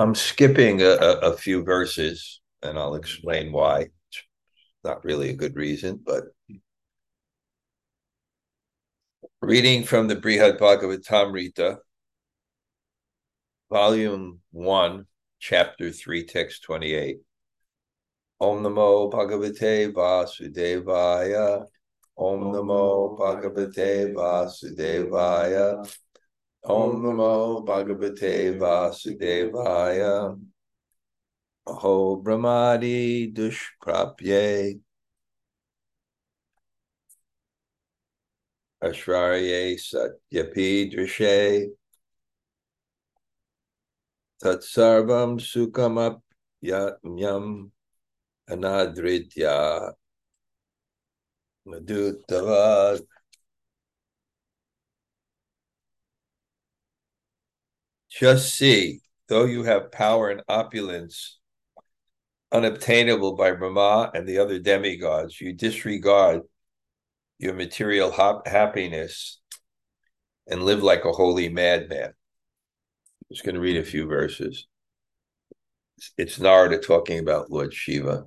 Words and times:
I'm 0.00 0.14
skipping 0.14 0.80
a, 0.80 0.94
a, 0.94 1.36
few 1.36 1.62
verses 1.62 2.40
and 2.62 2.78
I'll 2.78 2.94
explain 2.94 3.52
why. 3.52 3.80
It's 3.80 4.24
not 4.82 5.04
really 5.04 5.28
a 5.28 5.36
good 5.36 5.56
reason, 5.56 6.00
but 6.02 6.24
reading 9.42 9.84
from 9.84 10.08
the 10.08 10.16
Brihad 10.16 10.58
Bhagavatamrita, 10.58 11.76
volume 13.70 14.40
1, 14.52 15.04
chapter 15.38 15.90
3, 15.90 16.24
text 16.24 16.62
28. 16.62 17.18
Om 18.40 18.62
Namo 18.62 19.12
Bhagavate 19.12 19.92
Vasudevaya. 19.92 21.66
Om 22.16 22.44
Namo 22.44 23.18
Bhagavate 23.18 24.14
Vasudevaya. 24.14 25.86
Om 26.62 27.02
Namo 27.02 27.64
Bhagavate 27.66 28.58
Vasudevaya. 28.58 30.38
Aho 31.66 32.22
Brahmadi 32.22 33.32
Dushprapye. 33.32 34.78
Ashrarye 38.82 39.78
Satyapi 39.78 40.92
Drishe. 40.92 41.68
Tatsarvam 44.42 45.38
Sukhamap 45.40 46.20
Yatmyam 46.62 47.70
Anadritya 48.48 49.92
Madhutavad. 51.66 53.06
Just 58.20 58.54
see, 58.54 59.00
though 59.28 59.46
you 59.46 59.62
have 59.62 59.90
power 59.90 60.28
and 60.28 60.42
opulence 60.46 61.38
unobtainable 62.52 63.34
by 63.34 63.52
Brahma 63.52 64.10
and 64.12 64.28
the 64.28 64.36
other 64.36 64.58
demigods, 64.58 65.40
you 65.40 65.54
disregard 65.54 66.42
your 67.38 67.54
material 67.54 68.10
happiness 68.44 69.40
and 70.46 70.64
live 70.64 70.82
like 70.82 71.06
a 71.06 71.12
holy 71.12 71.48
madman. 71.48 72.08
I'm 72.08 73.32
just 73.32 73.42
going 73.42 73.54
to 73.54 73.60
read 73.62 73.78
a 73.78 73.84
few 73.84 74.06
verses. 74.06 74.66
It's 76.18 76.38
Narada 76.38 76.76
talking 76.76 77.20
about 77.20 77.50
Lord 77.50 77.72
Shiva. 77.72 78.26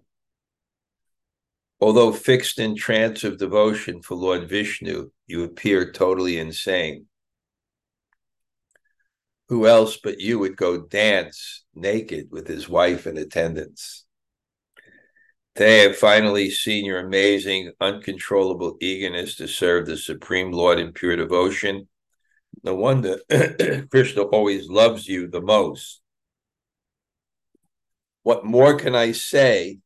Although 1.80 2.14
fixed 2.14 2.58
in 2.58 2.76
trance 2.76 3.24
of 3.24 3.38
devotion 3.38 4.02
for 4.02 4.16
Lord 4.16 4.50
Vishnu, 4.50 5.12
you 5.28 5.44
appear 5.44 5.92
totally 5.92 6.40
insane. 6.40 7.06
Who 9.54 9.68
else 9.68 9.98
but 9.98 10.20
you 10.20 10.40
would 10.40 10.58
go 10.58 10.82
dance 10.82 11.64
naked 11.76 12.30
with 12.32 12.48
his 12.48 12.68
wife 12.68 13.06
in 13.06 13.20
attendance? 13.20 14.04
They 15.54 15.82
have 15.82 15.96
finally 15.96 16.50
seen 16.50 16.86
your 16.86 16.98
amazing, 16.98 17.72
uncontrollable 17.80 18.78
eagerness 18.82 19.36
to 19.36 19.48
serve 19.48 19.86
the 19.86 19.96
Supreme 19.96 20.52
Lord 20.52 20.80
in 20.80 20.92
pure 20.92 21.16
devotion. 21.16 21.88
No 22.64 22.74
wonder 22.74 23.20
Krishna 23.92 24.24
always 24.24 24.70
loves 24.70 25.08
you 25.08 25.28
the 25.28 25.40
most. 25.40 26.02
What 28.24 28.44
more 28.44 28.76
can 28.76 28.96
I 28.96 29.12
say? 29.12 29.78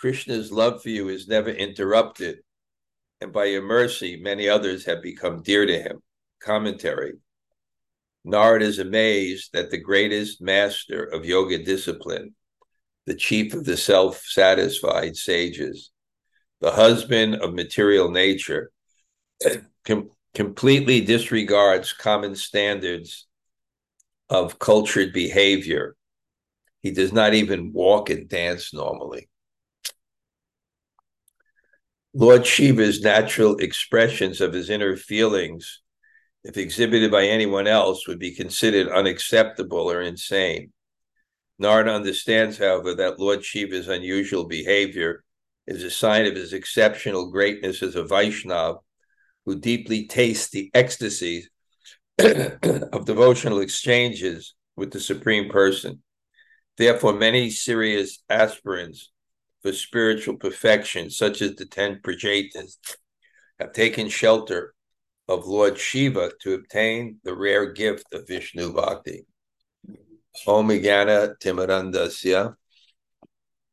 Krishna's 0.00 0.50
love 0.50 0.82
for 0.82 0.88
you 0.88 1.10
is 1.10 1.28
never 1.28 1.50
interrupted, 1.50 2.38
and 3.20 3.30
by 3.30 3.44
your 3.44 3.62
mercy, 3.62 4.16
many 4.16 4.48
others 4.48 4.86
have 4.86 5.02
become 5.02 5.42
dear 5.42 5.66
to 5.66 5.82
him. 5.82 6.02
Commentary 6.40 7.16
Narad 8.26 8.62
is 8.62 8.78
amazed 8.78 9.50
that 9.52 9.70
the 9.70 9.78
greatest 9.78 10.40
master 10.40 11.02
of 11.04 11.24
yoga 11.24 11.58
discipline, 11.58 12.34
the 13.06 13.14
chief 13.14 13.52
of 13.52 13.64
the 13.64 13.76
self 13.76 14.22
satisfied 14.24 15.16
sages, 15.16 15.90
the 16.60 16.70
husband 16.70 17.34
of 17.36 17.54
material 17.54 18.10
nature, 18.10 18.70
com- 19.84 20.10
completely 20.34 21.00
disregards 21.00 21.92
common 21.92 22.36
standards 22.36 23.26
of 24.30 24.58
cultured 24.58 25.12
behavior. 25.12 25.96
He 26.80 26.92
does 26.92 27.12
not 27.12 27.34
even 27.34 27.72
walk 27.72 28.08
and 28.08 28.28
dance 28.28 28.72
normally. 28.72 29.28
Lord 32.14 32.46
Shiva's 32.46 33.00
natural 33.00 33.56
expressions 33.56 34.40
of 34.40 34.52
his 34.52 34.70
inner 34.70 34.96
feelings 34.96 35.81
if 36.44 36.56
exhibited 36.56 37.10
by 37.10 37.26
anyone 37.26 37.66
else, 37.66 38.06
would 38.08 38.18
be 38.18 38.34
considered 38.34 38.88
unacceptable 38.88 39.90
or 39.90 40.02
insane. 40.02 40.72
Narada 41.58 41.92
understands, 41.92 42.58
however, 42.58 42.94
that 42.94 43.20
Lord 43.20 43.44
Shiva's 43.44 43.88
unusual 43.88 44.44
behavior 44.46 45.22
is 45.66 45.84
a 45.84 45.90
sign 45.90 46.26
of 46.26 46.34
his 46.34 46.52
exceptional 46.52 47.30
greatness 47.30 47.82
as 47.82 47.94
a 47.94 48.02
Vaishnav 48.02 48.78
who 49.44 49.58
deeply 49.58 50.06
tastes 50.06 50.50
the 50.50 50.70
ecstasy 50.74 51.46
of 52.18 53.04
devotional 53.04 53.60
exchanges 53.60 54.54
with 54.76 54.92
the 54.92 55.00
Supreme 55.00 55.48
Person. 55.48 56.02
Therefore, 56.76 57.12
many 57.12 57.50
serious 57.50 58.22
aspirants 58.28 59.10
for 59.62 59.72
spiritual 59.72 60.36
perfection, 60.36 61.10
such 61.10 61.42
as 61.42 61.54
the 61.54 61.66
ten 61.66 62.00
Prachetas, 62.02 62.78
have 63.60 63.72
taken 63.72 64.08
shelter 64.08 64.74
of 65.28 65.46
Lord 65.46 65.78
Shiva 65.78 66.30
to 66.40 66.54
obtain 66.54 67.18
the 67.24 67.34
rare 67.34 67.72
gift 67.72 68.12
of 68.12 68.26
Vishnu 68.26 68.72
Bhakti. 68.72 69.26
Omigana 70.46 71.34
Timarandasya 71.38 72.54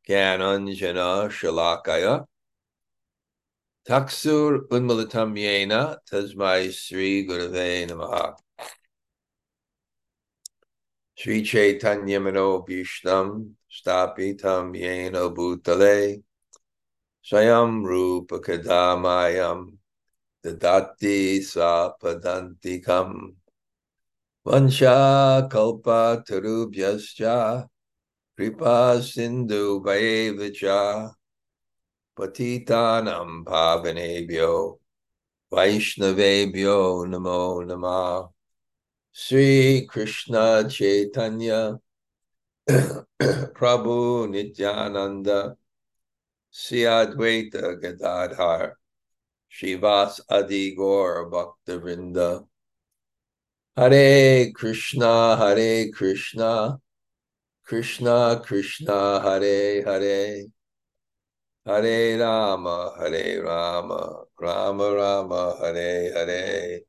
Gyananjana 0.07 1.29
Shalakaya 1.29 2.25
Taksur 3.87 4.67
Unmalatam 4.67 5.37
Yena 5.37 5.97
Tasmai 6.11 6.71
Sri 6.71 7.25
Gurave 7.25 7.89
Namaha 7.89 8.35
Sri 11.15 11.41
Chaitanya 11.43 12.19
Mano 12.19 12.61
Bhishtam 12.61 13.53
Stapitam 13.71 14.77
Yena 14.77 15.33
Bhutale 15.33 16.21
Swayam 17.25 17.83
Rupa 17.83 18.39
Kadamayam 18.39 19.78
dadati 20.43 21.39
swapadantikam 21.43 23.35
vansha 24.45 25.49
kalpa 25.51 26.23
tarubhyascha 26.27 27.67
kripa 28.37 29.01
sindhu 29.01 29.83
vaevacha 29.83 31.11
patitanam 32.17 33.43
pavanebhyo 33.43 34.79
vaishnavebhyo 35.51 37.05
namo 37.11 37.65
namah 37.67 38.29
Sri 39.11 39.85
Krishna 39.87 40.69
Chaitanya 40.69 41.77
Prabhu 42.69 44.29
Nityananda 44.29 45.55
Sri 46.49 46.83
Advaita 46.83 47.81
Gadadhar 47.81 48.78
Shivas 49.51 50.19
Adi 50.29 50.75
Gaur 50.75 51.29
Bhaktavinda. 51.31 52.45
Hare 53.75 54.51
Krishna, 54.51 55.37
Hare 55.37 55.89
Krishna, 55.91 56.79
Krishna 57.63 58.41
Krishna, 58.43 59.19
Hare 59.21 59.83
Hare. 59.83 60.45
Hare 61.65 62.17
Rama, 62.19 62.95
Hare 62.99 63.43
Rama, 63.43 64.23
Rama 64.39 64.95
Rama, 64.95 65.57
Hare 65.61 66.13
Hare. 66.13 66.81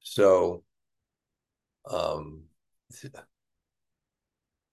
So, 0.00 0.64
um, 1.86 2.44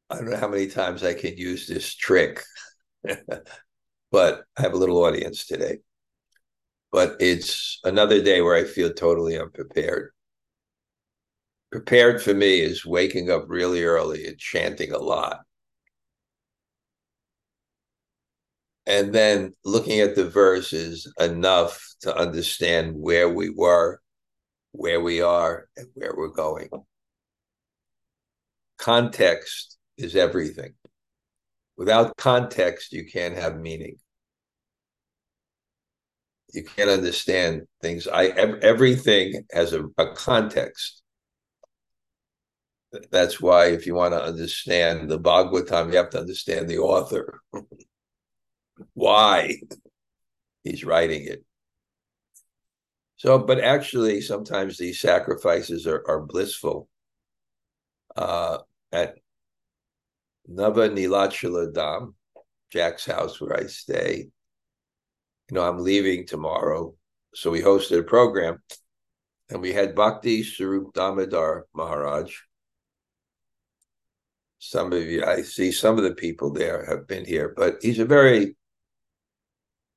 I 0.09 0.15
don't 0.15 0.29
know 0.29 0.37
how 0.37 0.47
many 0.47 0.67
times 0.67 1.03
I 1.03 1.13
can 1.13 1.37
use 1.37 1.67
this 1.67 1.93
trick, 1.93 2.43
but 4.11 4.43
I 4.57 4.61
have 4.61 4.73
a 4.73 4.77
little 4.77 5.03
audience 5.03 5.45
today. 5.45 5.79
But 6.91 7.17
it's 7.19 7.79
another 7.83 8.21
day 8.23 8.41
where 8.41 8.55
I 8.55 8.63
feel 8.63 8.93
totally 8.93 9.37
unprepared. 9.37 10.11
Prepared 11.71 12.21
for 12.21 12.33
me 12.33 12.61
is 12.61 12.85
waking 12.85 13.29
up 13.29 13.45
really 13.47 13.83
early 13.83 14.25
and 14.25 14.37
chanting 14.37 14.93
a 14.93 14.97
lot. 14.97 15.41
And 18.85 19.13
then 19.13 19.51
looking 19.65 19.99
at 19.99 20.15
the 20.15 20.29
verses 20.29 21.11
enough 21.19 21.83
to 22.01 22.15
understand 22.15 22.93
where 22.95 23.27
we 23.27 23.49
were, 23.49 23.99
where 24.71 25.01
we 25.01 25.21
are, 25.21 25.67
and 25.75 25.87
where 25.93 26.13
we're 26.15 26.29
going. 26.29 26.69
Context 28.77 29.76
is 29.97 30.15
everything. 30.15 30.73
Without 31.77 32.17
context, 32.17 32.93
you 32.93 33.05
can't 33.05 33.35
have 33.37 33.57
meaning. 33.57 33.97
you 36.53 36.63
can't 36.63 36.89
understand 36.89 37.67
things. 37.81 38.07
I 38.07 38.27
everything 38.27 39.45
has 39.51 39.73
a, 39.73 39.85
a 39.97 40.13
context. 40.15 41.03
That's 43.11 43.41
why 43.41 43.67
if 43.67 43.85
you 43.85 43.95
want 43.95 44.13
to 44.13 44.23
understand 44.23 45.09
the 45.09 45.19
Bhagavatam, 45.19 45.91
you 45.91 45.97
have 45.97 46.09
to 46.11 46.19
understand 46.19 46.67
the 46.67 46.77
author. 46.79 47.41
why 48.93 49.55
he's 50.63 50.85
writing 50.85 51.25
it. 51.25 51.43
So, 53.17 53.39
but 53.39 53.59
actually, 53.59 54.21
sometimes 54.21 54.77
these 54.77 55.01
sacrifices 55.01 55.87
are, 55.87 56.03
are 56.07 56.21
blissful. 56.21 56.87
Uh, 58.15 58.59
at 58.91 59.17
Nava 60.49 60.89
Nilachala 60.89 61.73
Dham, 61.73 62.13
Jack's 62.71 63.05
house 63.05 63.39
where 63.39 63.57
I 63.57 63.67
stay, 63.67 64.29
you 65.49 65.55
know, 65.55 65.67
I'm 65.67 65.79
leaving 65.79 66.25
tomorrow. 66.25 66.93
So 67.33 67.51
we 67.51 67.61
hosted 67.61 67.99
a 67.99 68.03
program 68.03 68.61
and 69.49 69.61
we 69.61 69.73
had 69.73 69.95
Bhakti 69.95 70.43
Sarup 70.43 70.93
Damodar 70.93 71.65
Maharaj. 71.73 72.33
Some 74.59 74.91
of 74.91 75.03
you, 75.03 75.23
I 75.23 75.43
see 75.43 75.71
some 75.71 75.97
of 75.97 76.03
the 76.03 76.15
people 76.15 76.51
there 76.51 76.85
have 76.85 77.07
been 77.07 77.25
here, 77.25 77.53
but 77.55 77.77
he's 77.81 77.99
a 77.99 78.05
very 78.05 78.55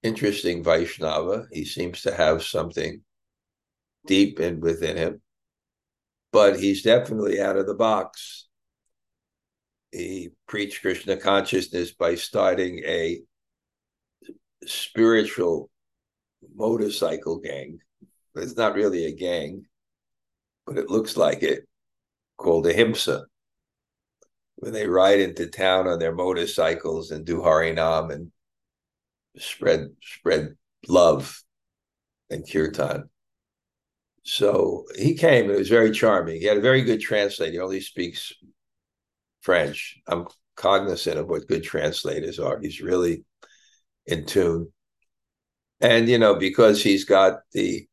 interesting 0.02 0.62
Vaishnava. 0.62 1.46
He 1.50 1.64
seems 1.64 2.02
to 2.02 2.14
have 2.14 2.42
something 2.42 3.02
deep 4.06 4.38
in 4.38 4.60
within 4.60 4.96
him, 4.96 5.22
but 6.32 6.60
he's 6.60 6.82
definitely 6.82 7.40
out 7.40 7.56
of 7.56 7.66
the 7.66 7.74
box. 7.74 8.48
He 9.92 10.30
preached 10.46 10.82
Krishna 10.82 11.16
consciousness 11.16 11.92
by 11.92 12.14
starting 12.14 12.82
a 12.84 13.20
spiritual 14.64 15.70
motorcycle 16.54 17.38
gang. 17.38 17.80
It's 18.36 18.56
not 18.56 18.74
really 18.74 19.06
a 19.06 19.14
gang, 19.14 19.66
but 20.66 20.78
it 20.78 20.88
looks 20.88 21.16
like 21.16 21.42
it, 21.42 21.66
called 22.36 22.66
Ahimsa. 22.66 23.26
When 24.56 24.72
they 24.72 24.86
ride 24.86 25.20
into 25.20 25.46
town 25.46 25.88
on 25.88 25.98
their 25.98 26.14
motorcycles 26.14 27.10
and 27.10 27.24
do 27.24 27.38
Harinam 27.38 28.12
and 28.12 28.30
spread 29.38 29.88
spread 30.02 30.56
love 30.86 31.42
and 32.30 32.48
kirtan. 32.48 33.08
So 34.22 34.84
he 34.96 35.14
came 35.14 35.44
and 35.44 35.54
it 35.54 35.58
was 35.58 35.68
very 35.68 35.90
charming. 35.90 36.40
He 36.40 36.46
had 36.46 36.58
a 36.58 36.62
very 36.62 36.82
good 36.82 37.00
translator. 37.00 37.52
He 37.52 37.58
only 37.58 37.80
speaks 37.80 38.32
French. 39.42 39.98
I'm 40.06 40.26
cognizant 40.56 41.18
of 41.18 41.28
what 41.28 41.46
good 41.46 41.62
translators 41.62 42.38
are. 42.38 42.58
He's 42.60 42.80
really 42.80 43.24
in 44.06 44.26
tune. 44.26 44.72
And, 45.80 46.08
you 46.08 46.18
know, 46.18 46.34
because 46.34 46.82
he's 46.82 47.04
got 47.04 47.40
the 47.52 47.86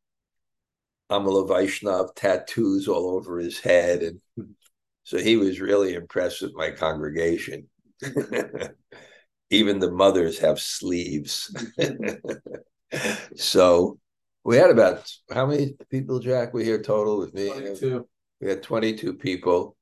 Amala 1.09 1.47
Vaishnav 1.47 2.09
tattoos 2.15 2.87
all 2.87 3.15
over 3.15 3.39
his 3.39 3.59
head. 3.59 4.01
And 4.03 4.19
so 5.03 5.17
he 5.17 5.37
was 5.37 5.61
really 5.61 5.93
impressed 5.93 6.41
with 6.41 6.53
my 6.53 6.71
congregation. 6.71 7.69
Even 9.49 9.79
the 9.79 9.91
mothers 9.91 10.39
have 10.39 10.59
sleeves. 10.59 11.55
so 13.35 13.97
we 14.43 14.57
had 14.57 14.69
about 14.69 15.09
how 15.31 15.45
many 15.45 15.75
people, 15.89 16.19
Jack, 16.19 16.53
we 16.53 16.65
here 16.65 16.81
total 16.81 17.17
with 17.17 17.33
me? 17.33 17.49
22. 17.49 18.07
We 18.41 18.49
had 18.49 18.61
22 18.61 19.13
people. 19.13 19.77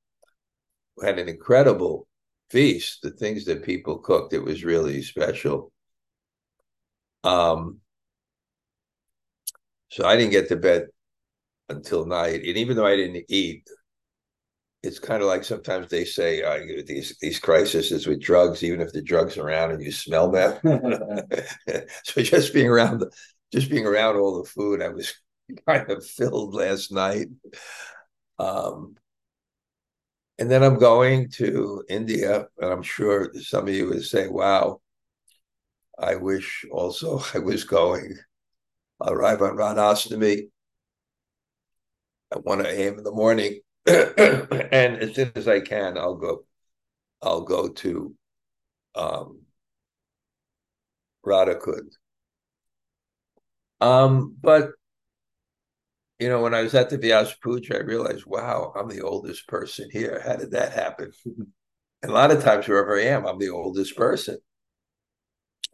Had 1.01 1.19
an 1.19 1.27
incredible 1.27 2.07
feast. 2.49 3.01
The 3.01 3.11
things 3.11 3.45
that 3.45 3.63
people 3.63 3.97
cooked, 3.99 4.33
it 4.33 4.43
was 4.43 4.63
really 4.63 5.01
special. 5.01 5.71
Um, 7.23 7.79
so 9.89 10.05
I 10.05 10.15
didn't 10.15 10.31
get 10.31 10.49
to 10.49 10.55
bed 10.55 10.87
until 11.69 12.05
night, 12.05 12.41
and 12.41 12.57
even 12.57 12.75
though 12.75 12.85
I 12.85 12.95
didn't 12.95 13.25
eat, 13.29 13.67
it's 14.83 14.99
kind 14.99 15.21
of 15.21 15.27
like 15.27 15.43
sometimes 15.43 15.89
they 15.89 16.05
say 16.05 16.43
uh, 16.43 16.59
these 16.85 17.17
these 17.19 17.39
crises 17.39 18.05
with 18.05 18.21
drugs, 18.21 18.63
even 18.63 18.81
if 18.81 18.93
the 18.93 19.01
drugs 19.01 19.37
are 19.37 19.47
around 19.47 19.71
and 19.71 19.81
you 19.81 19.91
smell 19.91 20.31
them. 20.31 20.59
so 22.03 22.21
just 22.21 22.53
being 22.53 22.67
around 22.67 22.99
the, 22.99 23.11
just 23.51 23.69
being 23.69 23.85
around 23.85 24.17
all 24.17 24.41
the 24.41 24.49
food, 24.49 24.81
I 24.81 24.89
was 24.89 25.13
kind 25.67 25.89
of 25.89 26.05
filled 26.05 26.53
last 26.53 26.91
night. 26.91 27.27
Um, 28.37 28.95
and 30.39 30.51
then 30.51 30.63
I'm 30.63 30.77
going 30.77 31.29
to 31.31 31.83
India, 31.89 32.47
and 32.59 32.71
I'm 32.71 32.83
sure 32.83 33.33
some 33.35 33.67
of 33.67 33.73
you 33.73 33.87
would 33.89 34.03
say, 34.03 34.27
"Wow, 34.27 34.81
I 35.97 36.15
wish 36.15 36.65
also 36.71 37.21
I 37.33 37.39
was 37.39 37.63
going. 37.63 38.17
I'll 39.01 39.13
arrive 39.13 39.41
on 39.41 39.57
Radhastami 39.57 40.49
at 42.31 42.43
1 42.43 42.65
a.m. 42.65 42.97
in 42.97 43.03
the 43.03 43.11
morning. 43.11 43.59
and 43.87 44.97
as 44.97 45.15
soon 45.15 45.31
as 45.35 45.47
I 45.47 45.59
can, 45.59 45.97
I'll 45.97 46.15
go. 46.15 46.45
I'll 47.21 47.41
go 47.41 47.69
to 47.69 48.15
um, 48.95 49.41
Radhakund. 51.25 51.91
Um, 53.81 54.35
but 54.41 54.71
you 56.19 56.29
know, 56.29 56.41
when 56.41 56.53
I 56.53 56.61
was 56.61 56.73
at 56.75 56.89
the 56.89 56.97
Vyas 56.97 57.33
Puja, 57.41 57.77
I 57.77 57.81
realized, 57.81 58.25
wow, 58.25 58.71
I'm 58.75 58.87
the 58.87 59.01
oldest 59.01 59.47
person 59.47 59.89
here. 59.91 60.21
How 60.25 60.35
did 60.37 60.51
that 60.51 60.71
happen? 60.71 61.11
and 61.25 61.47
a 62.03 62.11
lot 62.11 62.31
of 62.31 62.43
times, 62.43 62.67
wherever 62.67 62.97
I 62.97 63.05
am, 63.05 63.25
I'm 63.25 63.39
the 63.39 63.49
oldest 63.49 63.97
person. 63.97 64.37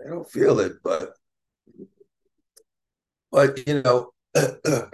I 0.03 0.09
don't 0.09 0.29
feel 0.29 0.59
it, 0.59 0.73
but 0.83 1.13
but 3.31 3.67
you 3.67 3.81
know, 3.83 4.11
a, 4.35 4.89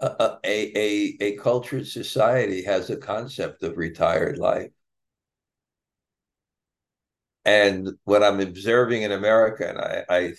a 0.00 0.38
a 0.44 1.16
a 1.20 1.36
cultured 1.36 1.86
society 1.86 2.62
has 2.64 2.90
a 2.90 2.96
concept 2.96 3.62
of 3.62 3.78
retired 3.78 4.38
life. 4.38 4.70
And 7.44 7.90
what 8.04 8.22
I'm 8.22 8.40
observing 8.40 9.02
in 9.02 9.12
America, 9.12 9.68
and 9.68 9.78
I, 9.78 10.32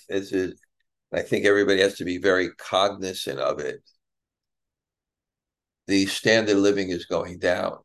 think 1.22 1.46
everybody 1.46 1.82
has 1.82 1.96
to 1.98 2.06
be 2.06 2.18
very 2.18 2.52
cognizant 2.56 3.40
of 3.40 3.60
it. 3.60 3.82
The 5.88 6.06
standard 6.06 6.56
of 6.56 6.62
living 6.62 6.90
is 6.90 7.06
going 7.06 7.40
down. 7.40 7.78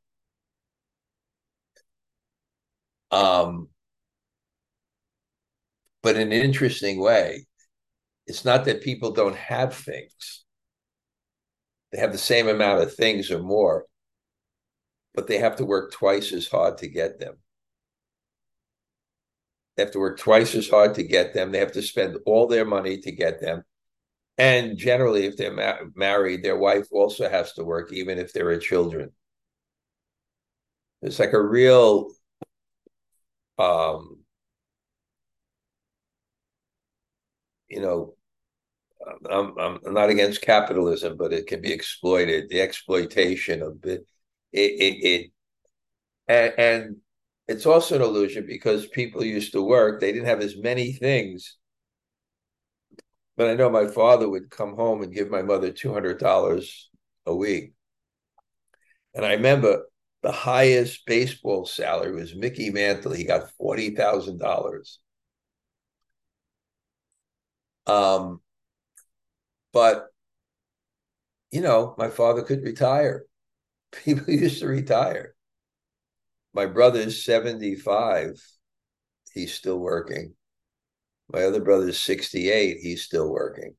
Um, 3.11 3.69
but 6.03 6.17
in 6.17 6.29
an 6.29 6.33
interesting 6.33 7.01
way. 7.01 7.47
It's 8.29 8.45
not 8.45 8.67
that 8.67 8.83
people 8.83 9.13
don't 9.13 9.37
have 9.37 9.75
things, 9.75 10.45
they 11.91 11.99
have 11.99 12.13
the 12.13 12.19
same 12.19 12.47
amount 12.47 12.83
of 12.83 12.95
things 12.95 13.31
or 13.31 13.39
more, 13.39 13.87
but 15.15 15.27
they 15.27 15.39
have 15.39 15.57
to 15.57 15.65
work 15.65 15.93
twice 15.93 16.33
as 16.33 16.47
hard 16.47 16.77
to 16.79 16.89
get 16.89 17.19
them. 17.19 17.39
They 19.77 19.85
have 19.85 19.93
to 19.93 19.99
work 19.99 20.19
twice 20.19 20.55
as 20.55 20.69
hard 20.69 20.95
to 20.97 21.03
get 21.05 21.33
them. 21.33 21.53
They 21.53 21.59
have 21.59 21.73
to 21.73 21.83
spend 21.83 22.19
all 22.27 22.47
their 22.47 22.67
money 22.67 22.99
to 22.99 23.13
get 23.13 23.41
them. 23.41 23.65
And 24.39 24.79
generally, 24.79 25.27
if 25.27 25.37
they're 25.37 25.53
ma- 25.53 25.91
married, 25.95 26.43
their 26.43 26.57
wife 26.57 26.87
also 26.93 27.29
has 27.29 27.53
to 27.55 27.65
work, 27.65 27.93
even 27.93 28.19
if 28.19 28.33
there 28.33 28.49
are 28.49 28.59
children. 28.59 29.13
It's 31.03 31.19
like 31.19 31.33
a 31.33 31.43
real 31.43 32.11
um, 33.59 34.19
you 37.69 37.81
know, 37.81 38.15
I'm, 39.31 39.57
I'm 39.59 39.95
not 39.95 40.11
against 40.11 40.43
capitalism, 40.43 41.17
but 41.17 41.33
it 41.33 41.47
can 41.47 41.61
be 41.61 41.73
exploited. 41.73 42.49
The 42.49 42.61
exploitation 42.61 43.63
of 43.63 43.79
it, 43.85 44.07
it, 44.53 44.73
it, 44.81 45.07
it 45.07 45.31
and, 46.29 46.55
and 46.59 46.97
it's 47.49 47.67
also 47.67 47.97
an 47.97 48.03
illusion 48.03 48.47
because 48.47 48.87
people 48.89 49.25
used 49.25 49.53
to 49.53 49.63
work; 49.63 50.01
they 50.01 50.13
didn't 50.13 50.29
have 50.29 50.41
as 50.43 50.57
many 50.57 50.93
things. 50.93 51.57
But 53.39 53.49
I 53.49 53.55
know 53.55 53.71
my 53.71 53.87
father 53.87 54.29
would 54.29 54.51
come 54.51 54.77
home 54.77 55.03
and 55.03 55.15
give 55.15 55.31
my 55.31 55.43
mother 55.43 55.73
two 55.73 55.95
hundred 55.95 56.19
dollars 56.19 56.91
a 57.27 57.35
week, 57.35 57.73
and 59.15 59.25
I 59.25 59.33
remember 59.35 59.87
the 60.23 60.33
highest 60.33 61.07
baseball 61.07 61.65
salary 61.65 62.13
was 62.15 62.35
Mickey 62.35 62.71
Mantle. 62.71 63.13
He 63.13 63.25
got 63.25 63.51
forty 63.53 63.95
thousand 63.95 64.39
dollars 64.41 64.99
um, 67.89 68.41
but 69.73 70.09
you 71.51 71.63
know, 71.63 71.95
my 71.99 72.09
father 72.09 72.43
could 72.43 72.63
retire. 72.63 73.25
People 74.05 74.33
used 74.35 74.61
to 74.61 74.69
retire. 74.69 75.35
My 76.53 76.67
brother's 76.67 77.25
75. 77.25 78.43
He's 79.33 79.55
still 79.55 79.79
working. 79.79 80.35
My 81.33 81.45
other 81.45 81.61
brother's 81.63 82.01
68. 82.01 82.79
He's 82.81 83.03
still 83.03 83.31
working. 83.31 83.77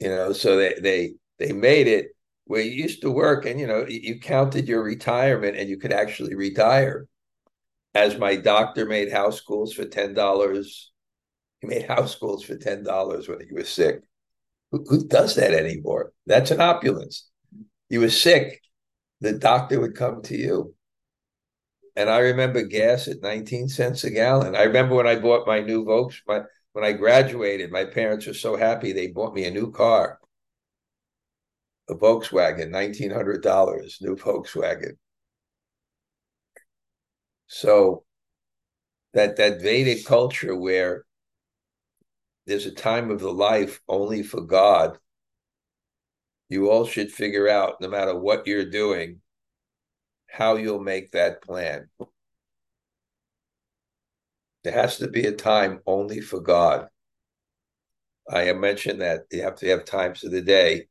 You 0.00 0.08
know, 0.08 0.32
so 0.32 0.56
they 0.56 0.74
they 0.80 1.14
they 1.38 1.52
made 1.52 1.86
it 1.86 2.08
where 2.46 2.60
you 2.62 2.70
used 2.70 3.00
to 3.02 3.10
work 3.10 3.46
and 3.46 3.58
you 3.58 3.66
know 3.66 3.86
you 3.88 4.18
counted 4.20 4.68
your 4.68 4.82
retirement 4.82 5.56
and 5.56 5.68
you 5.68 5.78
could 5.78 5.92
actually 5.92 6.34
retire. 6.34 7.06
As 7.94 8.18
my 8.18 8.36
doctor 8.36 8.86
made 8.86 9.12
house 9.12 9.40
calls 9.40 9.72
for 9.72 9.84
ten 9.86 10.14
dollars 10.14 10.92
He 11.60 11.68
made 11.68 11.86
house 11.86 12.14
calls 12.16 12.44
for 12.44 12.56
ten 12.56 12.84
dollars 12.84 13.28
when 13.28 13.40
he 13.40 13.52
was 13.54 13.68
sick. 13.70 14.02
Who, 14.72 14.84
who 14.88 15.06
does 15.08 15.36
that 15.36 15.52
anymore? 15.54 16.12
That's 16.26 16.50
an 16.52 16.60
opulence. 16.60 17.30
He 17.88 17.98
was 17.98 18.20
sick. 18.20 18.62
The 19.20 19.32
doctor 19.34 19.80
would 19.80 19.96
come 19.96 20.22
to 20.24 20.36
you. 20.36 20.73
And 21.96 22.10
I 22.10 22.18
remember 22.18 22.62
gas 22.62 23.06
at 23.08 23.22
19 23.22 23.68
cents 23.68 24.04
a 24.04 24.10
gallon. 24.10 24.56
I 24.56 24.64
remember 24.64 24.96
when 24.96 25.06
I 25.06 25.16
bought 25.16 25.46
my 25.46 25.60
new 25.60 25.84
Volks, 25.84 26.20
my, 26.26 26.42
when 26.72 26.84
I 26.84 26.92
graduated, 26.92 27.70
my 27.70 27.84
parents 27.84 28.26
were 28.26 28.34
so 28.34 28.56
happy 28.56 28.92
they 28.92 29.06
bought 29.06 29.34
me 29.34 29.44
a 29.44 29.50
new 29.50 29.70
car. 29.70 30.18
A 31.88 31.94
Volkswagen, 31.94 32.70
$1,900, 32.70 34.00
new 34.00 34.16
Volkswagen. 34.16 34.96
So 37.46 38.04
that 39.12 39.36
that 39.36 39.62
Vedic 39.62 40.04
culture 40.04 40.56
where 40.56 41.04
there's 42.46 42.66
a 42.66 42.72
time 42.72 43.10
of 43.10 43.20
the 43.20 43.32
life 43.32 43.80
only 43.88 44.22
for 44.22 44.40
God, 44.40 44.98
you 46.48 46.70
all 46.70 46.86
should 46.86 47.12
figure 47.12 47.48
out, 47.48 47.80
no 47.80 47.88
matter 47.88 48.18
what 48.18 48.46
you're 48.46 48.68
doing, 48.68 49.20
how 50.34 50.56
you'll 50.56 50.80
make 50.80 51.12
that 51.12 51.42
plan. 51.42 51.88
There 54.64 54.72
has 54.72 54.98
to 54.98 55.08
be 55.08 55.26
a 55.26 55.32
time 55.32 55.80
only 55.86 56.20
for 56.20 56.40
God. 56.40 56.88
I 58.28 58.44
have 58.44 58.56
mentioned 58.56 59.00
that 59.00 59.26
you 59.30 59.42
have 59.42 59.56
to 59.56 59.68
have 59.68 59.84
times 59.84 60.24
of 60.24 60.32
the 60.32 60.40
day 60.40 60.88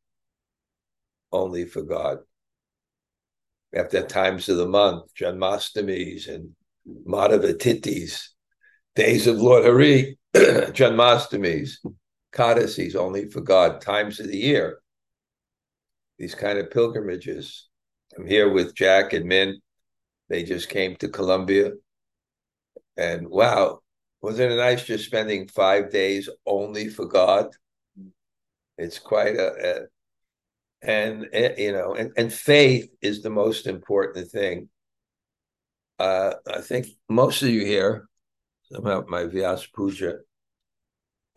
only 1.32 1.66
for 1.66 1.82
God. 1.82 2.20
You 3.74 3.80
have 3.80 3.90
to 3.90 3.98
have 3.98 4.08
times 4.08 4.48
of 4.48 4.58
the 4.58 4.68
month, 4.68 5.14
Janmastamis 5.20 6.34
and 6.34 6.52
Madhavatitis, 7.06 8.30
days 8.96 9.28
of 9.28 9.42
Lord 9.42 9.66
Hari, 9.66 10.20
Janmastamis, 10.36 11.78
Kadasis 12.32 12.96
only 12.96 13.30
for 13.30 13.42
God, 13.42 13.82
times 13.82 14.22
of 14.22 14.28
the 14.28 14.38
year. 14.38 14.80
These 16.18 16.36
kind 16.36 16.60
of 16.60 16.72
pilgrimages. 16.72 17.68
I'm 18.18 18.28
here 18.28 18.50
with 18.50 18.76
Jack 18.76 19.14
and 19.14 19.26
Min. 19.26 19.60
They 20.30 20.44
just 20.44 20.70
came 20.70 20.96
to 20.98 21.10
Colombia. 21.10 21.72
And 22.98 23.28
wow, 23.28 23.80
wasn't 24.22 24.52
it 24.52 24.58
nice 24.58 24.86
just 24.86 25.06
spending 25.06 25.48
five 25.48 25.92
days 25.92 26.30
only 26.46 26.90
for 26.90 27.06
God? 27.06 27.48
It's 28.78 29.00
quite 29.00 29.36
a, 29.36 29.52
a 29.52 30.88
and 30.88 31.28
eh, 31.34 31.54
you 31.58 31.72
know, 31.72 31.96
and, 31.96 32.12
and 32.18 32.32
faith 32.32 32.90
is 33.02 33.22
the 33.22 33.30
most 33.30 33.68
important 33.68 34.30
thing. 34.30 34.70
Uh, 35.98 36.34
I 36.48 36.62
think 36.62 36.88
most 37.10 37.42
of 37.42 37.50
you 37.50 37.66
here, 37.66 38.08
about 38.74 39.08
my 39.08 39.24
Vyas 39.24 39.68
Puja, 39.74 40.18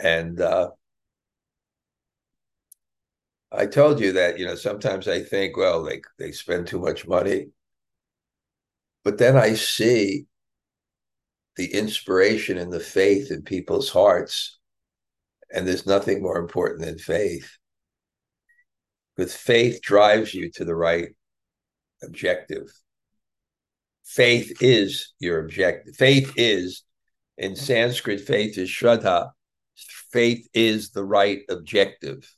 and 0.00 0.40
uh, 0.40 0.70
I 3.52 3.66
told 3.66 4.00
you 4.00 4.12
that 4.12 4.38
you 4.38 4.46
know 4.46 4.54
sometimes 4.56 5.08
I 5.08 5.22
think, 5.22 5.56
well, 5.56 5.82
they 5.84 6.02
they 6.18 6.32
spend 6.32 6.66
too 6.66 6.80
much 6.80 7.06
money, 7.06 7.48
but 9.04 9.18
then 9.18 9.36
I 9.36 9.54
see 9.54 10.26
the 11.56 11.72
inspiration 11.72 12.58
and 12.58 12.72
the 12.72 12.80
faith 12.80 13.30
in 13.30 13.42
people's 13.42 13.88
hearts, 13.88 14.58
and 15.52 15.66
there's 15.66 15.86
nothing 15.86 16.22
more 16.22 16.38
important 16.38 16.82
than 16.82 16.98
faith 16.98 17.50
because 19.16 19.34
faith 19.34 19.80
drives 19.80 20.34
you 20.34 20.50
to 20.52 20.64
the 20.64 20.74
right 20.74 21.08
objective. 22.02 22.68
Faith 24.04 24.58
is 24.60 25.14
your 25.18 25.40
objective. 25.40 25.96
Faith 25.96 26.32
is, 26.36 26.82
in 27.38 27.56
Sanskrit, 27.56 28.20
faith 28.20 28.58
is 28.58 28.68
shraddha. 28.68 29.30
Faith 30.12 30.46
is 30.54 30.90
the 30.90 31.04
right 31.04 31.40
objective. 31.48 32.30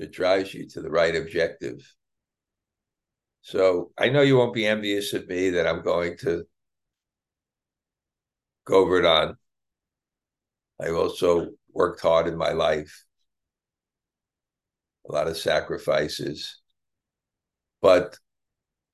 So 0.00 0.04
it 0.04 0.12
drives 0.12 0.54
you 0.54 0.66
to 0.70 0.80
the 0.80 0.90
right 0.90 1.14
objective. 1.14 1.94
So 3.42 3.90
I 3.98 4.08
know 4.08 4.22
you 4.22 4.36
won't 4.36 4.54
be 4.54 4.66
envious 4.66 5.12
of 5.12 5.28
me 5.28 5.50
that 5.50 5.66
I'm 5.66 5.82
going 5.82 6.16
to 6.18 6.44
go 8.66 8.76
over 8.76 8.98
it 8.98 9.06
on 9.06 9.36
i've 10.80 10.94
also 10.94 11.48
worked 11.72 12.00
hard 12.00 12.28
in 12.28 12.36
my 12.36 12.52
life 12.52 13.04
a 15.08 15.12
lot 15.12 15.28
of 15.28 15.36
sacrifices. 15.36 16.60
But 17.82 18.16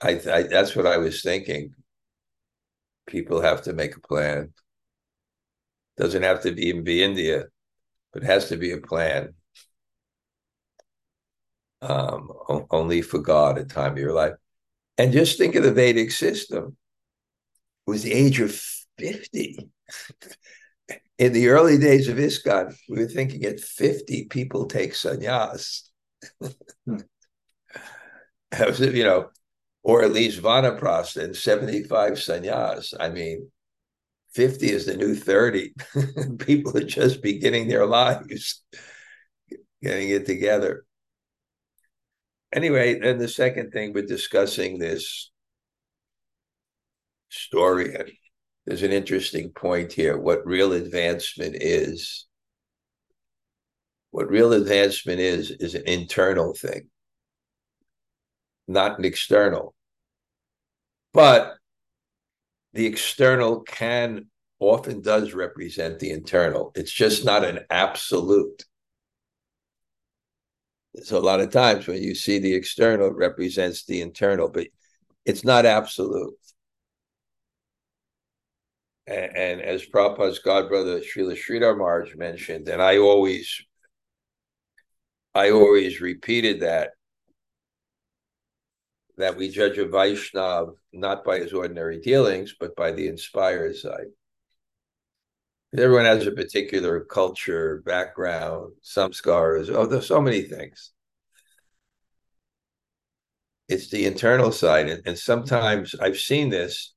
I, 0.01 0.21
I 0.33 0.43
that's 0.45 0.75
what 0.75 0.87
I 0.87 0.99
was 0.99 1.23
thinking. 1.23 1.75
People 3.07 3.41
have 3.43 3.63
to 3.63 3.73
make 3.73 3.97
a 3.97 4.01
plan. 4.01 4.53
Doesn't 5.97 6.23
have 6.23 6.43
to 6.43 6.53
be, 6.53 6.69
even 6.69 6.85
be 6.85 7.03
India, 7.03 7.45
but 8.13 8.23
it 8.23 8.27
has 8.27 8.49
to 8.49 8.57
be 8.57 8.73
a 8.73 8.79
plan. 8.79 9.36
Um, 11.89 12.33
only 12.71 13.03
for 13.03 13.19
God 13.19 13.59
at 13.59 13.71
time 13.71 13.93
of 13.93 13.99
your 13.99 14.13
life. 14.13 14.35
And 14.99 15.13
just 15.13 15.39
think 15.39 15.55
of 15.55 15.63
the 15.63 15.73
Vedic 15.73 16.11
system. 16.11 16.77
It 17.87 17.91
was 17.91 18.03
the 18.03 18.13
age 18.13 18.41
of 18.41 18.53
50. 18.99 19.59
In 21.19 21.33
the 21.33 21.49
early 21.49 21.79
days 21.79 22.09
of 22.09 22.19
ISKCON, 22.19 22.77
we 22.89 22.99
were 22.99 23.09
thinking 23.09 23.45
at 23.45 23.61
50 23.61 24.27
people 24.27 24.67
take 24.67 24.93
sannyas. 24.93 25.83
you 26.41 27.05
know, 29.05 29.31
or 29.83 30.03
at 30.03 30.13
least 30.13 30.43
Vanaprastha 30.43 31.23
and 31.23 31.37
75 31.37 32.15
sannyas. 32.15 32.93
I 32.99 33.09
mean, 33.09 33.51
50 34.35 34.71
is 34.71 34.87
the 34.87 34.97
new 34.97 35.15
30. 35.15 35.75
People 36.39 36.77
are 36.77 36.85
just 36.85 37.23
beginning 37.23 37.69
their 37.69 37.87
lives, 37.87 38.63
getting 39.83 40.11
it 40.11 40.27
together. 40.27 40.86
Anyway, 42.53 42.99
then 42.99 43.19
the 43.19 43.29
second 43.29 43.71
thing 43.71 43.93
we're 43.93 44.07
discussing 44.07 44.79
this 44.79 45.31
story, 47.29 47.95
and 47.95 48.11
there's 48.67 48.83
an 48.83 48.93
interesting 48.93 49.51
point 49.51 49.93
here 49.93 50.19
what 50.19 50.47
real 50.47 50.73
advancement 50.73 51.57
is. 51.61 52.27
What 54.11 54.31
real 54.31 54.53
advancement 54.53 55.21
is, 55.21 55.51
is 55.51 55.75
an 55.75 55.83
internal 55.87 56.55
thing, 56.55 56.89
not 58.67 58.99
an 58.99 59.05
external. 59.05 59.75
But 61.13 61.57
the 62.73 62.87
external 62.87 63.61
can 63.61 64.27
often 64.59 65.03
does 65.03 65.35
represent 65.35 65.99
the 65.99 66.11
internal. 66.11 66.73
It's 66.75 66.93
just 66.93 67.25
not 67.25 67.45
an 67.45 67.61
absolute. 67.71 68.65
So 71.03 71.19
a 71.19 71.21
lot 71.21 71.41
of 71.41 71.51
times 71.51 71.87
when 71.87 72.03
you 72.03 72.15
see 72.15 72.39
the 72.39 72.55
external, 72.55 73.09
it 73.09 73.17
represents 73.17 73.85
the 73.85 74.01
internal, 74.01 74.49
but 74.49 74.69
it's 75.25 75.45
not 75.45 75.67
absolute. 75.67 76.35
And, 79.07 79.37
and 79.37 79.61
as 79.61 79.85
Prabhupada's 79.85 80.41
godbrother 80.41 81.01
Srila 81.01 81.37
Sridhar 81.37 81.77
Maharaj 81.77 82.15
mentioned, 82.17 82.69
and 82.69 82.83
I 82.83 82.99
always 82.99 83.63
I 85.35 85.51
always 85.51 86.01
repeated 86.01 86.61
that 86.61 86.93
that 89.19 89.37
we 89.37 89.49
judge 89.49 89.79
a 89.79 89.85
Vaishnav 89.85 90.75
not 90.93 91.25
by 91.25 91.39
his 91.39 91.53
ordinary 91.53 92.01
dealings, 92.01 92.55
but 92.59 92.75
by 92.77 92.93
the 92.93 93.07
inspired 93.07 93.77
side. 93.77 94.07
Everyone 95.79 96.07
has 96.07 96.27
a 96.27 96.33
particular 96.33 97.01
culture, 97.01 97.83
background, 97.85 98.73
some 98.83 99.13
scars. 99.13 99.69
Oh, 99.69 99.87
there's 99.87 100.07
so 100.07 100.21
many 100.21 100.43
things. 100.43 100.93
It's 103.69 103.91
the 103.91 104.07
internal 104.07 104.53
side. 104.53 104.89
And, 104.89 105.03
and 105.07 105.19
sometimes 105.19 105.95
I've 105.95 106.19
seen 106.19 106.51
this. 106.51 106.95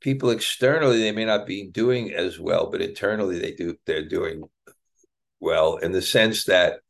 People 0.00 0.30
externally, 0.30 1.00
they 1.00 1.12
may 1.12 1.26
not 1.26 1.46
be 1.46 1.68
doing 1.68 2.14
as 2.14 2.38
well, 2.38 2.70
but 2.70 2.80
internally 2.80 3.38
they 3.38 3.52
do 3.52 3.76
they're 3.84 4.08
doing 4.08 4.44
well 5.40 5.76
in 5.76 5.92
the 5.92 6.00
sense 6.00 6.44
that 6.44 6.80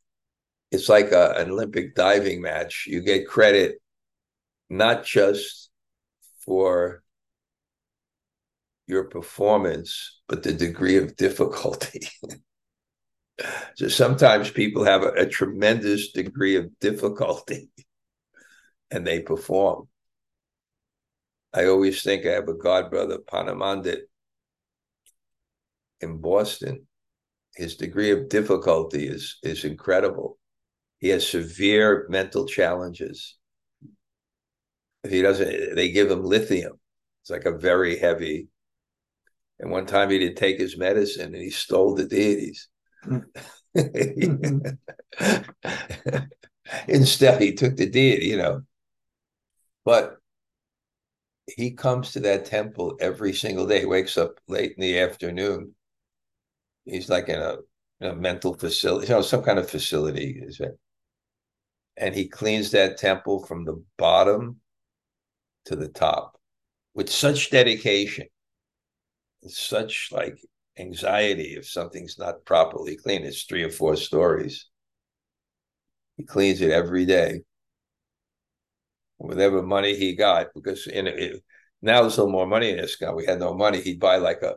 it's 0.71 0.87
like 0.87 1.11
a, 1.11 1.31
an 1.31 1.51
Olympic 1.51 1.95
diving 1.95 2.41
match. 2.41 2.85
You 2.87 3.01
get 3.01 3.27
credit 3.27 3.81
not 4.69 5.03
just 5.03 5.69
for 6.45 7.03
your 8.87 9.05
performance, 9.05 10.21
but 10.27 10.43
the 10.43 10.53
degree 10.53 10.97
of 10.97 11.15
difficulty. 11.15 12.07
so 13.75 13.87
sometimes 13.87 14.51
people 14.51 14.83
have 14.83 15.03
a, 15.03 15.11
a, 15.13 15.25
tremendous 15.25 16.11
degree 16.11 16.55
of 16.55 16.79
difficulty 16.79 17.69
and 18.91 19.05
they 19.05 19.21
perform. 19.21 19.87
I 21.53 21.65
always 21.65 22.01
think 22.03 22.25
I 22.25 22.31
have 22.31 22.47
a 22.47 22.53
godbrother, 22.53 23.17
Panamandit, 23.19 24.01
in 25.99 26.17
Boston. 26.17 26.87
His 27.55 27.75
degree 27.75 28.11
of 28.11 28.29
difficulty 28.29 29.07
is 29.07 29.37
is 29.43 29.65
incredible. 29.65 30.37
He 30.99 31.09
has 31.09 31.27
severe 31.27 32.05
mental 32.09 32.45
challenges. 32.45 33.37
If 35.03 35.11
he 35.11 35.21
doesn't, 35.21 35.75
they 35.75 35.91
give 35.91 36.11
him 36.11 36.23
lithium. 36.23 36.79
It's 37.21 37.31
like 37.31 37.45
a 37.45 37.57
very 37.57 37.97
heavy. 37.97 38.47
And 39.61 39.71
one 39.71 39.85
time 39.85 40.09
he 40.09 40.17
didn't 40.17 40.37
take 40.37 40.59
his 40.59 40.77
medicine 40.77 41.33
and 41.33 41.43
he 41.43 41.51
stole 41.51 41.93
the 41.93 42.05
deities. 42.05 42.67
Instead, 46.87 47.41
he 47.41 47.53
took 47.53 47.77
the 47.77 47.89
deity, 47.89 48.27
you 48.27 48.37
know. 48.37 48.61
But 49.85 50.17
he 51.45 51.71
comes 51.71 52.13
to 52.13 52.19
that 52.21 52.45
temple 52.45 52.97
every 52.99 53.33
single 53.33 53.67
day, 53.67 53.85
wakes 53.85 54.17
up 54.17 54.39
late 54.47 54.73
in 54.77 54.81
the 54.81 54.99
afternoon. 54.99 55.75
He's 56.85 57.09
like 57.09 57.29
in 57.29 57.39
a, 57.39 57.57
in 57.99 58.07
a 58.07 58.15
mental 58.15 58.55
facility, 58.55 59.07
you 59.07 59.13
know, 59.13 59.21
some 59.21 59.43
kind 59.43 59.59
of 59.59 59.69
facility, 59.69 60.41
is 60.43 60.59
it? 60.59 60.79
And 61.97 62.15
he 62.15 62.27
cleans 62.27 62.71
that 62.71 62.97
temple 62.97 63.45
from 63.45 63.65
the 63.65 63.83
bottom 63.97 64.59
to 65.65 65.75
the 65.75 65.89
top 65.89 66.39
with 66.95 67.11
such 67.11 67.51
dedication, 67.51 68.25
such 69.47 70.09
like 70.11 70.37
anxiety 70.77 71.55
if 71.55 71.67
something's 71.67 72.17
not 72.17 72.45
properly 72.45 72.97
clean. 72.97 73.23
It's 73.23 73.43
three 73.43 73.63
or 73.63 73.69
four 73.71 73.95
stories. 73.95 74.67
He 76.17 76.23
cleans 76.23 76.61
it 76.61 76.71
every 76.71 77.05
day. 77.05 77.41
Whatever 79.17 79.61
money 79.61 79.95
he 79.95 80.15
got, 80.15 80.47
because 80.55 80.87
in 80.87 81.07
it, 81.07 81.43
now 81.81 82.01
there's 82.01 82.17
a 82.17 82.21
little 82.21 82.31
more 82.31 82.47
money 82.47 82.71
in 82.71 82.77
this 82.77 82.95
guy. 82.95 83.11
We 83.13 83.25
had 83.25 83.39
no 83.39 83.53
money. 83.53 83.81
He'd 83.81 83.99
buy 83.99 84.17
like 84.17 84.41
a, 84.41 84.55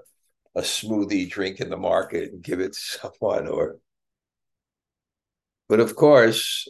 a 0.55 0.63
smoothie 0.63 1.29
drink 1.29 1.61
in 1.61 1.71
the 1.71 1.77
market 1.77 2.33
and 2.33 2.43
give 2.43 2.61
it 2.61 2.73
to 2.73 2.81
someone 3.21 3.47
or 3.49 3.79
but 5.69 5.81
of 5.81 5.97
course, 5.97 6.69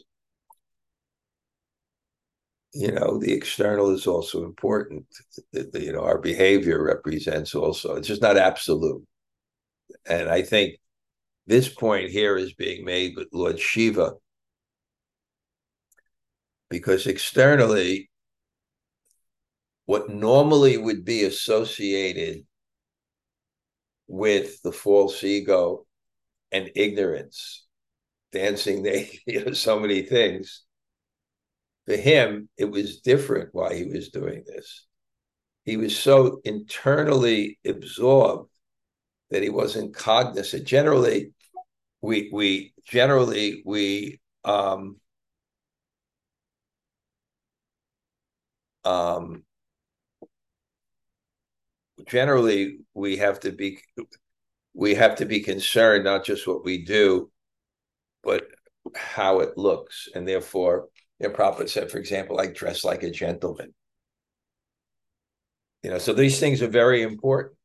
you 2.75 2.91
know, 2.91 3.19
the 3.19 3.33
external 3.33 3.91
is 3.91 4.07
also 4.07 4.45
important. 4.45 5.07
The, 5.53 5.71
the, 5.73 5.83
you 5.83 5.93
know, 5.93 6.03
our 6.03 6.19
behavior 6.19 6.83
represents 6.83 7.55
also, 7.55 7.95
it's 7.95 8.09
just 8.09 8.23
not 8.23 8.37
absolute. 8.37 9.05
And 10.07 10.29
I 10.29 10.43
think 10.43 10.79
this 11.47 11.69
point 11.69 12.11
here 12.11 12.37
is 12.37 12.53
being 12.55 12.85
made 12.85 13.15
with 13.17 13.29
Lord 13.33 13.61
Shiva 13.61 14.15
because 16.69 17.07
externally, 17.07 18.11
what 19.87 20.09
normally 20.11 20.77
would 20.77 21.05
be 21.05 21.23
associated 21.23 22.45
with 24.09 24.61
the 24.63 24.73
false 24.73 25.23
ego 25.23 25.87
and 26.51 26.71
ignorance, 26.75 27.65
dancing 28.33 28.83
naked, 28.83 29.21
you 29.27 29.45
know, 29.45 29.53
so 29.53 29.79
many 29.79 30.03
things. 30.03 30.64
For 31.87 31.97
him, 31.97 32.49
it 32.57 32.67
was 32.67 33.01
different 33.01 33.51
why 33.53 33.75
he 33.75 33.85
was 33.85 34.09
doing 34.09 34.45
this. 34.47 34.87
He 35.65 35.77
was 35.77 35.99
so 35.99 36.41
internally 36.45 37.59
absorbed 37.67 38.51
that 39.31 39.43
he 39.43 39.49
wasn't 39.49 39.95
cognizant. 39.95 40.65
Generally, 40.65 41.33
we 42.01 42.31
we 42.33 42.75
generally 42.87 43.63
we 43.65 44.21
um, 44.45 44.97
um, 48.85 49.45
generally 52.07 52.79
we 52.95 53.17
have 53.17 53.41
to 53.41 53.53
be 53.53 53.79
we 54.75 54.95
have 54.95 55.17
to 55.17 55.25
be 55.25 55.41
concerned 55.41 56.05
not 56.05 56.25
just 56.25 56.47
what 56.47 56.65
we 56.65 56.85
do, 56.85 57.31
but 58.23 58.47
how 58.95 59.41
it 59.41 59.57
looks, 59.57 60.09
and 60.15 60.29
therefore, 60.29 60.89
Prabhupada 61.23 61.69
said, 61.69 61.91
for 61.91 61.99
example, 61.99 62.37
like 62.37 62.55
dress 62.55 62.85
like 62.85 63.03
a 63.03 63.11
gentleman. 63.11 63.75
You 65.83 65.91
know, 65.91 65.99
so 65.99 66.13
these 66.13 66.41
things 66.41 66.63
are 66.63 66.69
very 66.69 67.03
important 67.03 67.57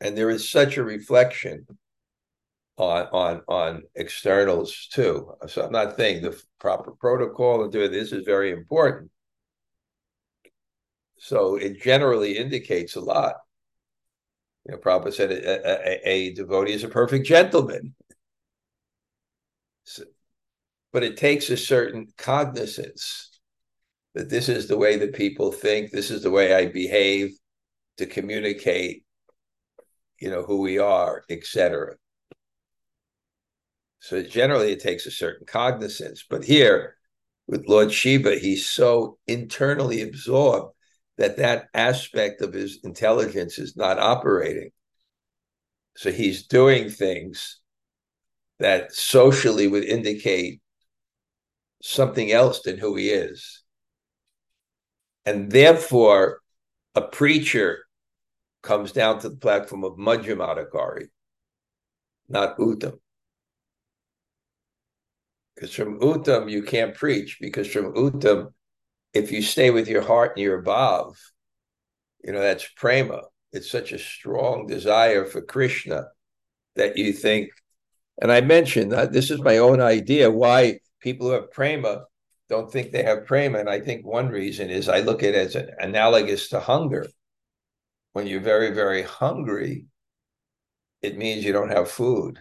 and 0.00 0.16
there 0.16 0.30
is 0.30 0.50
such 0.50 0.76
a 0.76 0.84
reflection 0.84 1.66
on 2.76 3.06
on 3.06 3.42
on 3.48 3.82
externals 3.94 4.88
too. 4.92 5.32
So 5.46 5.64
I'm 5.64 5.72
not 5.72 5.96
saying 5.96 6.22
the 6.22 6.40
proper 6.58 6.92
protocol 6.92 7.62
and 7.62 7.72
doing 7.72 7.90
this 7.90 8.12
is 8.12 8.24
very 8.24 8.50
important. 8.50 9.10
So 11.18 11.56
it 11.56 11.80
generally 11.80 12.36
indicates 12.36 12.96
a 12.96 13.00
lot. 13.00 13.36
You 14.66 14.72
know, 14.72 14.78
Prabhupada 14.78 15.14
said 15.14 15.30
a, 15.32 15.98
a, 15.98 16.08
a 16.08 16.34
devotee 16.34 16.72
is 16.72 16.84
a 16.84 16.88
perfect 16.88 17.26
gentleman. 17.26 17.94
So, 19.84 20.02
but 20.96 21.04
it 21.04 21.18
takes 21.18 21.50
a 21.50 21.58
certain 21.58 22.06
cognizance 22.16 23.38
that 24.14 24.30
this 24.30 24.48
is 24.48 24.66
the 24.66 24.78
way 24.78 24.96
that 24.96 25.12
people 25.12 25.52
think, 25.52 25.90
this 25.90 26.10
is 26.10 26.22
the 26.22 26.30
way 26.30 26.54
I 26.54 26.68
behave 26.68 27.36
to 27.98 28.06
communicate 28.06 29.04
you 30.18 30.30
know, 30.30 30.42
who 30.42 30.62
we 30.62 30.78
are, 30.78 31.22
etc. 31.28 31.96
So 34.00 34.22
generally 34.22 34.72
it 34.72 34.80
takes 34.80 35.04
a 35.04 35.10
certain 35.10 35.46
cognizance. 35.46 36.24
But 36.30 36.44
here 36.44 36.96
with 37.46 37.68
Lord 37.68 37.92
Shiva, 37.92 38.38
he's 38.38 38.66
so 38.66 39.18
internally 39.26 40.00
absorbed 40.00 40.74
that 41.18 41.36
that 41.36 41.66
aspect 41.74 42.40
of 42.40 42.54
his 42.54 42.78
intelligence 42.84 43.58
is 43.58 43.76
not 43.76 43.98
operating. 43.98 44.70
So 45.94 46.10
he's 46.10 46.46
doing 46.46 46.88
things 46.88 47.60
that 48.60 48.94
socially 48.94 49.68
would 49.68 49.84
indicate 49.84 50.62
something 51.86 52.32
else 52.32 52.62
than 52.62 52.78
who 52.78 52.96
he 52.96 53.10
is. 53.10 53.62
And 55.24 55.50
therefore, 55.50 56.40
a 56.94 57.02
preacher 57.02 57.84
comes 58.62 58.92
down 58.92 59.20
to 59.20 59.28
the 59.28 59.36
platform 59.36 59.84
of 59.84 59.96
Madhyam 59.96 60.38
Adhikari, 60.38 61.08
not 62.28 62.58
Uttam. 62.58 62.98
Because 65.54 65.74
from 65.74 66.00
Uttam, 66.00 66.50
you 66.50 66.62
can't 66.62 66.94
preach, 66.94 67.38
because 67.40 67.68
from 67.68 67.94
Uttam, 67.94 68.52
if 69.14 69.32
you 69.32 69.40
stay 69.40 69.70
with 69.70 69.88
your 69.88 70.02
heart 70.02 70.32
and 70.36 70.42
your 70.42 70.62
bhav, 70.62 71.16
you 72.22 72.32
know, 72.32 72.40
that's 72.40 72.68
prema. 72.76 73.22
It's 73.52 73.70
such 73.70 73.92
a 73.92 73.98
strong 73.98 74.66
desire 74.66 75.24
for 75.24 75.40
Krishna 75.40 76.08
that 76.74 76.96
you 76.98 77.12
think, 77.12 77.50
and 78.20 78.30
I 78.30 78.40
mentioned 78.40 78.92
that 78.92 79.12
this 79.12 79.30
is 79.30 79.40
my 79.40 79.58
own 79.58 79.80
idea 79.80 80.30
why 80.30 80.80
people 81.00 81.28
who 81.28 81.32
have 81.34 81.50
prema 81.50 82.04
don't 82.48 82.70
think 82.70 82.92
they 82.92 83.02
have 83.02 83.26
prema. 83.26 83.58
And 83.58 83.68
I 83.68 83.80
think 83.80 84.06
one 84.06 84.28
reason 84.28 84.70
is 84.70 84.88
I 84.88 85.00
look 85.00 85.22
at 85.22 85.34
it 85.34 85.46
as 85.46 85.54
an 85.56 85.70
analogous 85.80 86.48
to 86.50 86.60
hunger 86.60 87.06
when 88.16 88.26
you're 88.26 88.40
very, 88.40 88.70
very 88.70 89.02
hungry, 89.02 89.84
it 91.02 91.18
means 91.18 91.44
you 91.44 91.52
don't 91.52 91.68
have 91.68 91.90
food. 91.90 92.38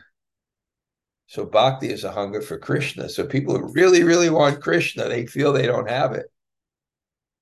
So 1.27 1.45
bhakti 1.45 1.89
is 1.89 2.05
a 2.05 2.13
hunger 2.13 2.39
for 2.39 2.57
Krishna. 2.57 3.09
So 3.09 3.25
people 3.25 3.59
who 3.59 3.73
really, 3.73 4.03
really 4.03 4.29
want 4.29 4.61
Krishna, 4.61 5.09
they 5.09 5.25
feel 5.25 5.51
they 5.51 5.67
don't 5.67 5.89
have 5.89 6.13
it. 6.13 6.27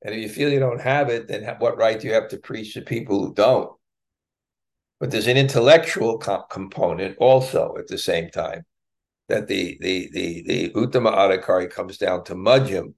And 0.02 0.16
if 0.16 0.22
you 0.22 0.30
feel 0.30 0.50
you 0.50 0.60
don't 0.60 0.82
have 0.82 1.10
it, 1.10 1.28
then 1.28 1.44
what 1.60 1.78
right 1.78 2.00
do 2.00 2.08
you 2.08 2.16
have 2.16 2.28
to 2.30 2.38
preach 2.38 2.74
to 2.74 2.82
people 2.82 3.24
who 3.24 3.36
don't? 3.36 3.70
But 5.00 5.12
there's 5.12 5.28
an 5.28 5.38
intellectual 5.38 6.18
component 6.18 7.16
also 7.20 7.76
at 7.78 7.88
the 7.88 8.00
same 8.00 8.32
time 8.32 8.66
that 9.30 9.48
the 9.48 9.78
the 9.82 10.10
the 10.12 10.44
the 10.44 10.70
Uttama 10.70 11.14
Adhikari 11.14 11.70
comes 11.70 11.98
down 11.98 12.24
to 12.26 12.36
Madhyam 12.36 12.96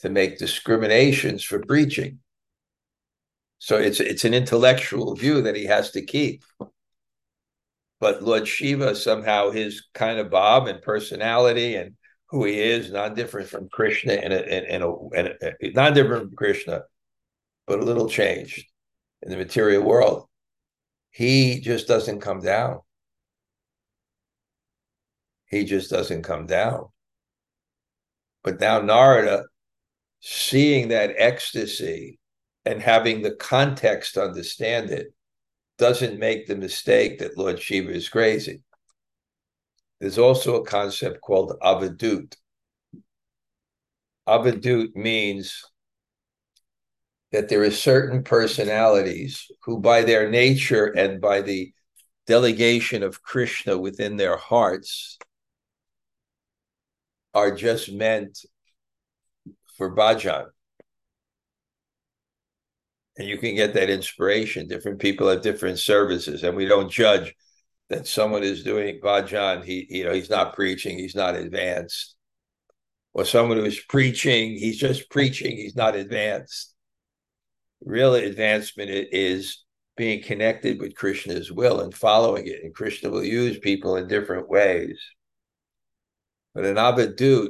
to 0.00 0.08
make 0.08 0.38
discriminations 0.38 1.42
for 1.44 1.60
preaching. 1.60 2.20
So 3.58 3.76
it's 3.76 4.00
it's 4.00 4.24
an 4.24 4.34
intellectual 4.34 5.14
view 5.14 5.42
that 5.42 5.56
he 5.56 5.64
has 5.64 5.90
to 5.92 6.02
keep. 6.02 6.44
But 8.00 8.22
Lord 8.22 8.46
Shiva 8.46 8.94
somehow 8.94 9.50
his 9.50 9.84
kind 9.94 10.18
of 10.18 10.28
bhav 10.28 10.68
and 10.68 10.82
personality 10.82 11.76
and 11.76 11.94
who 12.28 12.44
he 12.44 12.60
is 12.60 12.90
not 12.90 13.14
different 13.14 13.48
from 13.48 13.68
Krishna 13.68 14.14
and 14.14 14.32
and, 14.32 14.82
a, 14.82 15.54
a, 15.62 15.70
not 15.70 15.94
different 15.94 16.24
from 16.24 16.36
Krishna, 16.36 16.82
but 17.66 17.78
a 17.78 17.84
little 17.84 18.08
changed 18.08 18.66
in 19.22 19.30
the 19.30 19.36
material 19.36 19.82
world. 19.82 20.26
He 21.10 21.60
just 21.60 21.86
doesn't 21.86 22.20
come 22.20 22.40
down. 22.40 22.80
He 25.54 25.64
just 25.64 25.88
doesn't 25.88 26.22
come 26.22 26.46
down. 26.46 26.88
But 28.42 28.58
now 28.58 28.80
Narada, 28.80 29.44
seeing 30.20 30.88
that 30.88 31.14
ecstasy 31.16 32.18
and 32.64 32.82
having 32.82 33.22
the 33.22 33.36
context 33.36 34.16
understand 34.16 34.90
it 34.90 35.14
doesn't 35.78 36.18
make 36.18 36.46
the 36.46 36.56
mistake 36.56 37.20
that 37.20 37.38
Lord 37.38 37.60
Shiva 37.60 37.90
is 37.90 38.08
crazy. 38.08 38.62
There's 40.00 40.18
also 40.18 40.56
a 40.56 40.66
concept 40.66 41.20
called 41.20 41.56
avadut. 41.62 42.34
Avadut 44.26 44.96
means 44.96 45.64
that 47.30 47.48
there 47.48 47.62
are 47.62 47.70
certain 47.70 48.24
personalities 48.24 49.50
who, 49.62 49.78
by 49.78 50.02
their 50.02 50.28
nature 50.28 50.86
and 50.86 51.20
by 51.20 51.42
the 51.42 51.72
delegation 52.26 53.04
of 53.04 53.22
Krishna 53.22 53.78
within 53.78 54.16
their 54.16 54.36
hearts, 54.36 55.18
are 57.34 57.54
just 57.54 57.92
meant 57.92 58.38
for 59.76 59.94
bhajan. 59.94 60.46
and 63.16 63.28
you 63.28 63.38
can 63.38 63.54
get 63.54 63.74
that 63.74 63.90
inspiration. 63.90 64.66
Different 64.66 64.98
people 64.98 65.28
have 65.28 65.42
different 65.42 65.78
services, 65.78 66.42
and 66.42 66.56
we 66.56 66.66
don't 66.66 66.90
judge 66.90 67.34
that 67.88 68.06
someone 68.06 68.42
is 68.42 68.64
doing 68.64 69.00
bhajan. 69.00 69.64
He, 69.64 69.86
you 69.88 70.04
know, 70.04 70.12
he's 70.12 70.30
not 70.30 70.54
preaching. 70.54 70.98
He's 70.98 71.14
not 71.14 71.36
advanced. 71.36 72.16
Or 73.12 73.24
someone 73.24 73.58
who's 73.58 73.80
preaching, 73.80 74.56
he's 74.56 74.78
just 74.78 75.08
preaching. 75.10 75.56
He's 75.56 75.76
not 75.76 75.94
advanced. 75.94 76.74
Real 77.84 78.14
advancement 78.14 78.90
is 78.90 79.64
being 79.96 80.22
connected 80.22 80.80
with 80.80 80.96
Krishna's 80.96 81.52
will 81.52 81.80
and 81.80 81.94
following 81.94 82.48
it. 82.48 82.64
And 82.64 82.74
Krishna 82.74 83.10
will 83.10 83.22
use 83.22 83.58
people 83.58 83.96
in 83.96 84.08
different 84.08 84.48
ways. 84.48 84.98
But 86.54 86.64
an 86.64 86.76
avadut 86.76 87.48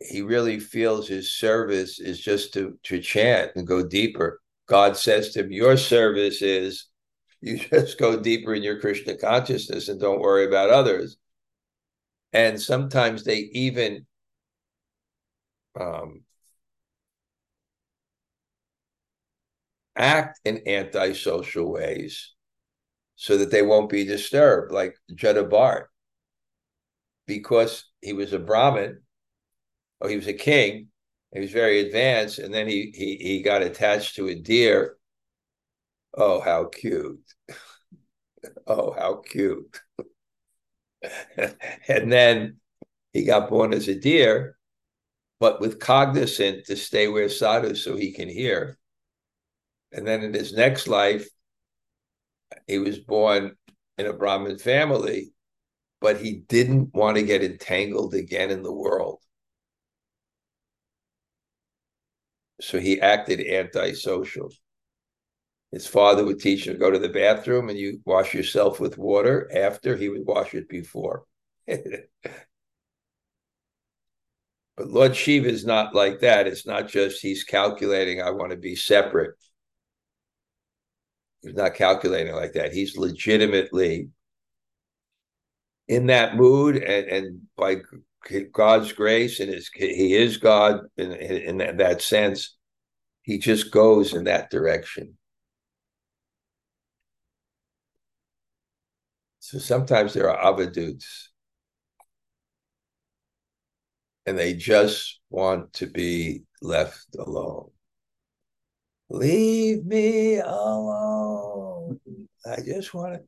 he 0.00 0.22
really 0.22 0.60
feels 0.60 1.08
his 1.08 1.32
service 1.32 1.98
is 1.98 2.20
just 2.20 2.54
to, 2.54 2.78
to 2.84 3.00
chant 3.00 3.52
and 3.56 3.66
go 3.66 3.84
deeper. 3.84 4.40
God 4.66 4.96
says 4.96 5.30
to 5.30 5.40
him, 5.40 5.52
Your 5.52 5.76
service 5.76 6.40
is 6.42 6.86
you 7.40 7.58
just 7.70 7.98
go 7.98 8.20
deeper 8.20 8.54
in 8.54 8.62
your 8.62 8.80
Krishna 8.80 9.16
consciousness 9.16 9.88
and 9.88 10.00
don't 10.00 10.20
worry 10.20 10.46
about 10.46 10.70
others. 10.70 11.16
And 12.32 12.60
sometimes 12.60 13.24
they 13.24 13.50
even 13.52 14.06
um, 15.80 16.22
act 19.96 20.40
in 20.44 20.68
antisocial 20.68 21.72
ways 21.72 22.34
so 23.16 23.38
that 23.38 23.50
they 23.50 23.62
won't 23.62 23.88
be 23.90 24.04
disturbed, 24.04 24.70
like 24.70 24.94
Jada 25.12 25.48
Bharat. 25.48 25.86
Because 27.28 27.84
he 28.02 28.12
was 28.14 28.32
a 28.32 28.38
Brahmin, 28.40 29.02
or 30.00 30.08
he 30.08 30.16
was 30.16 30.26
a 30.26 30.32
king. 30.32 30.88
He 31.32 31.40
was 31.40 31.52
very 31.52 31.80
advanced, 31.80 32.40
and 32.40 32.52
then 32.52 32.66
he 32.66 32.92
he 32.96 33.16
he 33.16 33.42
got 33.42 33.62
attached 33.62 34.16
to 34.16 34.26
a 34.28 34.34
deer. 34.34 34.96
Oh, 36.14 36.40
how 36.40 36.64
cute! 36.64 37.20
oh, 38.66 38.92
how 38.92 39.16
cute! 39.16 39.80
and 41.88 42.10
then 42.10 42.56
he 43.12 43.24
got 43.24 43.50
born 43.50 43.74
as 43.74 43.88
a 43.88 43.94
deer, 43.94 44.56
but 45.38 45.60
with 45.60 45.78
cognizant 45.78 46.64
to 46.66 46.76
stay 46.76 47.08
where 47.08 47.28
sadhu 47.28 47.74
so 47.74 47.96
he 47.96 48.12
can 48.12 48.28
hear. 48.28 48.78
And 49.92 50.06
then 50.06 50.22
in 50.22 50.32
his 50.34 50.52
next 50.52 50.88
life, 50.88 51.28
he 52.66 52.78
was 52.78 52.98
born 52.98 53.56
in 53.96 54.06
a 54.06 54.12
Brahmin 54.12 54.58
family, 54.58 55.32
but 56.00 56.20
he 56.20 56.34
didn't 56.48 56.94
want 56.94 57.16
to 57.16 57.22
get 57.22 57.42
entangled 57.42 58.14
again 58.14 58.50
in 58.50 58.62
the 58.62 58.72
world. 58.72 59.20
So 62.60 62.78
he 62.78 63.00
acted 63.00 63.40
antisocial. 63.40 64.50
His 65.72 65.86
father 65.86 66.24
would 66.24 66.40
teach 66.40 66.66
him 66.66 66.78
go 66.78 66.90
to 66.90 66.98
the 66.98 67.08
bathroom 67.08 67.68
and 67.68 67.78
you 67.78 68.00
wash 68.04 68.34
yourself 68.34 68.80
with 68.80 68.96
water 68.98 69.50
after 69.54 69.96
he 69.96 70.08
would 70.08 70.26
wash 70.26 70.54
it 70.54 70.68
before. 70.68 71.24
but 71.66 72.08
Lord 74.78 75.14
Shiva 75.14 75.48
is 75.48 75.66
not 75.66 75.94
like 75.94 76.20
that. 76.20 76.46
It's 76.46 76.66
not 76.66 76.88
just 76.88 77.20
he's 77.20 77.44
calculating, 77.44 78.22
I 78.22 78.30
want 78.30 78.52
to 78.52 78.56
be 78.56 78.76
separate. 78.76 79.34
He's 81.42 81.54
not 81.54 81.74
calculating 81.74 82.34
like 82.34 82.54
that. 82.54 82.72
He's 82.72 82.96
legitimately 82.96 84.08
in 85.88 86.06
that 86.06 86.36
mood 86.36 86.76
and, 86.76 87.06
and 87.08 87.40
by 87.56 87.78
God's 88.52 88.92
grace 88.92 89.40
and 89.40 89.50
his, 89.50 89.70
he 89.74 90.14
is 90.14 90.36
God 90.36 90.80
in, 90.96 91.12
in, 91.12 91.76
that 91.78 92.02
sense. 92.02 92.56
He 93.22 93.38
just 93.38 93.70
goes 93.70 94.14
in 94.14 94.24
that 94.24 94.50
direction. 94.50 95.16
So 99.40 99.58
sometimes 99.58 100.12
there 100.12 100.30
are 100.30 100.52
avaduts 100.52 101.28
and 104.26 104.38
they 104.38 104.52
just 104.52 105.20
want 105.30 105.72
to 105.74 105.86
be 105.86 106.42
left 106.60 107.16
alone. 107.18 107.70
Leave 109.08 109.86
me 109.86 110.36
alone. 110.36 111.98
I 112.44 112.60
just 112.60 112.92
want 112.92 113.14
to 113.14 113.20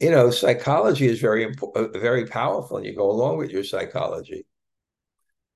you 0.00 0.10
know, 0.10 0.30
psychology 0.30 1.06
is 1.06 1.20
very 1.20 1.54
uh, 1.74 1.88
very 1.98 2.26
powerful, 2.26 2.78
and 2.78 2.86
you 2.86 2.96
go 2.96 3.10
along 3.10 3.36
with 3.36 3.50
your 3.50 3.64
psychology. 3.64 4.46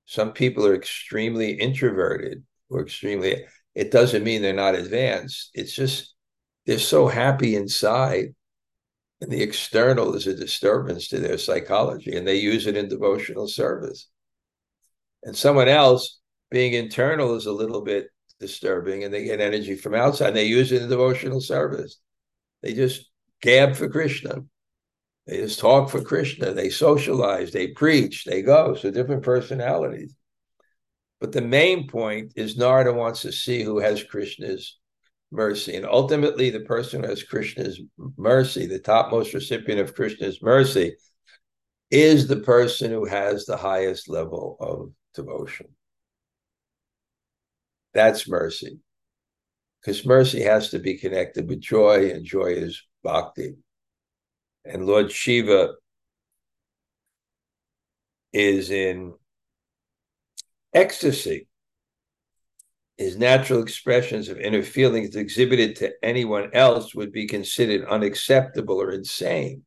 Some 0.05 0.33
people 0.33 0.67
are 0.67 0.75
extremely 0.75 1.53
introverted 1.53 2.43
or 2.69 2.81
extremely. 2.81 3.45
It 3.73 3.91
doesn't 3.91 4.23
mean 4.23 4.41
they're 4.41 4.53
not 4.53 4.75
advanced. 4.75 5.49
It's 5.55 5.73
just 5.73 6.13
they're 6.65 6.77
so 6.79 7.07
happy 7.07 7.55
inside, 7.55 8.35
and 9.19 9.31
the 9.31 9.41
external 9.41 10.13
is 10.15 10.27
a 10.27 10.35
disturbance 10.35 11.07
to 11.09 11.19
their 11.19 11.39
psychology, 11.39 12.15
and 12.15 12.27
they 12.27 12.37
use 12.37 12.67
it 12.67 12.77
in 12.77 12.87
devotional 12.87 13.47
service. 13.47 14.09
And 15.23 15.35
someone 15.35 15.67
else 15.67 16.19
being 16.51 16.73
internal 16.73 17.33
is 17.35 17.47
a 17.47 17.51
little 17.51 17.81
bit 17.81 18.09
disturbing, 18.39 19.03
and 19.03 19.11
they 19.11 19.23
get 19.23 19.41
energy 19.41 19.75
from 19.75 19.95
outside. 19.95 20.29
And 20.29 20.37
they 20.37 20.45
use 20.45 20.71
it 20.71 20.83
in 20.83 20.89
devotional 20.89 21.41
service. 21.41 21.97
They 22.61 22.73
just 22.73 23.09
gab 23.41 23.75
for 23.75 23.89
Krishna. 23.89 24.43
They 25.27 25.37
just 25.37 25.59
talk 25.59 25.89
for 25.89 26.01
Krishna. 26.01 26.53
They 26.53 26.69
socialize, 26.69 27.51
they 27.51 27.67
preach, 27.67 28.25
they 28.25 28.41
go. 28.41 28.75
So 28.75 28.91
different 28.91 29.23
personalities. 29.23 30.15
But 31.19 31.31
the 31.31 31.41
main 31.41 31.87
point 31.87 32.33
is 32.35 32.57
Narada 32.57 32.93
wants 32.93 33.21
to 33.21 33.31
see 33.31 33.63
who 33.63 33.79
has 33.79 34.03
Krishna's 34.03 34.77
mercy. 35.31 35.75
And 35.75 35.85
ultimately, 35.85 36.49
the 36.49 36.59
person 36.59 37.01
who 37.01 37.09
has 37.09 37.23
Krishna's 37.23 37.79
mercy, 38.17 38.67
the 38.67 38.79
topmost 38.79 39.33
recipient 39.33 39.79
of 39.79 39.95
Krishna's 39.95 40.41
mercy, 40.41 40.95
is 41.89 42.27
the 42.27 42.37
person 42.37 42.91
who 42.91 43.05
has 43.05 43.45
the 43.45 43.57
highest 43.57 44.09
level 44.09 44.57
of 44.59 44.91
devotion. 45.13 45.67
That's 47.93 48.27
mercy. 48.27 48.79
Because 49.81 50.05
mercy 50.05 50.41
has 50.41 50.69
to 50.71 50.79
be 50.79 50.97
connected 50.97 51.47
with 51.47 51.61
joy, 51.61 52.11
and 52.11 52.25
joy 52.25 52.47
is 52.47 52.83
bhakti. 53.05 53.55
And 54.65 54.85
Lord 54.85 55.11
Shiva 55.11 55.75
is 58.33 58.71
in 58.71 59.13
ecstasy. 60.73 61.47
His 62.97 63.15
natural 63.17 63.61
expressions 63.61 64.27
of 64.27 64.39
inner 64.39 64.63
feelings 64.63 65.15
exhibited 65.15 65.75
to 65.77 65.93
anyone 66.01 66.49
else 66.53 66.95
would 66.95 67.11
be 67.11 67.27
considered 67.27 67.87
unacceptable 67.87 68.81
or 68.81 68.91
insane. 68.91 69.63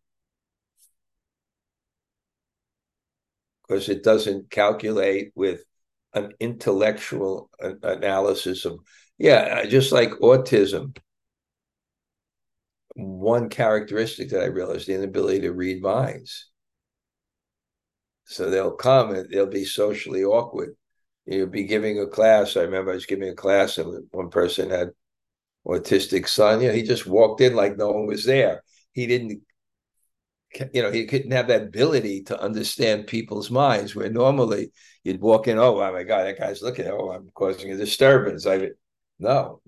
Because 3.63 3.89
it 3.89 4.03
doesn't 4.03 4.51
calculate 4.51 5.31
with 5.35 5.63
an 6.15 6.33
intellectual 6.41 7.51
analysis 7.61 8.65
of, 8.65 8.81
yeah, 9.19 9.65
just 9.67 9.93
like 9.93 10.11
autism 10.23 10.97
one 12.99 13.49
characteristic 13.49 14.31
that 14.31 14.43
I 14.43 14.47
realized 14.47 14.89
the 14.89 14.95
inability 14.95 15.43
to 15.43 15.53
read 15.53 15.81
minds. 15.81 16.51
So 18.25 18.51
they'll 18.51 18.73
come 18.73 19.15
and 19.15 19.31
they'll 19.31 19.47
be 19.47 19.65
socially 19.65 20.25
awkward. 20.25 20.75
You'll 21.25 21.47
be 21.47 21.65
giving 21.65 22.01
a 22.01 22.07
class. 22.07 22.57
I 22.57 22.63
remember 22.63 22.91
I 22.91 22.95
was 22.95 23.07
giving 23.07 23.29
a 23.29 23.35
class 23.35 23.79
and 23.79 24.07
one 24.11 24.31
person 24.31 24.71
had 24.71 24.91
autistic 25.67 26.29
son. 26.29 26.61
You 26.61 26.69
know, 26.69 26.75
he 26.75 26.83
just 26.83 27.07
walked 27.07 27.41
in 27.41 27.55
like 27.55 27.77
no 27.77 27.93
one 27.93 28.07
was 28.07 28.25
there. 28.25 28.63
He 28.93 29.07
didn't, 29.07 29.43
you 30.73 30.83
know, 30.83 30.91
he 30.91 31.07
couldn't 31.07 31.31
have 31.31 31.49
that 31.49 31.63
ability 31.63 32.25
to 32.25 32.41
understand 32.41 33.07
people's 33.07 33.51
minds. 33.51 33.95
Where 33.95 34.11
normally 34.11 34.73
you'd 35.05 35.21
walk 35.21 35.47
in, 35.47 35.59
oh, 35.59 35.81
oh 35.81 35.93
my 35.93 36.03
God, 36.03 36.25
that 36.25 36.39
guy's 36.39 36.63
looking. 36.63 36.89
Oh, 36.89 37.13
I'm 37.13 37.31
causing 37.35 37.71
a 37.71 37.77
disturbance. 37.77 38.47
I 38.47 38.71
no, 39.21 39.61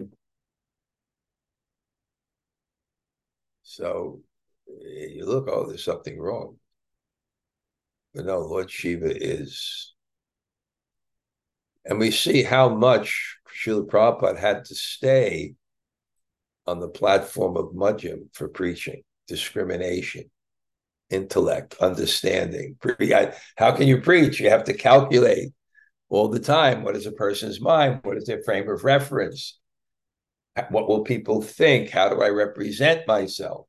So 3.70 4.20
eh, 4.68 5.06
you 5.14 5.26
look, 5.26 5.48
oh, 5.48 5.68
there's 5.68 5.84
something 5.84 6.18
wrong. 6.18 6.56
But 8.12 8.26
no, 8.26 8.40
Lord 8.40 8.68
Shiva 8.68 9.12
is. 9.14 9.94
And 11.84 12.00
we 12.00 12.10
see 12.10 12.42
how 12.42 12.68
much 12.68 13.38
Srila 13.48 13.86
Prabhupada 13.86 14.38
had 14.38 14.64
to 14.66 14.74
stay 14.74 15.54
on 16.66 16.80
the 16.80 16.88
platform 16.88 17.56
of 17.56 17.72
Madhyam 17.72 18.28
for 18.32 18.48
preaching, 18.48 19.02
discrimination, 19.28 20.24
intellect, 21.08 21.76
understanding. 21.80 22.76
How 23.56 23.70
can 23.76 23.86
you 23.86 24.00
preach? 24.00 24.40
You 24.40 24.50
have 24.50 24.64
to 24.64 24.74
calculate 24.74 25.52
all 26.08 26.28
the 26.28 26.40
time. 26.40 26.82
What 26.82 26.96
is 26.96 27.06
a 27.06 27.12
person's 27.12 27.60
mind? 27.60 28.00
What 28.02 28.16
is 28.16 28.24
their 28.24 28.42
frame 28.42 28.68
of 28.68 28.82
reference? 28.82 29.59
What 30.70 30.88
will 30.88 31.02
people 31.02 31.42
think? 31.42 31.90
How 31.90 32.08
do 32.08 32.22
I 32.22 32.28
represent 32.28 33.06
myself? 33.06 33.66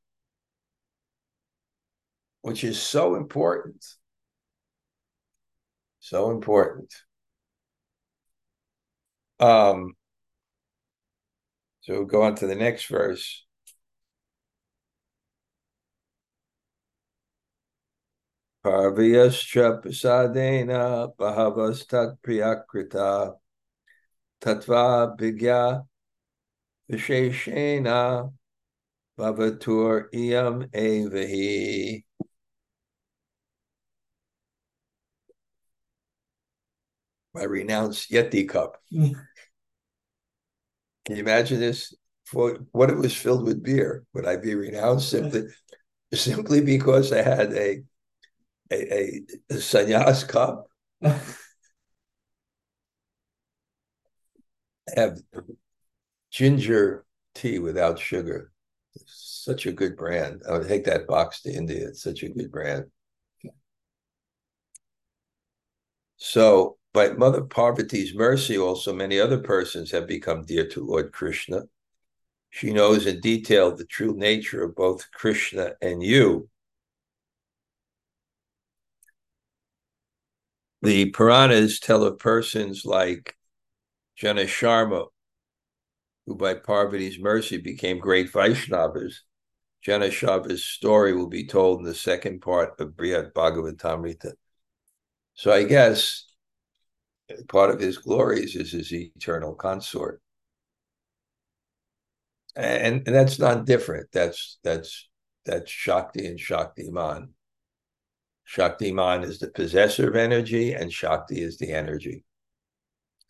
Which 2.42 2.64
is 2.64 2.80
so 2.80 3.14
important. 3.14 3.84
So 6.00 6.30
important. 6.30 6.92
Um, 9.38 9.94
So 11.82 11.94
we'll 11.94 12.04
go 12.04 12.22
on 12.22 12.36
to 12.36 12.46
the 12.46 12.54
next 12.54 12.86
verse. 12.86 13.44
Parvyascha 18.64 19.82
prasadena 19.82 21.12
bhavastat 21.16 22.18
priyakrita 22.22 23.34
tatva 24.40 25.16
bhigya 25.18 25.84
visheshena 26.88 28.32
bhavatur 29.18 29.94
iyam 30.20 30.56
evahi. 30.86 32.04
I 37.36 37.44
renounce 37.44 38.06
Yeti 38.08 38.48
cup. 38.48 38.82
Can 38.90 39.16
you 41.08 41.16
imagine 41.16 41.60
this? 41.60 41.94
For 42.24 42.58
what 42.72 42.88
it 42.90 42.96
was 42.96 43.14
filled 43.14 43.44
with 43.44 43.62
beer, 43.62 44.04
would 44.14 44.24
I 44.26 44.36
be 44.36 44.54
renounced 44.54 45.10
simply 45.10 45.42
simply 46.14 46.60
because 46.62 47.12
I 47.12 47.22
had 47.22 47.52
a 47.52 47.82
a, 48.72 48.94
a, 48.94 49.22
a 49.50 49.54
sannyas 49.56 50.28
cup? 50.28 50.68
have 54.96 55.18
ginger 56.32 57.04
tea 57.34 57.58
without 57.58 57.98
sugar. 57.98 58.50
such 59.06 59.66
a 59.66 59.72
good 59.72 59.96
brand. 59.96 60.42
I 60.48 60.56
would 60.58 60.68
take 60.68 60.84
that 60.84 61.06
box 61.06 61.42
to 61.42 61.52
India. 61.52 61.88
It's 61.88 62.02
such 62.02 62.22
a 62.22 62.28
good 62.28 62.50
brand. 62.52 62.86
So 66.16 66.78
by 66.92 67.10
Mother 67.10 67.42
Parvati's 67.42 68.14
mercy, 68.14 68.56
also 68.58 68.92
many 68.92 69.18
other 69.18 69.38
persons 69.38 69.90
have 69.90 70.06
become 70.06 70.44
dear 70.44 70.68
to 70.68 70.86
Lord 70.86 71.12
Krishna. 71.12 71.62
She 72.50 72.72
knows 72.72 73.06
in 73.06 73.20
detail 73.20 73.74
the 73.74 73.86
true 73.86 74.14
nature 74.14 74.62
of 74.62 74.76
both 74.76 75.10
Krishna 75.10 75.72
and 75.80 76.02
you. 76.02 76.48
The 80.82 81.10
Puranas 81.10 81.80
tell 81.80 82.04
of 82.04 82.18
persons 82.18 82.84
like 82.84 83.34
Jana 84.16 84.44
Sharma, 84.44 85.06
who 86.26 86.36
by 86.36 86.54
Parvati's 86.54 87.18
mercy 87.18 87.58
became 87.58 87.98
great 87.98 88.32
Vaishnavas. 88.32 89.14
Jana 89.82 90.06
Sharma's 90.06 90.64
story 90.64 91.12
will 91.12 91.28
be 91.28 91.46
told 91.46 91.80
in 91.80 91.84
the 91.84 91.94
second 91.94 92.40
part 92.40 92.78
of 92.78 92.96
Brihad 92.96 93.32
Bhagavatamrita. 93.32 94.32
So 95.34 95.50
I 95.50 95.64
guess 95.64 96.26
part 97.48 97.70
of 97.70 97.80
his 97.80 97.98
glories 97.98 98.54
is 98.54 98.72
his 98.72 98.92
eternal 98.92 99.54
consort. 99.54 100.20
And, 102.54 103.02
and 103.06 103.16
that's 103.16 103.38
not 103.38 103.64
different. 103.64 104.08
That's 104.12 104.58
that's 104.62 105.08
that's 105.44 105.70
Shakti 105.70 106.26
and 106.26 106.38
Shaktiman. 106.38 107.30
Shaktiman 108.46 109.24
is 109.24 109.38
the 109.38 109.48
possessor 109.48 110.10
of 110.10 110.16
energy, 110.16 110.74
and 110.74 110.92
Shakti 110.92 111.40
is 111.40 111.56
the 111.56 111.72
energy. 111.72 112.24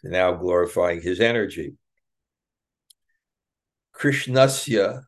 Now 0.02 0.32
glorifying 0.32 1.00
his 1.00 1.20
energy. 1.20 1.74
Krishnasya 4.02 5.04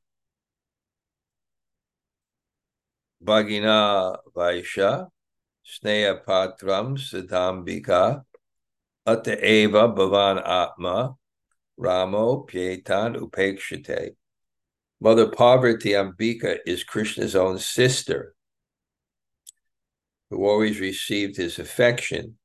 Bhagina 3.20 4.18
Vaisha 4.36 5.08
Sneha 5.66 6.24
Patram 6.24 6.96
Siddhambika 6.96 8.22
Ata 9.04 9.44
Eva 9.44 9.88
Bhavan 9.88 10.40
Atma 10.46 11.16
Ramo 11.76 12.46
Pietan 12.46 13.16
Upekshite. 13.16 14.10
Mother 15.00 15.28
Parvati 15.28 15.90
Ambika 15.90 16.58
is 16.64 16.84
Krishna's 16.84 17.34
own 17.34 17.58
sister, 17.58 18.36
who 20.30 20.46
always 20.46 20.78
received 20.78 21.36
his 21.36 21.58
affection. 21.58 22.38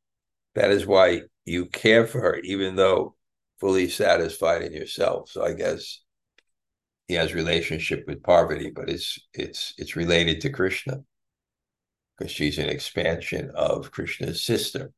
That 0.56 0.72
is 0.72 0.88
why 0.88 1.22
you 1.46 1.68
care 1.68 2.08
for 2.08 2.22
her, 2.22 2.38
even 2.38 2.76
though 2.76 3.16
fully 3.60 3.88
satisfied 3.88 4.64
in 4.64 4.74
yourself. 4.74 5.30
So 5.30 5.46
I 5.46 5.54
guess 5.54 6.02
he 7.10 7.16
has 7.16 7.34
relationship 7.34 8.06
with 8.08 8.24
Parvati, 8.24 8.70
but 8.70 8.88
it's 8.88 9.20
it's 9.34 9.74
it's 9.78 9.98
related 9.98 10.40
to 10.42 10.50
Krishna 10.50 11.04
because 12.18 12.32
she's 12.32 12.58
an 12.58 12.70
expansion 12.70 13.52
of 13.56 13.92
Krishna's 13.92 14.44
sister 14.44 14.94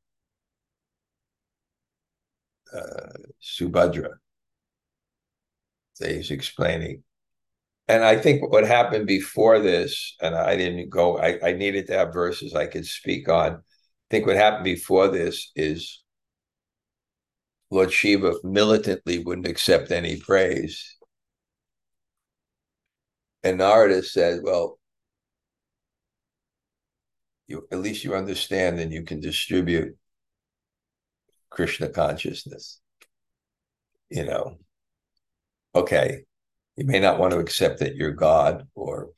uh, 2.74 3.13
Subhadra. 3.41 4.15
He's 6.00 6.32
explaining. 6.32 7.04
And 7.88 8.04
I 8.04 8.17
think 8.17 8.52
what 8.52 8.65
happened 8.65 9.06
before 9.06 9.60
this, 9.60 10.15
and 10.21 10.36
I 10.36 10.56
didn't 10.56 10.89
go, 10.89 11.17
I, 11.19 11.39
I 11.43 11.52
needed 11.54 11.88
to 11.88 11.93
have 11.93 12.13
verses 12.13 12.56
I 12.56 12.65
could 12.65 12.86
speak 12.86 13.30
on. 13.30 13.54
I 13.54 13.58
think 14.10 14.26
what 14.26 14.36
happened 14.36 14.63
before 14.63 15.10
this 15.10 15.52
is 15.56 16.02
Lord 17.69 17.91
Shiva 17.91 18.34
militantly 18.43 19.19
wouldn't 19.19 19.47
accept 19.47 19.91
any 19.91 20.17
praise. 20.17 20.97
And 23.44 23.58
Narada 23.58 24.04
said, 24.04 24.42
Well, 24.44 24.78
you 27.48 27.68
at 27.72 27.80
least 27.80 28.04
you 28.04 28.16
understand 28.16 28.80
and 28.80 28.94
you 28.94 29.04
can 29.04 29.20
distribute 29.20 29.98
Krishna 31.50 31.90
consciousness. 31.90 32.80
You 34.10 34.26
know, 34.26 34.58
okay, 35.76 36.24
you 36.76 36.86
may 36.86 37.00
not 37.00 37.20
want 37.20 37.34
to 37.34 37.40
accept 37.40 37.80
that 37.80 37.96
you're 37.96 38.12
God, 38.12 38.68
or, 38.76 39.12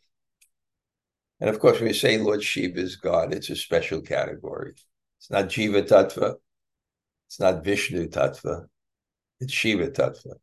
and 1.40 1.50
of 1.50 1.60
course, 1.60 1.80
when 1.80 1.88
you 1.88 1.94
say 1.94 2.18
Lord 2.18 2.44
Shiva 2.44 2.80
is 2.80 2.96
God, 2.96 3.34
it's 3.34 3.50
a 3.50 3.56
special 3.56 4.02
category. 4.02 4.74
It's 5.18 5.32
not 5.32 5.46
Jiva 5.46 5.88
Tattva, 5.88 6.36
it's 7.28 7.40
not 7.40 7.64
Vishnu 7.64 8.08
Tattva, 8.08 8.66
it's 9.40 9.54
Shiva 9.54 9.88
Tattva. 9.90 10.34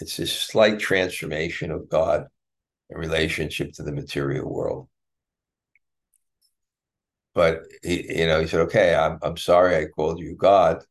It's 0.00 0.18
a 0.18 0.26
slight 0.26 0.80
transformation 0.80 1.70
of 1.70 1.88
God 1.88 2.26
in 2.90 2.98
relationship 2.98 3.72
to 3.72 3.82
the 3.82 3.92
material 3.92 4.52
world 4.52 4.88
but 7.34 7.62
he, 7.82 8.20
you 8.20 8.26
know, 8.26 8.40
he 8.40 8.46
said, 8.46 8.60
"Okay, 8.60 8.94
I'm 8.94 9.18
I'm 9.22 9.36
sorry 9.36 9.76
I 9.76 9.86
called 9.86 10.20
you 10.20 10.36
God, 10.36 10.82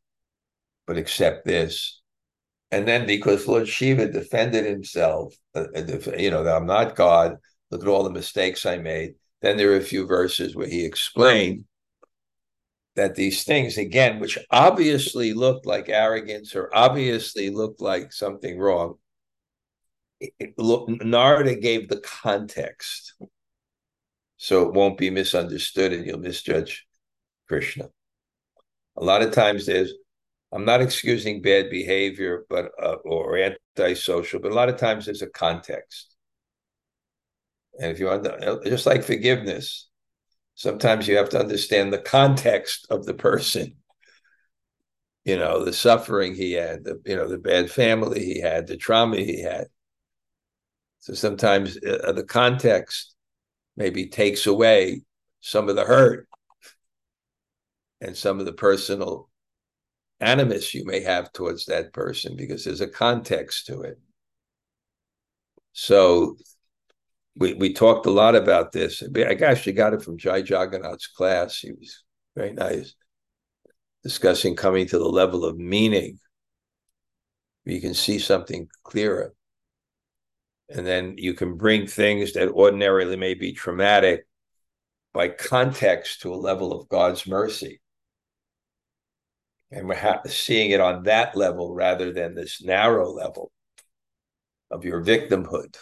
but 0.86 0.98
accept 0.98 1.46
this." 1.46 2.00
And 2.70 2.88
then 2.88 3.06
because 3.06 3.48
Lord 3.48 3.68
Shiva 3.68 4.08
defended 4.10 4.66
himself, 4.66 5.34
uh, 5.54 5.66
uh 5.76 6.16
you 6.18 6.30
know, 6.30 6.44
that 6.44 6.56
I'm 6.56 6.66
not 6.66 6.96
God. 6.96 7.36
Look 7.70 7.82
at 7.82 7.88
all 7.88 8.04
the 8.04 8.10
mistakes 8.10 8.66
I 8.66 8.78
made. 8.78 9.14
Then 9.42 9.56
there 9.56 9.72
are 9.72 9.76
a 9.76 9.82
few 9.82 10.06
verses 10.06 10.56
where 10.56 10.68
he 10.68 10.84
explained 10.84 11.64
that 12.96 13.14
these 13.16 13.44
things, 13.44 13.78
again, 13.78 14.20
which 14.20 14.38
obviously 14.50 15.32
looked 15.34 15.66
like 15.66 15.88
arrogance 15.88 16.54
or 16.54 16.70
obviously 16.74 17.50
looked 17.50 17.80
like 17.80 18.12
something 18.12 18.58
wrong, 18.58 18.96
it, 20.38 20.54
Narada 20.58 21.54
gave 21.54 21.88
the 21.88 22.00
context 22.00 23.14
so 24.36 24.68
it 24.68 24.74
won't 24.74 24.98
be 24.98 25.10
misunderstood 25.10 25.92
and 25.92 26.06
you'll 26.06 26.18
misjudge 26.18 26.86
Krishna. 27.48 27.88
A 28.96 29.04
lot 29.04 29.22
of 29.22 29.32
times 29.32 29.66
there's, 29.66 29.92
I'm 30.52 30.64
not 30.64 30.82
excusing 30.82 31.42
bad 31.42 31.70
behavior, 31.70 32.44
but 32.48 32.70
uh, 32.80 32.96
or 33.04 33.38
antisocial, 33.76 34.40
but 34.40 34.52
a 34.52 34.54
lot 34.54 34.68
of 34.68 34.76
times 34.76 35.06
there's 35.06 35.22
a 35.22 35.28
context. 35.28 36.14
And 37.80 37.90
if 37.90 37.98
you 37.98 38.06
want, 38.06 38.28
just 38.64 38.86
like 38.86 39.02
forgiveness, 39.02 39.88
sometimes 40.54 41.08
you 41.08 41.16
have 41.16 41.30
to 41.30 41.40
understand 41.40 41.92
the 41.92 41.98
context 41.98 42.86
of 42.90 43.04
the 43.04 43.14
person. 43.14 43.76
You 45.24 45.38
know, 45.38 45.64
the 45.64 45.72
suffering 45.72 46.34
he 46.34 46.52
had, 46.52 46.84
the 46.84 47.00
you 47.06 47.16
know, 47.16 47.26
the 47.26 47.38
bad 47.38 47.70
family 47.70 48.22
he 48.24 48.40
had, 48.40 48.66
the 48.66 48.76
trauma 48.76 49.16
he 49.16 49.40
had. 49.40 49.68
So 51.04 51.12
sometimes 51.12 51.76
uh, 51.76 52.12
the 52.12 52.24
context 52.24 53.14
maybe 53.76 54.06
takes 54.06 54.46
away 54.46 55.02
some 55.42 55.68
of 55.68 55.76
the 55.76 55.84
hurt 55.84 56.26
and 58.00 58.16
some 58.16 58.40
of 58.40 58.46
the 58.46 58.54
personal 58.54 59.28
animus 60.18 60.72
you 60.72 60.86
may 60.86 61.00
have 61.00 61.30
towards 61.30 61.66
that 61.66 61.92
person 61.92 62.36
because 62.36 62.64
there's 62.64 62.80
a 62.80 62.88
context 62.88 63.66
to 63.66 63.82
it. 63.82 64.00
So 65.74 66.38
we 67.36 67.52
we 67.52 67.74
talked 67.74 68.06
a 68.06 68.10
lot 68.10 68.34
about 68.34 68.72
this. 68.72 69.02
I 69.02 69.34
actually 69.44 69.74
got 69.74 69.92
it 69.92 70.00
from 70.00 70.16
Jai 70.16 70.38
Jagannath's 70.38 71.08
class. 71.08 71.58
He 71.58 71.72
was 71.72 72.02
very 72.34 72.54
nice, 72.54 72.94
discussing 74.02 74.56
coming 74.56 74.86
to 74.86 74.98
the 74.98 75.04
level 75.04 75.44
of 75.44 75.58
meaning. 75.58 76.18
You 77.66 77.82
can 77.82 77.92
see 77.92 78.18
something 78.18 78.68
clearer 78.84 79.34
and 80.68 80.86
then 80.86 81.14
you 81.18 81.34
can 81.34 81.56
bring 81.56 81.86
things 81.86 82.32
that 82.34 82.48
ordinarily 82.50 83.16
may 83.16 83.34
be 83.34 83.52
traumatic 83.52 84.26
by 85.14 85.28
context 85.28 86.22
to 86.22 86.34
a 86.34 86.36
level 86.36 86.72
of 86.72 86.88
God's 86.88 87.26
mercy. 87.26 87.80
And 89.70 89.88
we're 89.88 89.96
ha- 89.96 90.22
seeing 90.26 90.70
it 90.70 90.80
on 90.80 91.02
that 91.04 91.36
level 91.36 91.74
rather 91.74 92.12
than 92.12 92.34
this 92.34 92.62
narrow 92.62 93.12
level. 93.12 93.52
of 94.70 94.84
your 94.84 95.02
victimhood, 95.02 95.76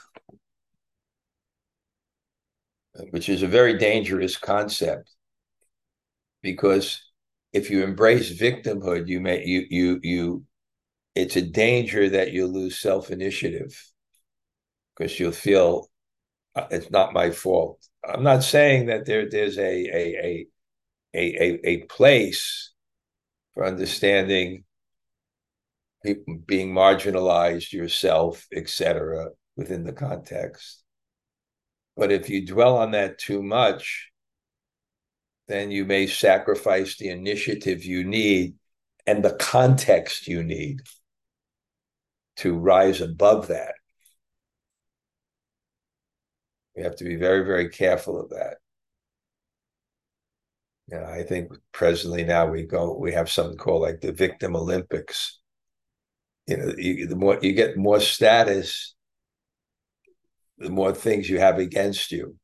which 3.11 3.29
is 3.29 3.42
a 3.42 3.47
very 3.49 3.79
dangerous 3.79 4.37
concept 4.37 5.14
because 6.42 7.03
if 7.53 7.71
you 7.71 7.83
embrace 7.85 8.33
victimhood, 8.38 9.09
you 9.09 9.21
may 9.21 9.45
you 9.45 9.66
you 9.71 10.01
you 10.03 10.45
it's 11.14 11.37
a 11.37 11.42
danger 11.42 12.09
that 12.11 12.33
you'll 12.33 12.51
lose 12.53 12.79
self 12.79 13.11
initiative 13.11 13.91
because 14.96 15.18
you'll 15.18 15.33
feel 15.33 15.90
uh, 16.55 16.66
it's 16.70 16.90
not 16.90 17.14
my 17.14 17.31
fault. 17.31 17.87
I'm 18.07 18.22
not 18.22 18.42
saying 18.42 18.87
that 18.87 19.07
there 19.07 19.28
there's 19.28 19.59
a 19.59 19.62
a 19.62 20.46
a 21.14 21.14
a, 21.14 21.68
a 21.68 21.76
place 21.85 22.72
for 23.55 23.64
understanding 23.64 24.64
people 26.02 26.38
being 26.46 26.72
marginalized, 26.72 27.72
yourself, 27.72 28.46
etc., 28.52 29.31
within 29.57 29.85
the 29.85 29.92
context. 29.92 30.83
But 31.96 32.11
if 32.11 32.28
you 32.31 32.46
dwell 32.46 32.78
on 32.78 32.92
that 32.92 33.18
too 33.18 33.42
much, 33.42 34.11
then 35.48 35.70
you 35.70 35.85
may 35.85 36.07
sacrifice 36.07 36.96
the 36.96 37.11
initiative 37.11 37.85
you 37.85 38.05
need 38.05 38.55
and 39.07 39.22
the 39.22 39.35
context 39.35 40.26
you 40.26 40.42
need 40.42 40.81
to 42.37 42.57
rise 42.57 43.00
above 43.00 43.48
that. 43.48 43.74
We 46.76 46.82
have 46.82 46.96
to 46.96 47.04
be 47.04 47.16
very, 47.16 47.44
very 47.44 47.68
careful 47.68 48.20
of 48.20 48.30
that. 48.30 48.56
Know, 50.88 51.04
I 51.04 51.22
think 51.22 51.52
presently 51.72 52.22
now 52.22 52.46
we 52.46 52.64
go, 52.64 52.96
we 52.98 53.12
have 53.12 53.30
something 53.30 53.56
called 53.56 53.82
like 53.82 54.00
the 54.00 54.12
Victim 54.12 54.54
Olympics. 54.54 55.38
You 56.46 56.56
know, 56.58 56.74
you, 56.76 57.06
the 57.06 57.16
more 57.16 57.38
you 57.40 57.52
get 57.52 57.78
more 57.78 58.00
status, 58.00 58.94
the 60.58 60.70
more 60.70 60.92
things 60.92 61.30
you 61.30 61.38
have 61.38 61.58
against 61.58 62.12
you. 62.12 62.37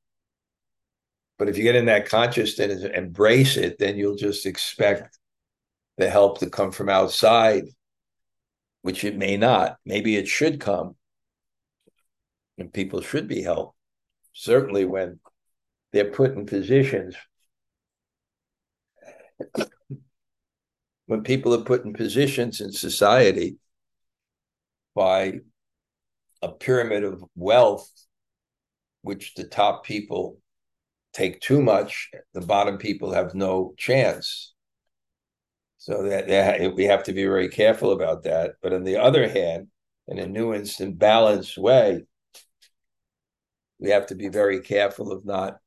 But 1.39 1.49
if 1.49 1.57
you 1.57 1.63
get 1.63 1.77
in 1.77 1.87
that 1.87 2.09
consciousness 2.09 2.83
and 2.83 2.95
embrace 2.95 3.57
it, 3.57 3.79
then 3.79 3.97
you'll 3.97 4.17
just 4.17 4.47
expect 4.47 5.19
the 5.99 6.09
help 6.09 6.39
to 6.39 6.49
come 6.49 6.71
from 6.71 6.89
outside, 6.89 7.65
which 8.83 9.05
it 9.05 9.17
may 9.17 9.37
not. 9.37 9.77
Maybe 9.85 10.17
it 10.17 10.27
should 10.27 10.59
come. 10.59 10.97
And 12.57 12.73
people 12.73 13.03
should 13.03 13.29
be 13.29 13.43
helped. 13.43 13.78
Certainly 14.41 14.85
when 14.85 15.19
they're 15.93 16.13
put 16.13 16.35
in 16.35 16.47
positions 16.47 17.17
when 21.07 21.25
people 21.25 21.53
are 21.55 21.65
put 21.65 21.85
in 21.85 21.93
positions 21.93 22.61
in 22.61 22.71
society 22.71 23.57
by 24.95 25.41
a 26.41 26.51
pyramid 26.51 27.03
of 27.03 27.25
wealth, 27.35 27.91
which 29.03 29.35
the 29.35 29.43
top 29.43 29.85
people 29.85 30.39
take 31.13 31.41
too 31.41 31.61
much, 31.61 32.09
the 32.33 32.41
bottom 32.41 32.79
people 32.79 33.13
have 33.13 33.35
no 33.35 33.75
chance. 33.77 34.55
So 35.79 36.05
that, 36.05 36.29
that 36.29 36.77
we 36.77 36.85
have 36.85 37.03
to 37.05 37.13
be 37.13 37.25
very 37.25 37.49
careful 37.49 37.91
about 37.91 38.23
that. 38.23 38.53
But 38.63 38.73
on 38.73 38.85
the 38.85 38.99
other 38.99 39.29
hand, 39.29 39.67
in 40.07 40.21
a 40.21 40.27
nuanced 40.27 40.79
and 40.79 40.97
balanced 40.97 41.59
way, 41.59 42.05
we 43.79 43.91
have 43.91 44.07
to 44.07 44.15
be 44.15 44.29
very 44.29 44.61
careful 44.61 45.13
of 45.13 45.25
not 45.25 45.59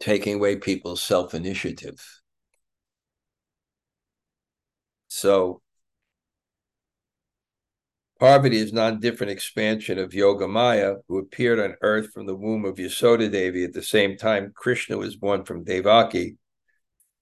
taking 0.00 0.34
away 0.34 0.56
people's 0.56 1.02
self 1.02 1.34
initiative. 1.34 2.04
So, 5.08 5.62
Parvati 8.20 8.56
is 8.56 8.72
non-different 8.72 9.30
expansion 9.30 9.98
of 9.98 10.12
Yoga 10.12 10.48
Maya, 10.48 10.96
who 11.06 11.18
appeared 11.18 11.60
on 11.60 11.76
earth 11.82 12.10
from 12.12 12.26
the 12.26 12.34
womb 12.34 12.64
of 12.64 12.76
Yasoda 12.76 13.30
Devi 13.30 13.64
at 13.64 13.72
the 13.72 13.82
same 13.82 14.16
time 14.16 14.52
Krishna 14.54 14.96
was 14.96 15.16
born 15.16 15.44
from 15.44 15.64
Devaki. 15.64 16.36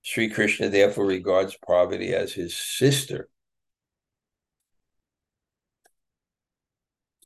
Sri 0.03 0.31
Krishna 0.31 0.69
therefore 0.71 1.07
regards 1.07 1.57
Parvati 1.67 2.15
as 2.15 2.33
his 2.33 2.57
sister. 2.57 3.29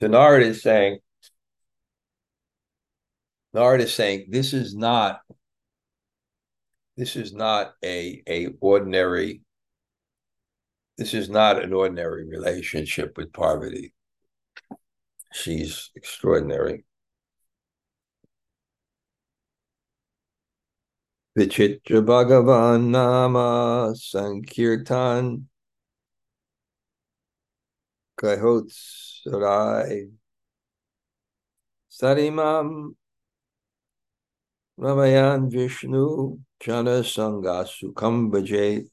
So 0.00 0.08
Narad 0.08 0.42
is 0.42 0.62
saying, 0.62 0.98
Narad 3.54 3.80
is 3.80 3.94
saying, 3.94 4.26
this 4.30 4.52
is 4.52 4.74
not 4.74 5.20
this 6.96 7.16
is 7.16 7.32
not 7.32 7.72
a 7.84 8.22
a 8.28 8.48
ordinary 8.60 9.40
this 10.98 11.14
is 11.14 11.30
not 11.30 11.62
an 11.62 11.72
ordinary 11.72 12.26
relationship 12.26 13.16
with 13.16 13.32
Parvati. 13.32 13.94
She's 15.32 15.90
extraordinary. 15.96 16.84
Vichitra 21.38 22.04
Bhagavan 22.04 22.90
Nama 22.90 23.94
Sankirtan 23.96 25.48
Kahotsarai 28.20 30.10
Sarimam 31.90 32.94
Ramayan 34.80 35.52
Vishnu 35.52 36.38
Jana 36.58 37.02
Sangasu 37.02 37.92
Kambaje. 37.92 38.86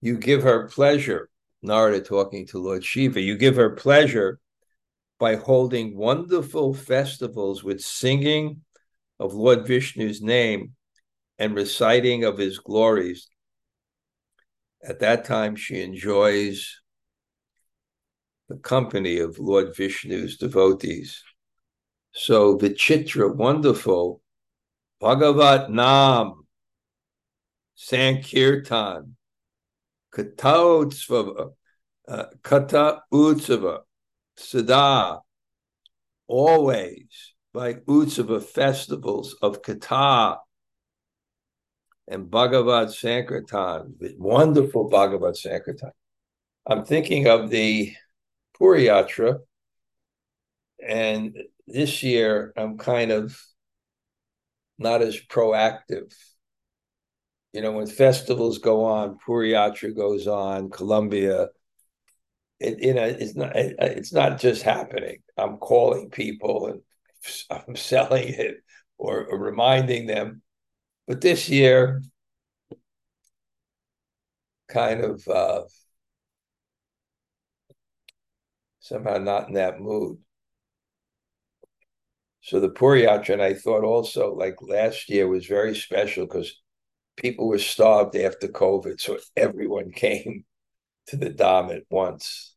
You 0.00 0.18
give 0.18 0.42
her 0.42 0.68
pleasure. 0.68 1.30
Narada 1.62 2.00
talking 2.00 2.44
to 2.48 2.58
Lord 2.58 2.84
Shiva. 2.84 3.20
You 3.20 3.38
give 3.38 3.54
her 3.54 3.70
pleasure 3.70 4.40
by 5.20 5.36
holding 5.36 5.96
wonderful 5.96 6.74
festivals 6.74 7.62
with 7.62 7.82
singing 7.82 8.62
of 9.20 9.32
Lord 9.32 9.64
Vishnu's 9.64 10.20
name 10.20 10.72
and 11.38 11.54
reciting 11.54 12.24
of 12.24 12.36
his 12.36 12.58
glories. 12.58 13.28
At 14.82 14.98
that 14.98 15.24
time, 15.24 15.54
she 15.54 15.82
enjoys 15.82 16.80
the 18.48 18.56
company 18.56 19.20
of 19.20 19.38
Lord 19.38 19.76
Vishnu's 19.76 20.36
devotees. 20.36 21.22
So, 22.12 22.58
Vichitra, 22.58 23.32
wonderful, 23.32 24.20
Bhagavat 25.00 25.70
Nam, 25.70 26.46
Sankirtan, 27.76 29.16
Kata 30.10 30.54
Utsava, 30.54 31.50
uh, 32.08 32.24
Kata 32.42 33.02
Utsava, 33.12 33.80
Sada, 34.36 35.20
always 36.26 37.34
by 37.52 37.74
Utsava 37.74 38.42
festivals 38.42 39.34
of 39.42 39.62
Kata 39.62 40.38
and 42.06 42.30
Bhagavad 42.30 42.88
Sankirtan, 42.88 43.94
wonderful 44.18 44.88
Bhagavad 44.88 45.36
Sankirtan. 45.36 45.90
I'm 46.66 46.84
thinking 46.84 47.26
of 47.28 47.50
the 47.50 47.92
Puri 48.56 48.84
Yatra, 48.84 49.40
and 50.86 51.36
this 51.66 52.02
year 52.02 52.52
I'm 52.56 52.78
kind 52.78 53.10
of 53.10 53.38
not 54.78 55.02
as 55.02 55.18
proactive. 55.20 56.12
You 57.54 57.62
know, 57.62 57.72
when 57.72 57.86
festivals 57.86 58.58
go 58.58 58.84
on, 58.84 59.16
Puri 59.18 59.52
Yatra 59.52 59.94
goes 59.96 60.26
on, 60.26 60.68
Colombia. 60.70 61.48
It, 62.60 62.82
you 62.82 62.94
know, 62.94 63.04
it's 63.04 63.34
not 63.36 63.52
it's 63.56 64.12
not 64.12 64.38
just 64.40 64.62
happening. 64.62 65.18
I'm 65.36 65.58
calling 65.58 66.10
people 66.10 66.66
and 66.68 66.80
I'm 67.50 67.76
selling 67.76 68.28
it 68.28 68.58
or, 68.98 69.24
or 69.26 69.38
reminding 69.38 70.06
them. 70.06 70.42
But 71.06 71.20
this 71.20 71.48
year, 71.48 72.02
kind 74.68 75.00
of 75.04 75.26
uh, 75.28 75.64
somehow 78.78 79.18
not 79.18 79.48
in 79.48 79.54
that 79.54 79.80
mood. 79.80 80.18
So 82.44 82.60
the 82.60 82.68
Puri 82.68 83.04
Yatra, 83.04 83.30
and 83.30 83.42
I 83.42 83.54
thought 83.54 83.84
also 83.84 84.34
like 84.34 84.56
last 84.60 85.08
year 85.08 85.26
was 85.26 85.46
very 85.46 85.74
special 85.74 86.26
because 86.26 86.60
people 87.16 87.48
were 87.48 87.58
starved 87.58 88.14
after 88.16 88.48
COVID, 88.48 89.00
so 89.00 89.18
everyone 89.34 89.92
came 89.96 90.44
to 91.06 91.16
the 91.16 91.30
Dham 91.30 91.74
at 91.74 91.84
once. 91.88 92.54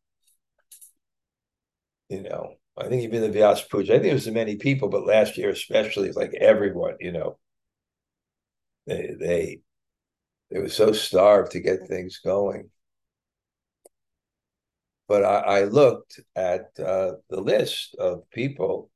You 2.10 2.22
know, 2.22 2.56
I 2.76 2.88
think 2.88 3.02
even 3.02 3.22
the 3.22 3.38
Vyas 3.38 3.66
Puja, 3.66 3.94
I 3.94 3.98
think 3.98 4.10
it 4.10 4.14
was 4.14 4.28
many 4.28 4.56
people, 4.56 4.90
but 4.90 5.06
last 5.06 5.38
year 5.38 5.48
especially, 5.48 6.12
like 6.12 6.34
everyone, 6.34 6.96
you 7.00 7.12
know, 7.12 7.38
they 8.86 9.16
they 9.18 9.60
they 10.50 10.60
were 10.60 10.68
so 10.68 10.92
starved 10.92 11.52
to 11.52 11.60
get 11.60 11.88
things 11.88 12.18
going. 12.18 12.68
But 15.06 15.24
I, 15.24 15.60
I 15.60 15.64
looked 15.64 16.20
at 16.36 16.78
uh, 16.78 17.12
the 17.30 17.40
list 17.40 17.94
of 17.98 18.28
people 18.30 18.90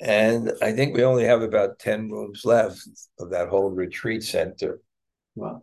and 0.00 0.52
I 0.62 0.72
think 0.72 0.96
we 0.96 1.04
only 1.04 1.24
have 1.24 1.42
about 1.42 1.78
10 1.78 2.10
rooms 2.10 2.44
left 2.44 2.80
of 3.18 3.30
that 3.30 3.48
whole 3.48 3.70
retreat 3.70 4.22
center. 4.22 4.80
Wow. 5.34 5.62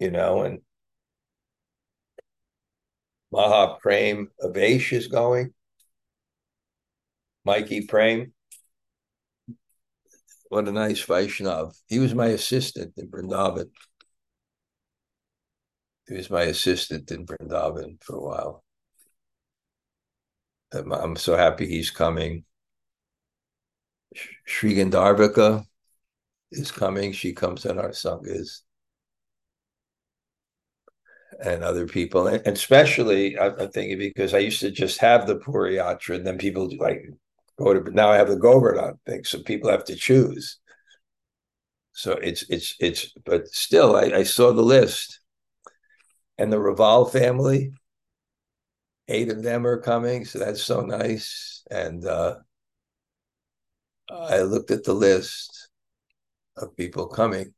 You 0.00 0.10
know, 0.10 0.42
and 0.42 0.60
Maha 3.30 3.78
Prem 3.80 4.28
Avesh 4.42 4.92
is 4.92 5.06
going. 5.06 5.54
Mikey 7.44 7.86
Prem. 7.86 8.32
What 10.48 10.68
a 10.68 10.72
nice 10.72 11.04
Vaishnav. 11.04 11.74
He 11.86 11.98
was 11.98 12.14
my 12.14 12.26
assistant 12.26 12.92
in 12.96 13.08
Vrindavan. 13.08 13.70
He 16.08 16.14
was 16.14 16.28
my 16.28 16.42
assistant 16.42 17.10
in 17.10 17.24
Vrindavan 17.24 18.02
for 18.02 18.16
a 18.16 18.20
while. 18.20 18.64
I'm 20.72 21.16
so 21.16 21.36
happy 21.36 21.66
he's 21.66 21.90
coming. 21.90 22.44
Sri 24.44 24.74
Gandharvika 24.74 25.64
is 26.50 26.70
coming. 26.70 27.12
She 27.12 27.32
comes 27.32 27.64
in 27.64 27.78
our 27.78 27.90
sanghas. 27.90 28.62
And 31.42 31.64
other 31.64 31.86
people, 31.86 32.28
and 32.28 32.46
especially 32.46 33.38
I'm 33.38 33.70
thinking 33.70 33.98
because 33.98 34.34
I 34.34 34.38
used 34.38 34.60
to 34.60 34.70
just 34.70 34.98
have 34.98 35.26
the 35.26 35.36
Puri 35.36 35.76
Yatra, 35.76 36.16
and 36.16 36.26
then 36.26 36.38
people 36.38 36.70
like 36.78 37.02
go 37.56 37.72
to 37.74 37.80
But 37.80 37.94
now 37.94 38.10
I 38.10 38.16
have 38.16 38.28
the 38.28 38.36
Govardhan 38.36 39.00
thing, 39.06 39.24
so 39.24 39.42
people 39.42 39.70
have 39.70 39.84
to 39.86 39.96
choose. 39.96 40.58
So 41.92 42.12
it's 42.12 42.42
it's 42.48 42.76
it's, 42.80 43.12
but 43.24 43.48
still, 43.48 43.96
I, 43.96 44.18
I 44.18 44.22
saw 44.22 44.52
the 44.52 44.62
list, 44.62 45.20
and 46.38 46.52
the 46.52 46.58
Raval 46.58 47.10
family, 47.10 47.72
eight 49.08 49.30
of 49.30 49.42
them 49.42 49.66
are 49.66 49.80
coming, 49.80 50.24
so 50.24 50.38
that's 50.38 50.62
so 50.62 50.82
nice. 50.82 51.64
And 51.70 52.04
uh, 52.06 52.36
I 54.10 54.40
looked 54.42 54.70
at 54.70 54.84
the 54.84 54.92
list 54.92 55.68
of 56.56 56.76
people 56.76 57.06
coming. 57.06 57.54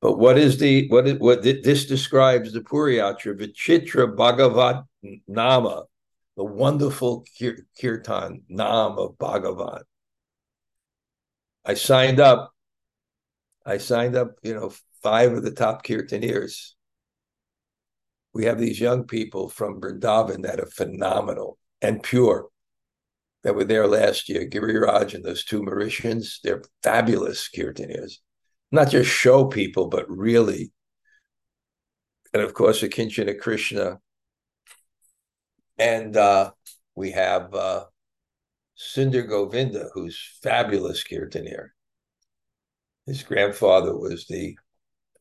But 0.00 0.18
what 0.18 0.36
is 0.36 0.58
the 0.58 0.88
what 0.88 1.06
is 1.06 1.18
what 1.18 1.42
this 1.42 1.86
describes 1.86 2.52
the 2.52 2.60
Puriyatra 2.60 3.38
Vichitra 3.38 4.16
Bhagavat 4.16 4.84
Nama, 5.28 5.84
the 6.36 6.44
wonderful 6.44 7.24
kir- 7.38 7.66
kirtan 7.80 8.42
Nam 8.48 8.98
of 8.98 9.16
Bhagavan. 9.16 9.82
I 11.64 11.74
signed 11.74 12.18
up. 12.18 12.52
I 13.64 13.78
signed 13.78 14.16
up, 14.16 14.38
you 14.42 14.54
know, 14.54 14.72
five 15.02 15.32
of 15.32 15.44
the 15.44 15.52
top 15.52 15.84
kirtaneers. 15.84 16.72
We 18.34 18.46
have 18.46 18.58
these 18.58 18.80
young 18.80 19.04
people 19.04 19.48
from 19.48 19.80
Vrindavan 19.80 20.42
that 20.42 20.58
are 20.58 20.66
phenomenal 20.66 21.58
and 21.80 22.02
pure 22.02 22.48
that 23.42 23.54
were 23.54 23.64
there 23.64 23.86
last 23.86 24.28
year, 24.28 24.46
Giriraj 24.48 25.14
and 25.14 25.24
those 25.24 25.44
two 25.44 25.62
Mauritians, 25.62 26.40
they're 26.42 26.62
fabulous 26.82 27.48
kirtaniers. 27.54 28.14
Not 28.70 28.90
just 28.90 29.10
show 29.10 29.46
people, 29.46 29.88
but 29.88 30.08
really. 30.08 30.72
And 32.32 32.42
of 32.42 32.54
course, 32.54 32.82
Akinchana 32.82 33.38
Krishna. 33.38 33.98
And 35.78 36.16
uh, 36.16 36.52
we 36.94 37.10
have 37.10 37.54
uh, 37.54 37.84
Govinda, 38.96 39.88
who's 39.92 40.38
fabulous 40.42 41.04
kirtanier. 41.04 41.68
His 43.06 43.22
grandfather 43.24 43.96
was 43.96 44.26
the 44.26 44.56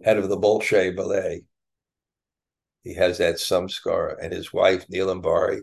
head 0.03 0.17
of 0.17 0.29
the 0.29 0.37
Bolshoi 0.37 0.95
Ballet. 0.95 1.43
He 2.83 2.93
has 2.95 3.17
that 3.17 3.35
samskara, 3.35 4.15
and 4.21 4.31
his 4.31 4.53
wife, 4.53 4.87
Neelambari, 4.87 5.61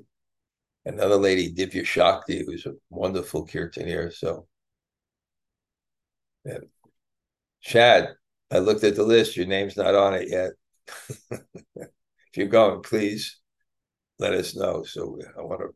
another 0.84 1.16
lady, 1.16 1.52
Divya 1.52 1.84
Shakti, 1.84 2.44
who's 2.44 2.66
a 2.66 2.74
wonderful 2.90 3.46
kirtanier. 3.46 4.12
So, 4.12 4.46
and 6.44 6.64
Chad, 7.60 8.14
I 8.50 8.58
looked 8.58 8.84
at 8.84 8.96
the 8.96 9.02
list. 9.02 9.36
Your 9.36 9.46
name's 9.46 9.76
not 9.76 9.94
on 9.94 10.14
it 10.14 10.28
yet. 10.28 10.50
if 11.30 12.36
you're 12.36 12.46
going, 12.46 12.82
please 12.82 13.38
let 14.18 14.34
us 14.34 14.56
know. 14.56 14.84
So 14.84 15.18
I 15.36 15.42
want 15.42 15.60
to 15.60 15.68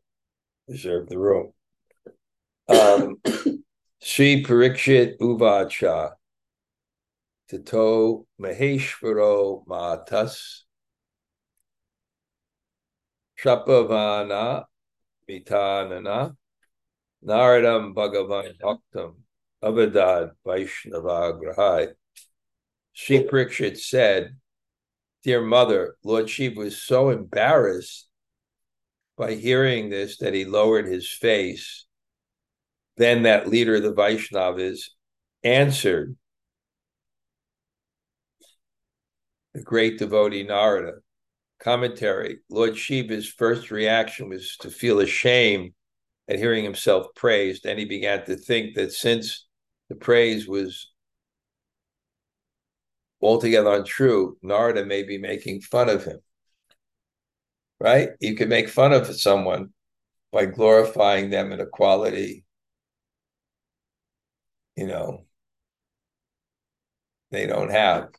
reserve 0.67 1.07
the 1.07 1.19
room. 1.19 1.53
Um, 2.67 3.17
Sri 4.01 4.43
Parikshit 4.43 5.17
Uvacha 5.19 6.11
Tato 7.49 8.25
Maheshwaro 8.41 9.65
Matas 9.67 10.63
Trapavana 13.39 14.65
Mitanana 15.29 16.35
Naradam 17.25 17.93
Bhagavan 17.93 18.53
Bhaktam 18.59 19.15
Avadad 19.63 20.31
Vaishnava 20.45 21.37
Grahai. 21.39 21.87
Sri 22.93 23.23
Parikshit 23.23 23.77
said, 23.77 24.37
Dear 25.23 25.41
mother, 25.41 25.95
Lord 26.03 26.29
Shiva 26.29 26.59
was 26.59 26.81
so 26.81 27.09
embarrassed 27.09 28.07
by 29.17 29.35
hearing 29.35 29.89
this 29.89 30.17
that 30.17 30.33
he 30.33 30.45
lowered 30.45 30.85
his 30.85 31.09
face. 31.09 31.85
Then 32.97 33.23
that 33.23 33.47
leader 33.47 33.75
of 33.75 33.83
the 33.83 33.93
Vaishnavas 33.93 34.89
answered 35.43 36.15
the 39.53 39.61
great 39.61 39.99
devotee 39.99 40.43
Narada. 40.43 41.02
Commentary 41.63 42.39
Lord 42.49 42.77
Shiva's 42.77 43.27
first 43.27 43.71
reaction 43.71 44.27
was 44.27 44.57
to 44.57 44.69
feel 44.69 44.99
ashamed 44.99 45.71
at 46.27 46.37
hearing 46.37 46.63
himself 46.63 47.07
praised. 47.15 47.65
and 47.65 47.79
he 47.79 47.85
began 47.85 48.25
to 48.25 48.35
think 48.35 48.75
that 48.75 48.91
since 48.91 49.47
the 49.87 49.95
praise 49.95 50.45
was 50.45 50.91
altogether 53.21 53.73
untrue, 53.73 54.37
Narada 54.41 54.85
may 54.85 55.03
be 55.03 55.17
making 55.17 55.61
fun 55.61 55.87
of 55.87 56.03
him. 56.03 56.19
Right? 57.79 58.09
You 58.19 58.35
can 58.35 58.49
make 58.49 58.67
fun 58.67 58.91
of 58.91 59.07
someone 59.15 59.69
by 60.33 60.47
glorifying 60.47 61.29
them 61.29 61.53
in 61.53 61.61
a 61.61 61.65
quality, 61.65 62.43
you 64.75 64.87
know, 64.87 65.25
they 67.31 67.47
don't 67.47 67.71
have. 67.71 68.09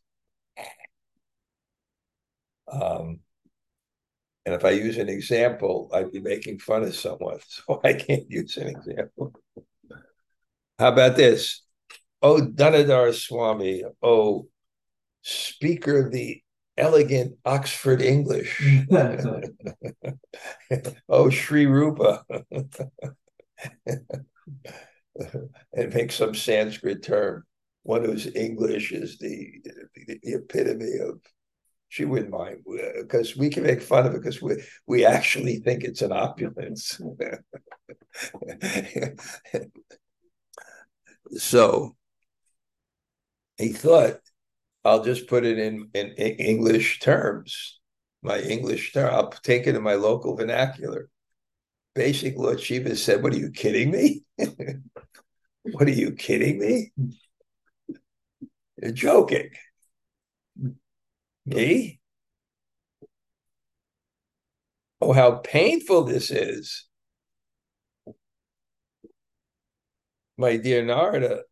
Um, 2.68 3.20
and 4.46 4.54
if 4.54 4.64
I 4.64 4.70
use 4.70 4.98
an 4.98 5.08
example, 5.08 5.90
I'd 5.92 6.12
be 6.12 6.20
making 6.20 6.58
fun 6.58 6.82
of 6.82 6.94
someone. 6.94 7.38
So 7.48 7.80
I 7.82 7.94
can't 7.94 8.30
use 8.30 8.56
an 8.56 8.68
example. 8.68 9.32
How 10.78 10.88
about 10.88 11.16
this? 11.16 11.62
Oh, 12.20 12.40
Dhanurdhara 12.40 13.14
Swami, 13.14 13.84
oh, 14.02 14.48
speaker 15.22 16.04
of 16.04 16.12
the 16.12 16.42
elegant 16.76 17.36
Oxford 17.44 18.02
English. 18.02 18.60
oh, 21.08 21.30
Sri 21.30 21.66
Rupa. 21.66 22.24
and 25.72 25.94
make 25.94 26.12
some 26.12 26.34
Sanskrit 26.34 27.02
term. 27.02 27.44
One 27.84 28.04
whose 28.04 28.26
English 28.34 28.92
is 28.92 29.18
the, 29.18 29.60
the, 29.64 29.88
the 30.06 30.18
epitome 30.34 30.98
of 31.00 31.20
she 31.94 32.04
wouldn't 32.04 32.30
mind 32.30 32.58
uh, 32.68 33.02
because 33.02 33.36
we 33.36 33.48
can 33.48 33.62
make 33.62 33.80
fun 33.80 34.04
of 34.04 34.14
it 34.14 34.20
because 34.20 34.42
we 34.42 34.60
we 34.88 35.04
actually 35.04 35.58
think 35.58 35.84
it's 35.84 36.02
an 36.02 36.10
opulence. 36.10 37.00
so 41.36 41.94
he 43.58 43.72
thought, 43.72 44.16
I'll 44.84 45.04
just 45.04 45.28
put 45.28 45.46
it 45.46 45.56
in, 45.56 45.88
in, 45.94 46.08
in 46.08 46.32
English 46.32 46.98
terms, 46.98 47.78
my 48.22 48.40
English 48.40 48.92
term. 48.92 49.14
I'll 49.14 49.30
take 49.30 49.68
it 49.68 49.76
in 49.76 49.82
my 49.84 49.94
local 49.94 50.34
vernacular. 50.34 51.08
Basic 51.94 52.36
Lord 52.36 52.60
Shiva 52.60 52.96
said, 52.96 53.22
What 53.22 53.34
are 53.34 53.38
you 53.38 53.52
kidding 53.52 53.92
me? 53.92 54.24
what 55.62 55.86
are 55.86 55.90
you 55.90 56.10
kidding 56.10 56.58
me? 56.58 56.92
You're 58.82 58.90
joking. 58.90 59.50
Me? 61.46 62.00
Oh, 65.00 65.12
how 65.12 65.32
painful 65.32 66.04
this 66.04 66.30
is. 66.30 66.86
My 70.36 70.56
dear 70.56 70.84
Narada, 70.84 71.42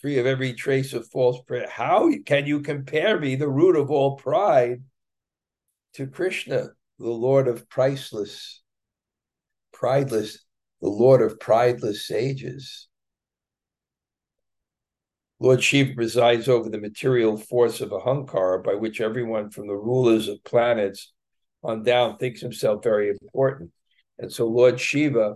free 0.00 0.18
of 0.18 0.26
every 0.26 0.52
trace 0.52 0.92
of 0.92 1.08
false 1.08 1.40
pride. 1.46 1.68
How 1.68 2.10
can 2.26 2.46
you 2.46 2.60
compare 2.60 3.18
me, 3.18 3.36
the 3.36 3.48
root 3.48 3.76
of 3.76 3.90
all 3.90 4.16
pride, 4.16 4.82
to 5.94 6.06
Krishna, 6.06 6.70
the 6.98 7.08
Lord 7.08 7.48
of 7.48 7.68
priceless, 7.68 8.62
prideless, 9.72 10.44
the 10.82 10.88
Lord 10.88 11.22
of 11.22 11.38
prideless 11.38 12.06
sages? 12.06 12.88
Lord 15.44 15.62
Shiva 15.62 15.92
presides 15.94 16.48
over 16.48 16.70
the 16.70 16.80
material 16.80 17.36
force 17.36 17.82
of 17.82 17.90
Ahankara, 17.90 18.64
by 18.64 18.76
which 18.76 19.02
everyone 19.02 19.50
from 19.50 19.66
the 19.66 19.76
rulers 19.76 20.26
of 20.26 20.42
planets 20.42 21.12
on 21.62 21.82
down 21.82 22.16
thinks 22.16 22.40
himself 22.40 22.82
very 22.82 23.10
important. 23.10 23.70
And 24.18 24.32
so 24.32 24.46
Lord 24.46 24.80
Shiva 24.80 25.34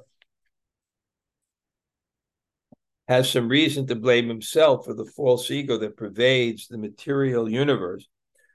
has 3.07 3.31
some 3.31 3.51
reason 3.51 3.87
to 3.89 3.97
blame 3.97 4.29
himself 4.29 4.87
for 4.87 4.95
the 4.95 5.05
false 5.05 5.51
ego 5.51 5.77
that 5.77 5.99
pervades 5.99 6.69
the 6.69 6.79
material 6.79 7.47
universe. 7.47 8.09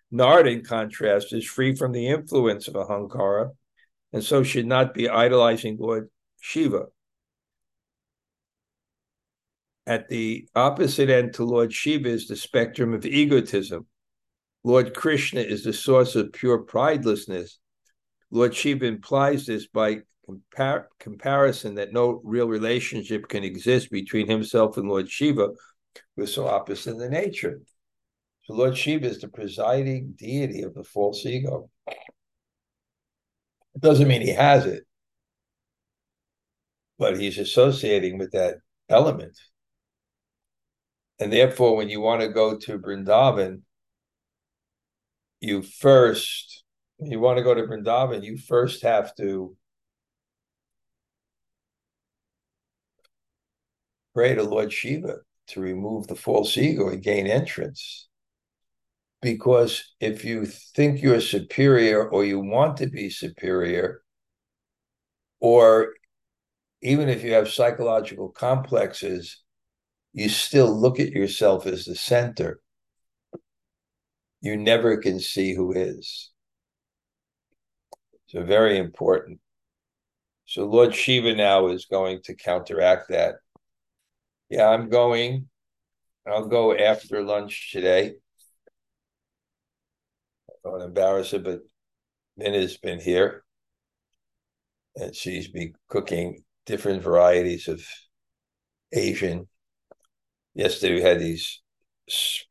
Nard, 0.09 0.47
in 0.47 0.63
contrast, 0.63 1.33
is 1.33 1.45
free 1.45 1.75
from 1.75 1.91
the 1.91 2.07
influence 2.07 2.67
of 2.67 2.73
Ahankara 2.73 3.51
and 4.11 4.23
so 4.23 4.41
should 4.41 4.65
not 4.65 4.95
be 4.95 5.07
idolizing 5.07 5.77
Lord 5.79 6.09
Shiva. 6.41 6.85
At 9.86 10.07
the 10.07 10.47
opposite 10.55 11.09
end 11.09 11.34
to 11.34 11.43
Lord 11.43 11.73
Shiva 11.73 12.07
is 12.07 12.27
the 12.27 12.38
spectrum 12.38 12.93
of 12.93 13.05
egotism. 13.05 13.86
Lord 14.63 14.93
Krishna 14.93 15.41
is 15.41 15.65
the 15.65 15.73
source 15.73 16.15
of 16.15 16.31
pure 16.31 16.63
pridelessness. 16.63 17.57
Lord 18.31 18.55
Shiva 18.55 18.86
implies 18.86 19.45
this 19.45 19.67
by 19.67 20.03
compar- 20.27 20.86
comparison 20.99 21.75
that 21.75 21.91
no 21.91 22.21
real 22.23 22.47
relationship 22.47 23.27
can 23.27 23.43
exist 23.43 23.91
between 23.91 24.29
himself 24.29 24.77
and 24.77 24.88
Lord 24.88 25.09
Shiva, 25.09 25.49
who 26.15 26.23
is 26.23 26.34
so 26.34 26.47
opposite 26.47 26.95
in 26.95 27.11
nature. 27.11 27.59
So 28.45 28.53
Lord 28.53 28.77
Shiva 28.77 29.07
is 29.07 29.19
the 29.19 29.27
presiding 29.27 30.15
deity 30.17 30.61
of 30.61 30.73
the 30.73 30.84
false 30.86 31.25
ego. 31.25 31.69
It 33.75 33.81
doesn't 33.81 34.07
mean 34.07 34.21
he 34.21 34.29
has 34.29 34.65
it, 34.65 34.84
but 36.97 37.19
he's 37.19 37.38
associating 37.38 38.17
with 38.17 38.31
that 38.31 38.59
element. 38.88 39.38
And 41.20 41.32
therefore, 41.32 41.76
when 41.76 41.89
you 41.89 42.01
want 42.01 42.22
to 42.22 42.30
go 42.30 42.57
to 42.57 42.80
Vrindavan, 42.80 43.61
you 45.39 45.61
first, 45.61 46.64
when 46.97 47.11
you 47.11 47.20
want 47.20 47.38
to 47.38 47.43
go 47.43 47.53
to 47.53 47.64
Vrindavan, 47.64 48.24
you 48.24 48.38
first 48.38 48.84
have 48.84 49.16
to 49.16 49.55
pray 54.14 54.36
to 54.36 54.43
Lord 54.43 54.72
Shiva 54.72 55.18
to 55.47 55.61
remove 55.61 56.07
the 56.07 56.16
false 56.16 56.57
ego 56.57 56.89
and 56.89 57.03
gain 57.03 57.28
entrance. 57.28 58.07
Because 59.22 59.93
if 59.99 60.26
you 60.26 60.45
think 60.45 61.01
you're 61.01 61.22
superior 61.22 62.09
or 62.09 62.26
you 62.26 62.39
want 62.39 62.78
to 62.78 62.88
be 62.88 63.09
superior, 63.09 64.01
or 65.39 65.93
even 66.82 67.07
if 67.09 67.24
you 67.24 67.34
have 67.34 67.49
psychological 67.49 68.30
complexes, 68.30 69.42
you 70.14 70.30
still 70.30 70.72
look 70.72 70.99
at 70.99 71.11
yourself 71.11 71.66
as 71.66 71.86
the 71.86 71.95
center. 71.95 72.59
You 74.41 74.55
never 74.57 74.97
can 74.97 75.20
see 75.20 75.55
who 75.55 75.74
is. 75.74 76.32
So, 78.28 78.43
very 78.43 78.78
important. 78.78 79.39
So, 80.45 80.66
Lord 80.66 80.93
Shiva 80.93 81.34
now 81.34 81.68
is 81.68 81.86
going 81.86 82.22
to 82.26 82.36
counteract 82.36 83.09
that. 83.09 83.36
Yeah, 84.49 84.70
I'm 84.70 84.89
going. 84.89 85.49
I'll 86.28 86.47
go 86.47 86.76
after 86.78 87.24
lunch 87.24 87.72
today. 87.72 88.14
I 90.49 90.53
don't 90.64 90.82
embarrass 90.82 91.32
her, 91.32 91.39
but 91.39 91.61
Minna's 92.38 92.78
been 92.78 92.99
here. 92.99 93.43
And 94.95 95.16
she's 95.16 95.47
been 95.47 95.74
cooking 95.89 96.43
different 96.66 97.01
varieties 97.01 97.68
of 97.68 97.84
Asian 98.91 99.47
Yesterday 100.55 100.95
we 100.95 101.01
had 101.01 101.19
these 101.19 101.61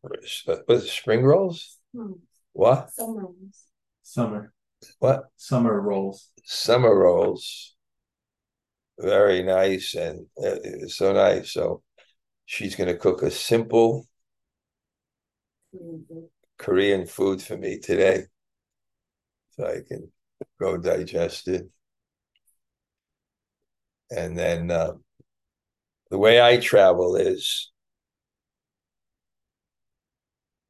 what 0.03 0.82
spring 0.82 1.22
rolls? 1.24 1.78
Hmm. 1.94 2.12
What? 2.53 2.90
Summer. 2.92 3.28
Summer. 4.03 4.53
What? 4.98 5.24
Summer 5.36 5.80
rolls. 5.80 6.30
Summer 6.44 6.94
rolls. 6.94 7.74
Very 8.98 9.42
nice 9.42 9.94
and 9.94 10.26
uh, 10.42 10.86
so 10.88 11.12
nice. 11.12 11.53
So 11.53 11.82
she's 12.46 12.76
going 12.76 12.88
to 12.88 12.96
cook 12.96 13.22
a 13.22 13.30
simple 13.30 14.07
mm-hmm. 15.74 16.26
Korean 16.59 17.07
food 17.07 17.42
for 17.42 17.57
me 17.57 17.78
today, 17.78 18.24
so 19.50 19.66
I 19.66 19.80
can 19.86 20.12
go 20.61 20.76
digest 20.76 21.48
it. 21.48 21.68
And 24.11 24.38
then 24.38 24.70
uh, 24.70 24.92
the 26.11 26.18
way 26.18 26.40
I 26.40 26.59
travel 26.59 27.16
is 27.16 27.72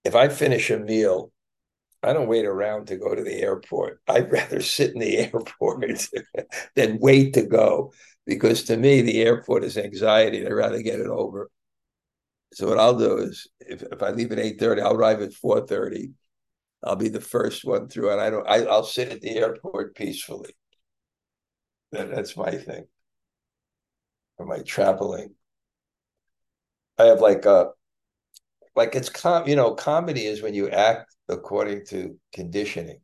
if 0.05 0.15
I 0.15 0.29
finish 0.29 0.71
a 0.71 0.79
meal, 0.79 1.33
I 2.03 2.13
don't 2.13 2.29
wait 2.29 2.47
around 2.47 2.87
to 2.87 2.97
go 2.97 3.15
to 3.15 3.23
the 3.23 3.41
airport. 3.41 4.01
I'd 4.09 4.33
rather 4.33 4.61
sit 4.61 4.93
in 4.95 5.01
the 5.01 5.19
airport 5.33 6.09
than 6.75 6.99
wait 6.99 7.35
to 7.35 7.43
go 7.43 7.93
because 8.27 8.65
to 8.65 8.77
me, 8.77 9.03
the 9.03 9.23
airport 9.23 9.65
is 9.65 9.79
anxiety. 9.79 10.45
I'd 10.45 10.53
rather 10.53 10.83
get 10.83 11.01
it 11.01 11.07
over. 11.07 11.51
So 12.55 12.69
what 12.69 12.79
I'll 12.79 12.99
do 12.99 13.19
is 13.19 13.49
if, 13.61 13.83
if 13.83 14.03
I 14.03 14.11
leave 14.11 14.33
at 14.33 14.39
8.30, 14.39 14.83
I'll 14.83 14.95
arrive 14.95 15.23
at 15.23 15.31
4.30. 15.31 16.13
I'll 16.85 16.97
be 16.97 17.09
the 17.09 17.21
first 17.21 17.65
one 17.65 17.89
through 17.89 18.11
and 18.11 18.21
I 18.21 18.29
don't 18.29 18.47
I, 18.47 18.65
I'll 18.65 18.83
sit 18.83 19.11
at 19.11 19.21
the 19.21 19.31
airport 19.31 19.95
peacefully. 19.95 20.51
That, 21.93 22.11
that's 22.11 22.37
my 22.37 22.51
thing. 22.51 22.87
For 24.37 24.47
my 24.47 24.63
traveling. 24.63 25.35
I 26.99 27.05
have 27.05 27.21
like 27.21 27.47
a 27.47 27.71
like 28.75 28.95
it's 28.95 29.09
com 29.09 29.49
you 29.49 29.57
know 29.57 29.75
comedy 29.75 30.27
is 30.27 30.43
when 30.43 30.55
you 30.55 30.69
act 30.71 31.15
according 31.29 31.85
to 31.87 32.19
conditioning. 32.33 33.01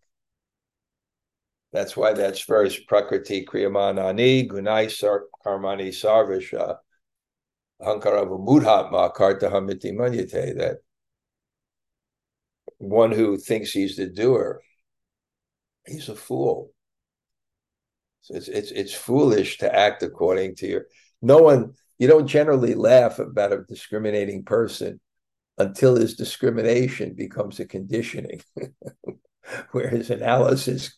That's 1.73 1.97
why 1.97 2.15
that's 2.15 2.41
first 2.41 2.87
prakriti 2.87 3.45
kriyamanani 3.45 4.49
gunai 4.49 4.91
sar 4.91 5.25
karmani 5.45 5.89
sarvasha 5.89 6.77
hankarava 7.81 8.39
mudhatma 8.39 9.15
kartahamiti 9.15 9.93
manyate 9.93 10.57
that 10.57 10.79
one 12.79 13.13
who 13.13 13.37
thinks 13.37 13.73
he's 13.73 13.97
the 13.97 14.07
doer 14.07 14.63
he's 15.87 16.09
a 16.09 16.15
fool. 16.15 16.71
So 18.23 18.35
it's 18.35 18.49
it's 18.49 18.71
it's 18.71 18.95
foolish 18.95 19.59
to 19.59 19.75
act 19.75 20.03
according 20.03 20.57
to 20.57 20.67
your 20.67 20.87
no 21.23 21.39
one 21.39 21.75
you 21.99 22.07
don't 22.09 22.27
generally 22.27 22.75
laugh 22.75 23.19
about 23.19 23.53
a 23.53 23.65
discriminating 23.69 24.45
person 24.45 25.01
until 25.59 25.97
his 25.97 26.15
discrimination 26.15 27.15
becomes 27.15 27.61
a 27.61 27.67
conditioning, 27.67 28.41
where 29.73 29.89
his 29.89 30.11
analysis, 30.11 30.97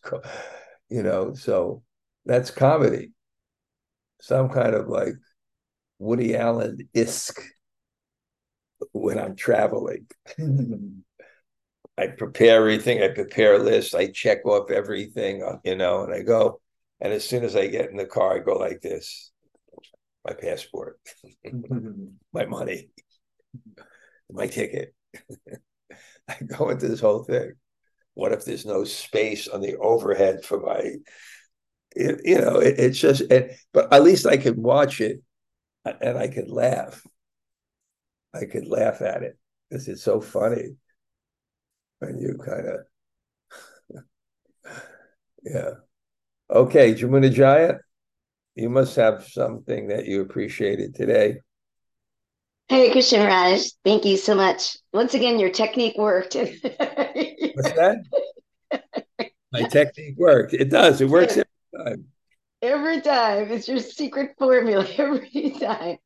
you 0.89 1.03
know, 1.03 1.33
so 1.33 1.83
that's 2.25 2.51
comedy. 2.51 3.11
Some 4.21 4.49
kind 4.49 4.75
of 4.75 4.87
like 4.87 5.13
Woody 5.97 6.35
Allen 6.35 6.89
isk 6.93 7.39
when 8.91 9.19
I'm 9.19 9.35
traveling. 9.35 10.07
I 11.97 12.07
prepare 12.07 12.57
everything. 12.57 13.01
I 13.01 13.09
prepare 13.09 13.55
a 13.55 13.59
list. 13.59 13.95
I 13.95 14.07
check 14.07 14.45
off 14.45 14.71
everything, 14.71 15.43
uh, 15.43 15.57
you 15.63 15.75
know, 15.75 16.03
and 16.03 16.13
I 16.13 16.21
go. 16.21 16.61
And 16.99 17.11
as 17.11 17.27
soon 17.27 17.43
as 17.43 17.55
I 17.55 17.67
get 17.67 17.89
in 17.89 17.97
the 17.97 18.05
car, 18.05 18.35
I 18.35 18.39
go 18.39 18.53
like 18.53 18.81
this 18.81 19.31
my 20.23 20.33
passport, 20.33 20.99
my 22.33 22.45
money 22.45 22.91
my 24.33 24.47
ticket. 24.47 24.93
I 26.27 26.35
go 26.45 26.69
into 26.69 26.87
this 26.87 26.99
whole 26.99 27.23
thing. 27.23 27.53
What 28.13 28.31
if 28.33 28.45
there's 28.45 28.65
no 28.65 28.83
space 28.83 29.47
on 29.47 29.61
the 29.61 29.77
overhead 29.77 30.43
for 30.43 30.59
my, 30.59 30.95
it, 31.95 32.21
you 32.23 32.39
know, 32.39 32.57
it, 32.57 32.79
it's 32.79 32.99
just, 32.99 33.21
it, 33.21 33.55
but 33.73 33.91
at 33.93 34.03
least 34.03 34.25
I 34.25 34.37
could 34.37 34.57
watch 34.57 35.01
it 35.01 35.21
and 35.85 36.17
I 36.17 36.27
could 36.27 36.49
laugh. 36.49 37.05
I 38.33 38.45
could 38.45 38.67
laugh 38.67 39.01
at 39.01 39.23
it 39.23 39.37
because 39.69 39.87
it's 39.87 40.03
so 40.03 40.21
funny 40.21 40.75
when 41.99 42.17
you 42.17 42.37
kind 42.43 42.67
of, 42.67 44.03
yeah. 45.43 45.71
Okay, 46.49 46.93
Jamuna 46.93 47.31
Jaya, 47.31 47.75
you 48.55 48.69
must 48.69 48.95
have 48.97 49.25
something 49.27 49.87
that 49.89 50.05
you 50.05 50.21
appreciated 50.21 50.95
today. 50.95 51.39
Hey, 52.71 52.89
Krishna 52.89 53.25
Raj, 53.25 53.63
thank 53.83 54.05
you 54.05 54.15
so 54.15 54.33
much. 54.33 54.77
Once 54.93 55.13
again, 55.13 55.37
your 55.37 55.49
technique 55.49 55.97
worked. 55.97 56.35
What's 56.35 56.53
that? 56.63 57.97
My 59.51 59.63
technique 59.63 60.15
worked. 60.17 60.53
It 60.53 60.69
does. 60.69 61.01
It 61.01 61.09
works 61.09 61.33
every 61.33 61.85
time. 61.85 62.05
Every 62.61 63.01
time. 63.01 63.51
It's 63.51 63.67
your 63.67 63.79
secret 63.79 64.35
formula 64.39 64.87
every 64.97 65.53
time. 65.59 65.97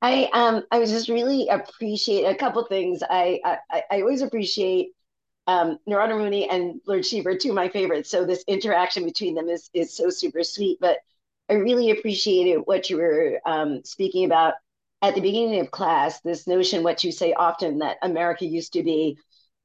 I 0.00 0.30
um 0.32 0.62
I 0.70 0.78
was 0.78 0.92
just 0.92 1.08
really 1.08 1.48
appreciate 1.48 2.22
a 2.22 2.36
couple 2.36 2.64
things. 2.66 3.02
I 3.02 3.40
I, 3.44 3.82
I 3.90 4.00
always 4.02 4.22
appreciate 4.22 4.90
um 5.48 5.76
Narada 5.88 6.16
Muni 6.16 6.48
and 6.48 6.80
Lord 6.86 7.04
Shiva, 7.04 7.36
two 7.36 7.48
of 7.48 7.56
my 7.56 7.68
favorites. 7.68 8.10
So 8.10 8.24
this 8.24 8.44
interaction 8.46 9.04
between 9.04 9.34
them 9.34 9.48
is 9.48 9.70
is 9.74 9.96
so 9.96 10.08
super 10.10 10.44
sweet. 10.44 10.78
But 10.80 10.98
I 11.50 11.54
really 11.54 11.90
appreciated 11.90 12.58
what 12.64 12.90
you 12.90 12.98
were 12.98 13.40
um, 13.44 13.82
speaking 13.84 14.24
about 14.24 14.54
at 15.02 15.14
the 15.14 15.20
beginning 15.20 15.60
of 15.60 15.70
class 15.70 16.20
this 16.20 16.46
notion, 16.46 16.82
what 16.82 17.04
you 17.04 17.12
say 17.12 17.32
often, 17.32 17.78
that 17.78 17.98
America 18.02 18.44
used 18.44 18.72
to 18.74 18.82
be 18.82 19.18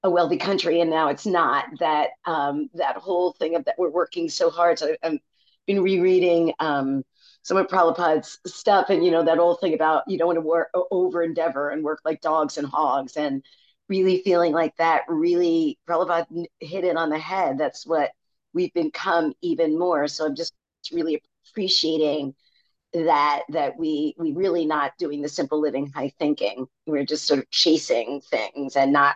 a 0.03 0.09
wealthy 0.09 0.37
country 0.37 0.81
and 0.81 0.89
now 0.89 1.09
it's 1.09 1.25
not. 1.25 1.65
That 1.79 2.09
um, 2.25 2.69
that 2.73 2.97
whole 2.97 3.33
thing 3.33 3.55
of 3.55 3.65
that 3.65 3.75
we're 3.77 3.89
working 3.89 4.29
so 4.29 4.49
hard. 4.49 4.79
So 4.79 4.95
I've 5.03 5.19
been 5.67 5.81
rereading 5.81 6.53
um, 6.59 7.03
some 7.43 7.57
of 7.57 7.67
Prabhupada's 7.67 8.39
stuff, 8.45 8.89
and 8.89 9.03
you 9.05 9.11
know 9.11 9.23
that 9.23 9.39
old 9.39 9.59
thing 9.61 9.73
about 9.73 10.03
you 10.07 10.17
don't 10.17 10.27
want 10.27 10.37
to 10.37 10.41
work 10.41 10.69
over 10.91 11.23
endeavor 11.23 11.69
and 11.69 11.83
work 11.83 12.01
like 12.05 12.21
dogs 12.21 12.57
and 12.57 12.67
hogs, 12.67 13.15
and 13.17 13.43
really 13.89 14.21
feeling 14.23 14.53
like 14.53 14.75
that. 14.77 15.03
Really, 15.07 15.79
Prabhupada 15.87 16.45
hit 16.59 16.83
it 16.83 16.97
on 16.97 17.09
the 17.09 17.19
head. 17.19 17.57
That's 17.57 17.85
what 17.85 18.11
we've 18.53 18.73
become 18.73 19.33
even 19.41 19.77
more. 19.77 20.07
So 20.07 20.25
I'm 20.25 20.35
just 20.35 20.53
really 20.91 21.21
appreciating 21.49 22.35
that 22.93 23.43
that 23.49 23.77
we 23.77 24.15
we 24.17 24.33
really 24.33 24.65
not 24.65 24.93
doing 24.97 25.21
the 25.21 25.29
simple 25.29 25.61
living 25.61 25.87
high 25.87 26.11
thinking. 26.19 26.67
We're 26.85 27.05
just 27.05 27.25
sort 27.25 27.39
of 27.39 27.49
chasing 27.49 28.21
things 28.21 28.75
and 28.75 28.91
not 28.91 29.15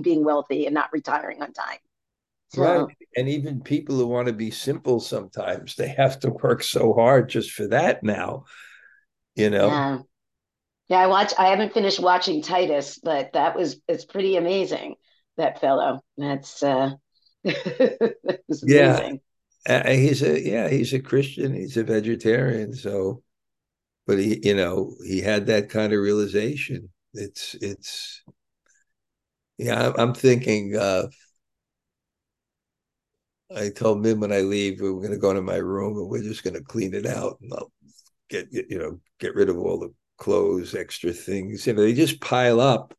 being 0.00 0.24
wealthy 0.24 0.66
and 0.66 0.74
not 0.74 0.92
retiring 0.92 1.42
on 1.42 1.52
time. 1.52 1.78
So, 2.50 2.62
right. 2.62 2.96
And 3.16 3.28
even 3.28 3.60
people 3.60 3.96
who 3.96 4.06
want 4.06 4.28
to 4.28 4.32
be 4.32 4.50
simple 4.50 5.00
sometimes 5.00 5.74
they 5.76 5.88
have 5.88 6.20
to 6.20 6.30
work 6.30 6.62
so 6.62 6.92
hard 6.92 7.28
just 7.28 7.50
for 7.52 7.66
that 7.68 8.02
now 8.02 8.44
you 9.36 9.50
know? 9.50 9.68
Yeah. 9.68 9.98
Yeah 10.88 11.00
i 11.00 11.06
watch 11.06 11.32
i 11.38 11.48
haven't 11.48 11.72
finished 11.72 11.98
watching 11.98 12.42
titus 12.42 12.98
but 13.02 13.32
that 13.32 13.56
was 13.56 13.80
it's 13.88 14.04
pretty 14.04 14.36
amazing 14.36 14.96
that 15.36 15.60
fellow. 15.60 16.00
That's 16.16 16.62
uh 16.62 16.92
yeah 17.44 19.10
uh, 19.66 19.88
he's 19.90 20.22
a 20.22 20.40
yeah 20.40 20.68
he's 20.68 20.92
a 20.92 21.00
christian 21.00 21.54
he's 21.54 21.76
a 21.76 21.84
vegetarian 21.84 22.74
so 22.74 23.22
but 24.06 24.18
he 24.18 24.40
you 24.42 24.54
know 24.54 24.94
he 25.04 25.20
had 25.20 25.46
that 25.46 25.70
kind 25.70 25.92
of 25.92 26.00
realization. 26.00 26.90
It's 27.14 27.54
it's 27.54 28.22
yeah 29.56 29.92
i'm, 29.96 30.14
thinking 30.14 30.76
uh 30.76 31.06
i 33.54 33.68
told 33.68 34.02
Min 34.02 34.18
when 34.18 34.32
i 34.32 34.40
leave 34.40 34.80
we 34.80 34.90
we're 34.90 35.00
going 35.00 35.12
to 35.12 35.18
go 35.18 35.30
into 35.30 35.42
my 35.42 35.58
room 35.58 35.96
and 35.96 36.08
we're 36.08 36.22
just 36.22 36.42
going 36.42 36.54
to 36.54 36.60
clean 36.60 36.92
it 36.92 37.06
out 37.06 37.38
and 37.40 37.52
i'll 37.52 37.70
get 38.28 38.48
you 38.50 38.78
know 38.78 38.98
get 39.20 39.36
rid 39.36 39.48
of 39.48 39.56
all 39.56 39.78
the 39.78 39.94
clothes 40.18 40.74
extra 40.74 41.12
things 41.12 41.66
you 41.68 41.72
know 41.72 41.82
they 41.82 41.92
just 41.92 42.20
pile 42.20 42.60
up. 42.60 42.94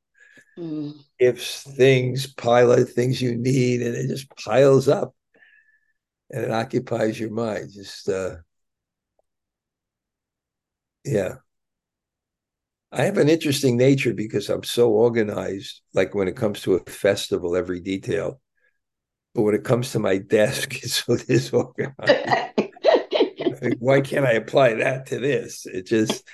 Mm. 0.57 0.93
if 1.19 1.45
things 1.45 2.27
pile 2.27 2.71
up 2.71 2.87
things 2.87 3.21
you 3.21 3.35
need 3.35 3.81
and 3.81 3.95
it 3.95 4.07
just 4.07 4.29
piles 4.37 4.87
up 4.87 5.13
and 6.35 6.43
it 6.43 6.51
occupies 6.51 7.17
your 7.17 7.31
mind. 7.31 7.71
Just 7.71 8.09
uh, 8.09 8.35
yeah. 11.05 11.35
I 12.91 13.03
have 13.03 13.17
an 13.17 13.29
interesting 13.29 13.77
nature 13.77 14.13
because 14.13 14.49
I'm 14.49 14.63
so 14.63 14.89
organized, 14.91 15.81
like 15.93 16.13
when 16.13 16.27
it 16.27 16.35
comes 16.35 16.61
to 16.61 16.75
a 16.75 16.89
festival, 16.89 17.55
every 17.55 17.79
detail. 17.79 18.41
But 19.33 19.43
when 19.43 19.55
it 19.55 19.63
comes 19.63 19.93
to 19.93 19.99
my 19.99 20.17
desk, 20.17 20.75
it's 20.83 21.05
so 21.05 21.15
disorganized. 21.15 21.95
Why 23.79 24.01
can't 24.01 24.25
I 24.25 24.33
apply 24.33 24.73
that 24.75 25.05
to 25.07 25.19
this? 25.19 25.65
It 25.65 25.85
just 25.85 26.27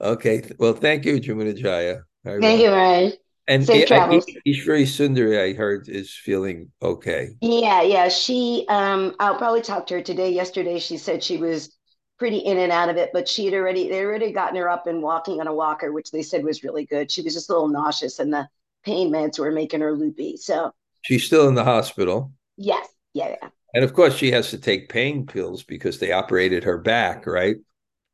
okay. 0.00 0.48
Well, 0.58 0.74
thank 0.74 1.04
you, 1.04 1.20
Jamuna 1.20 1.56
Jaya. 1.56 2.02
Thank 2.24 2.60
you, 2.60 2.70
Raj. 2.70 3.14
And 3.46 3.66
Safe 3.66 3.86
travels. 3.86 4.24
Ishwari 4.46 4.84
Sundari, 4.84 5.38
I 5.38 5.56
heard, 5.56 5.88
is 5.88 6.12
feeling 6.12 6.72
okay. 6.82 7.30
Yeah, 7.40 7.82
yeah. 7.82 8.08
She, 8.08 8.64
um, 8.68 9.14
I'll 9.20 9.36
probably 9.36 9.60
talk 9.60 9.86
to 9.88 9.94
her 9.94 10.02
today. 10.02 10.30
Yesterday, 10.30 10.78
she 10.78 10.96
said 10.96 11.22
she 11.22 11.36
was 11.36 11.76
pretty 12.18 12.38
in 12.38 12.58
and 12.58 12.72
out 12.72 12.88
of 12.88 12.96
it, 12.96 13.10
but 13.12 13.28
she'd 13.28 13.52
already, 13.52 13.88
they 13.88 14.02
already 14.02 14.32
gotten 14.32 14.56
her 14.56 14.70
up 14.70 14.86
and 14.86 15.02
walking 15.02 15.40
on 15.40 15.46
a 15.46 15.54
walker, 15.54 15.92
which 15.92 16.10
they 16.10 16.22
said 16.22 16.42
was 16.42 16.64
really 16.64 16.86
good. 16.86 17.10
She 17.10 17.20
was 17.20 17.34
just 17.34 17.50
a 17.50 17.52
little 17.52 17.68
nauseous, 17.68 18.18
and 18.18 18.32
the 18.32 18.48
pain 18.84 19.12
meds 19.12 19.38
were 19.38 19.50
making 19.50 19.80
her 19.80 19.94
loopy. 19.94 20.36
So 20.38 20.72
she's 21.02 21.24
still 21.24 21.46
in 21.48 21.54
the 21.54 21.64
hospital. 21.64 22.32
Yes. 22.56 22.88
Yeah. 23.12 23.36
Yeah. 23.42 23.48
And 23.74 23.84
of 23.84 23.92
course, 23.92 24.14
she 24.16 24.30
has 24.30 24.50
to 24.50 24.58
take 24.58 24.88
pain 24.88 25.26
pills 25.26 25.64
because 25.64 25.98
they 25.98 26.12
operated 26.12 26.64
her 26.64 26.78
back, 26.78 27.26
right? 27.26 27.56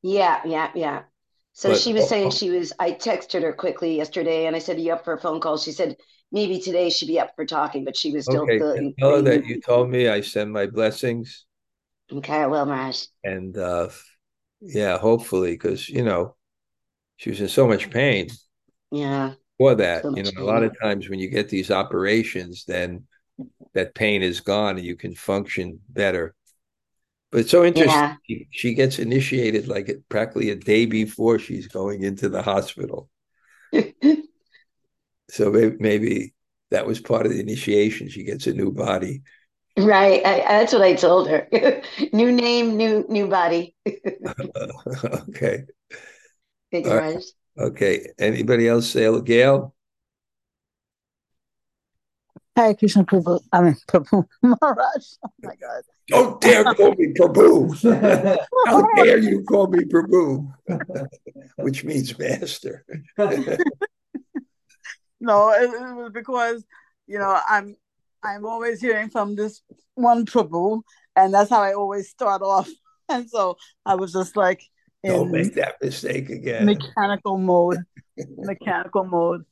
Yeah. 0.02 0.40
Yeah. 0.44 0.70
Yeah. 0.74 1.02
So 1.60 1.68
but, 1.68 1.78
she 1.78 1.92
was 1.92 2.08
saying 2.08 2.30
she 2.30 2.48
was. 2.48 2.72
I 2.78 2.92
texted 2.92 3.42
her 3.42 3.52
quickly 3.52 3.94
yesterday, 3.94 4.46
and 4.46 4.56
I 4.56 4.58
said, 4.58 4.78
"Are 4.78 4.80
you 4.80 4.94
up 4.94 5.04
for 5.04 5.12
a 5.12 5.20
phone 5.20 5.40
call?" 5.40 5.58
She 5.58 5.72
said, 5.72 5.94
"Maybe 6.32 6.58
today 6.58 6.88
she'd 6.88 7.04
be 7.04 7.20
up 7.20 7.36
for 7.36 7.44
talking, 7.44 7.84
but 7.84 7.94
she 7.94 8.12
was 8.12 8.24
still." 8.24 8.44
Okay, 8.44 8.58
feeling, 8.58 8.94
tell 8.98 9.16
her 9.16 9.20
that 9.20 9.44
you 9.44 9.60
told 9.60 9.90
me. 9.90 10.08
I 10.08 10.22
send 10.22 10.54
my 10.54 10.64
blessings. 10.64 11.44
Okay, 12.10 12.46
well, 12.46 12.64
Maraj. 12.64 13.08
And 13.24 13.58
uh, 13.58 13.90
yeah, 14.62 14.96
hopefully, 14.96 15.50
because 15.50 15.86
you 15.86 16.02
know, 16.02 16.34
she 17.16 17.28
was 17.28 17.42
in 17.42 17.48
so 17.48 17.68
much 17.68 17.90
pain. 17.90 18.30
Yeah. 18.90 19.34
For 19.58 19.74
that, 19.74 20.04
so 20.04 20.16
you 20.16 20.22
know, 20.22 20.30
pain. 20.30 20.40
a 20.40 20.46
lot 20.46 20.62
of 20.62 20.74
times 20.80 21.10
when 21.10 21.18
you 21.18 21.28
get 21.28 21.50
these 21.50 21.70
operations, 21.70 22.64
then 22.64 23.04
that 23.74 23.94
pain 23.94 24.22
is 24.22 24.40
gone 24.40 24.78
and 24.78 24.86
you 24.86 24.96
can 24.96 25.14
function 25.14 25.78
better. 25.90 26.34
But 27.30 27.42
it's 27.42 27.50
so 27.50 27.64
interesting. 27.64 28.00
Yeah. 28.00 28.16
She, 28.24 28.48
she, 28.50 28.74
gets 28.74 28.98
initiated 28.98 29.68
like 29.68 29.90
practically 30.08 30.50
a 30.50 30.56
day 30.56 30.86
before 30.86 31.38
she's 31.38 31.68
going 31.68 32.02
into 32.02 32.28
the 32.28 32.42
hospital. 32.42 33.08
so 33.72 35.50
maybe, 35.50 35.76
maybe, 35.78 36.34
that 36.70 36.86
was 36.86 37.00
part 37.00 37.26
of 37.26 37.32
the 37.32 37.40
initiation. 37.40 38.08
She 38.08 38.24
gets 38.24 38.46
a 38.46 38.52
new 38.52 38.72
body. 38.72 39.22
Right. 39.76 40.24
I, 40.24 40.38
that's 40.40 40.72
what 40.72 40.82
I 40.82 40.94
told 40.94 41.28
her. 41.28 41.46
new 42.12 42.32
name, 42.32 42.76
new 42.76 43.04
new 43.08 43.28
body. 43.28 43.74
okay. 45.30 45.64
Right. 46.72 47.24
Okay. 47.58 48.06
Anybody 48.18 48.68
else 48.68 48.88
say 48.88 49.20
Gail? 49.22 49.74
Hare 52.60 52.74
Krishna 52.74 53.04
Prabhu. 53.04 53.40
I 53.52 53.62
mean 53.62 53.76
Prabhu 53.88 54.26
Maharaj. 54.42 55.06
Oh 55.24 55.30
my 55.42 55.54
God. 55.56 55.82
Don't 56.08 56.40
dare 56.40 56.64
call 56.74 56.94
me 56.94 57.12
Prabhu. 57.18 58.38
How 58.66 58.86
dare 58.96 59.18
you 59.18 59.42
call 59.44 59.68
me 59.68 59.84
Prabhu? 59.84 60.52
Which 61.56 61.84
means 61.84 62.18
master. 62.18 62.84
no, 63.18 63.28
it, 65.50 65.62
it, 65.62 65.94
was 65.94 66.10
because 66.12 66.64
you 67.06 67.18
know 67.18 67.38
I'm 67.48 67.76
I'm 68.22 68.44
always 68.44 68.78
hearing 68.80 69.08
from 69.08 69.36
this 69.36 69.62
one 69.94 70.26
Prabhu, 70.26 70.82
and 71.16 71.32
that's 71.32 71.48
how 71.50 71.62
I 71.62 71.72
always 71.74 72.10
start 72.10 72.42
off. 72.42 72.68
And 73.08 73.28
so 73.28 73.56
I 73.84 73.96
was 73.96 74.12
just 74.12 74.36
like, 74.36 74.62
don't 75.04 75.32
make 75.32 75.54
that 75.54 75.76
mistake 75.82 76.30
again. 76.30 76.66
Mechanical 76.66 77.38
mode. 77.38 77.78
mechanical 78.16 79.04
mode. 79.04 79.44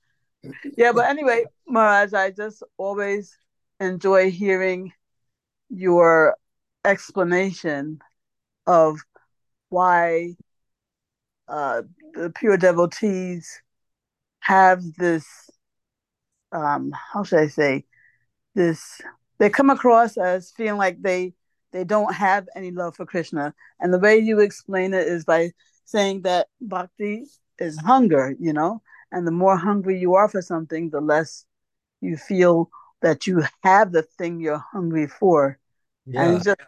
Yeah, 0.76 0.92
but 0.92 1.06
anyway, 1.08 1.44
Maharaj, 1.66 2.12
I 2.12 2.30
just 2.30 2.62
always 2.76 3.36
enjoy 3.80 4.30
hearing 4.30 4.92
your 5.68 6.36
explanation 6.84 8.00
of 8.66 8.98
why 9.68 10.36
uh, 11.48 11.82
the 12.14 12.30
pure 12.30 12.56
devotees 12.56 13.60
have 14.40 14.82
this 14.96 15.26
um, 16.52 16.92
how 17.12 17.22
should 17.22 17.40
I 17.40 17.48
say 17.48 17.84
this 18.54 19.00
they 19.38 19.50
come 19.50 19.70
across 19.70 20.16
as 20.16 20.50
feeling 20.50 20.78
like 20.78 21.00
they 21.02 21.34
they 21.72 21.84
don't 21.84 22.14
have 22.14 22.48
any 22.56 22.70
love 22.70 22.96
for 22.96 23.04
Krishna. 23.04 23.54
And 23.78 23.92
the 23.92 23.98
way 23.98 24.16
you 24.18 24.40
explain 24.40 24.94
it 24.94 25.06
is 25.06 25.24
by 25.24 25.52
saying 25.84 26.22
that 26.22 26.48
bhakti 26.60 27.26
is 27.58 27.78
hunger, 27.78 28.34
you 28.40 28.52
know, 28.52 28.80
and 29.12 29.26
the 29.26 29.32
more 29.32 29.56
hungry 29.56 29.98
you 29.98 30.14
are 30.14 30.28
for 30.28 30.42
something, 30.42 30.90
the 30.90 31.00
less 31.00 31.44
you 32.00 32.16
feel 32.16 32.70
that 33.02 33.26
you 33.26 33.42
have 33.62 33.92
the 33.92 34.02
thing 34.02 34.40
you're 34.40 34.64
hungry 34.72 35.06
for. 35.06 35.58
Yeah. 36.06 36.30
And 36.30 36.44
just 36.44 36.60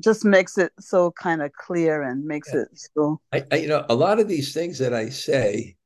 just 0.00 0.24
makes 0.24 0.58
it 0.58 0.72
so 0.78 1.10
kind 1.12 1.42
of 1.42 1.52
clear 1.52 2.02
and 2.02 2.24
makes 2.24 2.50
yeah. 2.54 2.60
it 2.60 2.68
so 2.94 3.20
I, 3.32 3.44
I, 3.50 3.56
you 3.56 3.68
know 3.68 3.84
a 3.88 3.94
lot 3.94 4.20
of 4.20 4.28
these 4.28 4.54
things 4.54 4.78
that 4.78 4.94
I 4.94 5.08
say 5.08 5.76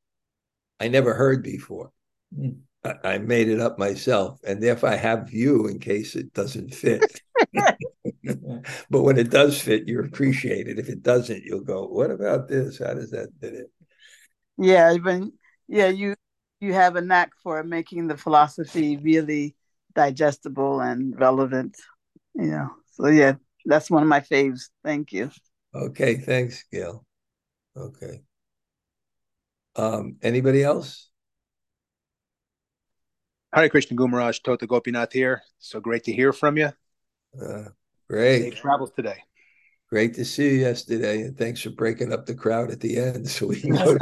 I 0.81 0.89
never 0.89 1.15
heard 1.15 1.43
before. 1.43 1.93
Mm. 2.37 2.59
I, 2.85 2.95
I 3.05 3.19
made 3.19 3.49
it 3.49 3.61
up 3.61 3.79
myself, 3.79 4.41
and 4.45 4.61
therefore 4.61 4.89
I 4.89 4.97
have 4.97 5.33
you 5.33 5.69
in 5.69 5.79
case 5.79 6.17
it 6.17 6.33
doesn't 6.35 6.75
fit. 6.75 7.21
but 8.91 9.03
when 9.03 9.17
it 9.17 9.31
does 9.31 9.61
fit, 9.61 9.87
you 9.87 10.01
appreciate 10.01 10.67
it. 10.67 10.81
If 10.81 10.89
it 10.89 11.03
doesn't, 11.03 11.45
you'll 11.45 11.61
go, 11.61 11.87
"What 11.87 12.11
about 12.11 12.49
this? 12.49 12.81
How 12.81 12.95
does 12.95 13.11
that 13.13 13.29
fit 13.41 13.55
it?" 13.55 13.71
Yeah, 14.59 14.93
even 14.93 15.33
yeah, 15.73 15.89
you 15.89 16.15
you 16.61 16.75
have 16.75 16.97
a 16.97 17.01
knack 17.01 17.33
for 17.43 17.65
making 17.65 18.07
the 18.07 18.17
philosophy 18.17 18.99
really 18.99 19.57
digestible 19.95 20.81
and 20.81 21.19
relevant. 21.19 21.77
You 22.35 22.47
know, 22.47 22.71
so 22.93 23.07
yeah, 23.07 23.35
that's 23.65 23.91
one 23.91 24.03
of 24.03 24.09
my 24.09 24.21
faves. 24.21 24.69
Thank 24.85 25.13
you. 25.13 25.31
Okay, 25.75 26.17
thanks, 26.17 26.65
Gail. 26.71 27.07
Okay. 27.75 28.21
Um, 29.75 30.17
anybody 30.23 30.63
else? 30.63 31.09
Hare 33.55 33.71
Krishna 33.71 33.97
Gumaraj, 33.97 34.43
Tota 34.43 34.67
Gopinath 34.67 35.13
here. 35.13 35.43
So 35.59 35.81
great 35.81 36.05
to 36.05 36.13
hear 36.13 36.35
from 36.35 36.59
you. 36.59 36.71
Uh, 37.41 37.69
great. 38.09 38.43
Safe 38.43 38.61
travels 38.61 38.93
today. 38.95 39.25
Great 39.93 40.15
to 40.15 40.25
see 40.25 40.45
you 40.45 40.61
yesterday, 40.61 41.21
and 41.21 41.37
thanks 41.37 41.61
for 41.61 41.69
breaking 41.69 42.15
up 42.15 42.25
the 42.25 42.35
crowd 42.35 42.71
at 42.71 42.81
the 42.81 42.97
end. 42.97 43.29
So 43.29 43.49
we 43.49 43.61
know 43.65 43.99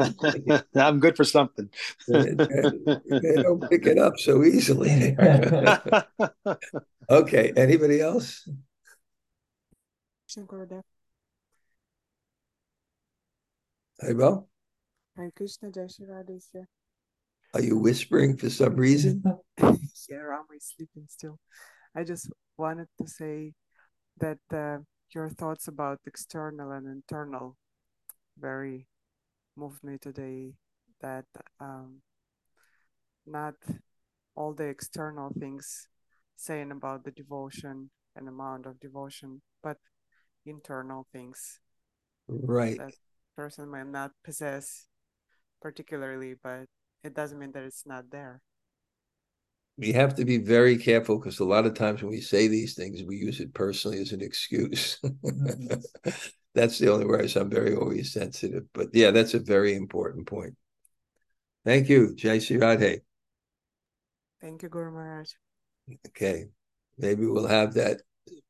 I'm 0.77 1.01
good 1.01 1.17
for 1.17 1.25
something. 1.25 1.69
they 2.07 3.43
don't 3.43 3.69
pick 3.69 3.87
it 3.87 3.99
up 3.99 4.17
so 4.17 4.45
easily. 4.45 5.17
okay. 7.11 7.53
Anybody 7.57 8.01
else? 8.01 8.49
Hey, 14.01 14.13
Bo. 14.13 14.47
Hare 15.17 15.33
Krishna 15.35 15.73
Jai 15.73 15.89
Are 17.53 17.63
you 17.63 17.77
whispering 17.77 18.37
for 18.37 18.49
some 18.49 18.77
reason? 18.77 19.25
yeah, 19.59 19.67
I'm 19.67 20.47
sleeping 20.61 21.07
still. 21.09 21.41
I 21.97 22.05
just 22.05 22.31
wanted 22.57 22.87
to 23.01 23.09
say 23.09 23.55
that 24.21 24.39
uh, 24.55 24.79
your 25.15 25.29
thoughts 25.29 25.69
about 25.69 26.01
external 26.07 26.73
and 26.73 26.87
internal 26.87 27.57
very 28.39 28.87
moved 29.57 29.83
me 29.83 29.99
today. 29.99 30.55
That 31.01 31.25
um, 31.61 32.03
not 33.27 33.55
all 34.35 34.53
the 34.53 34.67
external 34.67 35.31
things 35.39 35.89
saying 36.37 36.71
about 36.71 37.05
the 37.05 37.11
devotion 37.11 37.91
and 38.17 38.29
amount 38.29 38.67
of 38.67 38.79
devotion, 38.81 39.41
but 39.63 39.79
internal 40.45 41.07
things 41.13 41.61
Right. 42.29 42.79
that 42.79 42.93
person 43.37 43.69
might 43.69 43.87
not 43.89 44.13
possess 44.25 44.87
particularly, 45.61 46.35
but 46.43 46.67
it 47.03 47.15
doesn't 47.15 47.39
mean 47.39 47.53
that 47.53 47.65
it's 47.65 47.87
not 47.87 48.11
there. 48.11 48.41
We 49.77 49.93
have 49.93 50.15
to 50.17 50.25
be 50.25 50.39
very 50.39 50.77
careful 50.77 51.19
because 51.19 51.41
a 51.41 51.45
lot 51.45 51.67
of 51.67 51.75
times 51.75 52.03
when 52.03 52.11
we 52.11 52.21
say 52.21 52.49
these 52.49 52.75
things, 52.75 53.03
we 53.03 53.17
use 53.17 53.41
it 53.41 53.55
personally 53.55 53.99
as 53.99 54.13
an 54.13 54.21
excuse. 54.21 54.99
that's 56.55 56.79
the 56.79 56.93
only 56.93 57.07
way 57.07 57.29
I'm 57.35 57.51
very 57.51 57.75
always 57.75 58.13
sensitive. 58.13 58.65
But 58.75 58.89
yeah, 58.93 59.11
that's 59.11 59.35
a 59.35 59.39
very 59.39 59.75
important 59.75 60.27
point. 60.27 60.55
Thank 61.65 61.89
you, 61.89 62.15
Jai 62.15 62.39
Sri 62.39 62.57
Radhe. 62.59 63.01
Thank 64.41 64.63
you, 64.63 64.69
Guru 64.69 64.93
Maharaj. 64.93 65.31
Okay. 66.09 66.47
Maybe 66.99 67.27
we'll 67.27 67.47
have 67.47 67.75
that 67.75 68.03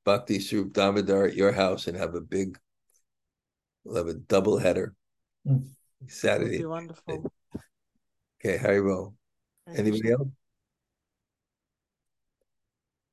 Bhakti 0.05 0.41
Soup 0.41 0.73
Damodar 0.73 1.27
at 1.27 1.35
your 1.35 1.53
house 1.53 1.87
and 1.87 1.97
have 1.97 2.15
a 2.15 2.21
big, 2.21 2.59
we'll 3.85 3.97
have 3.97 4.09
a 4.09 4.15
double 4.15 4.59
header 4.59 4.95
Mm. 5.47 5.63
It 5.63 5.69
would 6.03 6.11
Saturday. 6.11 6.59
be 6.59 6.65
wonderful. 6.67 7.33
Okay, 8.45 8.59
Haribol. 8.59 9.15
Hare 9.67 9.77
Anybody 9.79 10.13
else? 10.13 10.29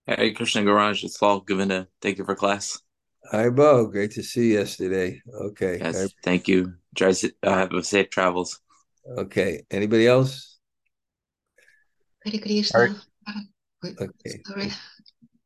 Hey, 0.09 0.31
Krishna 0.31 0.63
Garage, 0.63 1.03
it's 1.03 1.17
Paul 1.17 1.41
Govinda. 1.41 1.85
Thank 2.01 2.17
you 2.17 2.23
for 2.23 2.33
class. 2.33 2.79
Haribol, 3.33 3.91
great 3.91 4.11
to 4.11 4.23
see 4.23 4.53
you 4.53 4.59
yesterday. 4.59 5.21
Okay. 5.51 5.79
Yes, 5.79 5.99
Har- 5.99 6.07
thank 6.23 6.47
you. 6.47 6.75
Drive, 6.95 7.21
uh, 7.43 7.67
have 7.67 7.85
safe 7.85 8.09
travels. 8.09 8.61
Okay. 9.05 9.63
Anybody 9.69 10.07
else? 10.07 10.59
Hare 12.23 12.39
Krishna. 12.39 12.95
Wait, 13.83 13.97
Okay. 13.99 14.41
Sorry. 14.45 14.71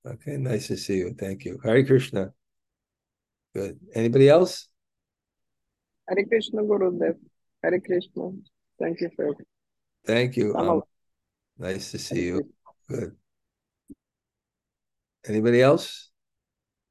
Okay, 0.06 0.38
nice 0.38 0.68
to 0.68 0.78
see 0.78 0.98
you. 0.98 1.16
Thank 1.18 1.44
you. 1.44 1.60
Hare 1.64 1.84
Krishna. 1.84 2.32
Good. 3.56 3.80
Anybody 3.96 4.30
else? 4.30 4.70
Hare 6.08 6.24
Krishna 6.24 6.62
Gurudev. 6.62 7.18
Hare 7.64 7.80
Krishna. 7.80 8.30
Thank 8.80 9.02
you 9.02 9.10
for 9.16 9.34
Thank 10.06 10.38
you. 10.38 10.54
Um, 10.54 10.84
nice 11.58 11.90
to 11.92 11.98
see 11.98 12.26
you. 12.26 12.54
Good. 12.88 13.16
Anybody 15.28 15.62
else? 15.62 16.10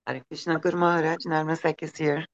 Hare 0.07 0.23
Krishna 0.29 0.59
Guru 0.59 0.77
Maharaj, 0.77 1.19
Narmasak 1.27 1.83
is 1.83 1.97
here. 1.97 2.25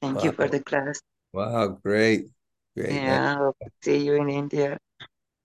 Thank 0.00 0.24
you 0.24 0.32
for 0.32 0.48
the 0.48 0.60
class. 0.60 1.00
Wow, 1.32 1.78
great. 1.82 2.28
Great. 2.76 2.90
Nice. 2.90 3.02
Yeah, 3.02 3.36
hope 3.36 3.56
to 3.62 3.70
see 3.82 4.04
you 4.04 4.14
in 4.14 4.28
India. 4.28 4.78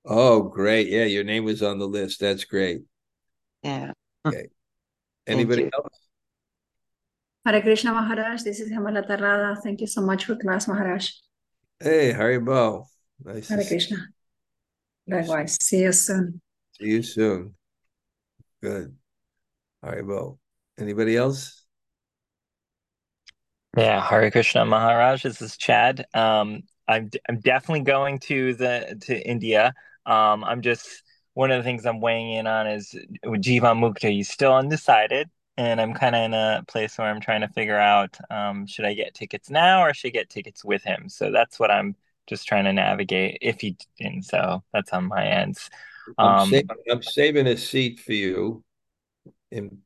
Oh, 0.05 0.43
great. 0.43 0.87
Yeah, 0.87 1.05
your 1.05 1.23
name 1.23 1.43
was 1.43 1.61
on 1.61 1.79
the 1.79 1.87
list. 1.87 2.19
That's 2.19 2.45
great. 2.45 2.81
Yeah. 3.63 3.91
Okay. 4.25 4.47
Anybody 5.27 5.69
else? 5.73 6.09
Hare 7.45 7.61
Krishna 7.61 7.93
Maharaj, 7.93 8.43
this 8.43 8.59
is 8.59 8.71
Hemalata 8.71 9.19
Radha. 9.19 9.59
Thank 9.61 9.81
you 9.81 9.87
so 9.87 10.01
much 10.01 10.25
for 10.25 10.35
class, 10.35 10.67
Maharaj. 10.67 11.11
Hey, 11.79 12.13
Haribol. 12.13 12.85
Nice 13.23 13.47
to 13.47 13.53
Hare 13.53 13.63
see 13.63 13.69
Krishna. 13.69 13.97
Likewise. 15.07 15.57
See 15.61 15.81
you 15.81 15.91
soon. 15.91 16.41
see 16.79 16.87
you 16.87 17.03
soon. 17.03 17.55
Good. 18.61 18.95
Haribol. 19.83 20.39
Anybody 20.77 21.15
else? 21.17 21.65
Yeah, 23.77 24.01
Hare 24.01 24.31
Krishna 24.31 24.65
Maharaj. 24.65 25.23
This 25.23 25.41
is 25.41 25.55
Chad. 25.57 26.05
Um, 26.13 26.63
I'm 26.87 27.09
I'm 27.27 27.39
definitely 27.39 27.81
going 27.81 28.19
to 28.19 28.55
the 28.55 28.97
to 29.01 29.27
India. 29.27 29.73
Um, 30.05 30.43
I'm 30.43 30.61
just 30.61 31.03
one 31.33 31.51
of 31.51 31.57
the 31.57 31.63
things 31.63 31.85
I'm 31.85 32.01
weighing 32.01 32.33
in 32.33 32.47
on 32.47 32.67
is 32.67 32.95
Jivan 33.23 33.79
Mukta. 33.79 34.11
He's 34.11 34.29
still 34.29 34.53
undecided, 34.55 35.29
and 35.57 35.79
I'm 35.79 35.93
kind 35.93 36.15
of 36.15 36.23
in 36.23 36.33
a 36.33 36.63
place 36.67 36.97
where 36.97 37.07
I'm 37.07 37.21
trying 37.21 37.41
to 37.41 37.47
figure 37.49 37.77
out 37.77 38.17
um, 38.31 38.65
should 38.65 38.85
I 38.85 38.93
get 38.95 39.13
tickets 39.13 39.49
now 39.49 39.83
or 39.83 39.93
should 39.93 40.07
I 40.09 40.11
get 40.11 40.29
tickets 40.29 40.65
with 40.65 40.83
him? 40.83 41.07
So 41.07 41.31
that's 41.31 41.59
what 41.59 41.69
I'm 41.71 41.95
just 42.27 42.47
trying 42.47 42.65
to 42.65 42.73
navigate. 42.73 43.37
If 43.41 43.61
he 43.61 43.77
didn't, 43.99 44.23
so 44.23 44.63
that's 44.73 44.91
on 44.93 45.05
my 45.05 45.25
ends. 45.25 45.69
I'm, 46.17 46.37
Um, 46.39 46.49
sa- 46.49 46.75
I'm 46.91 47.03
saving 47.03 47.47
a 47.47 47.55
seat 47.55 47.99
for 47.99 48.13
you 48.13 48.63
in 49.51 49.79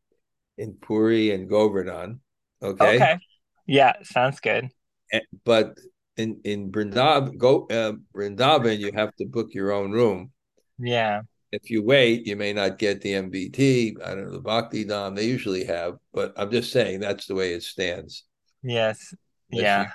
in 0.58 0.74
Puri 0.74 1.32
and 1.32 1.50
Govardhan. 1.50 2.20
Okay. 2.62 2.96
okay. 2.96 3.20
Yeah, 3.66 3.94
sounds 4.04 4.40
good. 4.40 4.70
Eh, 5.12 5.20
But 5.44 5.78
in 6.18 6.42
in 6.44 6.72
Vrindavan, 6.72 7.38
go 7.38 7.68
uh, 7.70 7.94
Vrindavan, 8.16 8.80
you 8.80 8.92
have 8.94 9.16
to 9.16 9.26
book 9.26 9.54
your 9.54 9.72
own 9.72 9.92
room. 9.92 10.32
Yeah. 10.78 11.22
If 11.52 11.70
you 11.70 11.84
wait, 11.84 12.26
you 12.26 12.36
may 12.36 12.52
not 12.52 12.80
get 12.80 13.02
the 13.02 13.14
MVT. 13.14 14.02
I 14.04 14.16
don't 14.16 14.26
know 14.26 14.32
the 14.32 14.42
Bhakti 14.42 14.86
Dham. 14.86 15.16
They 15.16 15.26
usually 15.26 15.66
have, 15.66 15.98
but 16.12 16.34
I'm 16.36 16.50
just 16.50 16.72
saying 16.72 17.00
that's 17.00 17.28
the 17.28 17.36
way 17.36 17.54
it 17.54 17.62
stands. 17.62 18.26
Yes. 18.64 19.14
Yeah. 19.52 19.92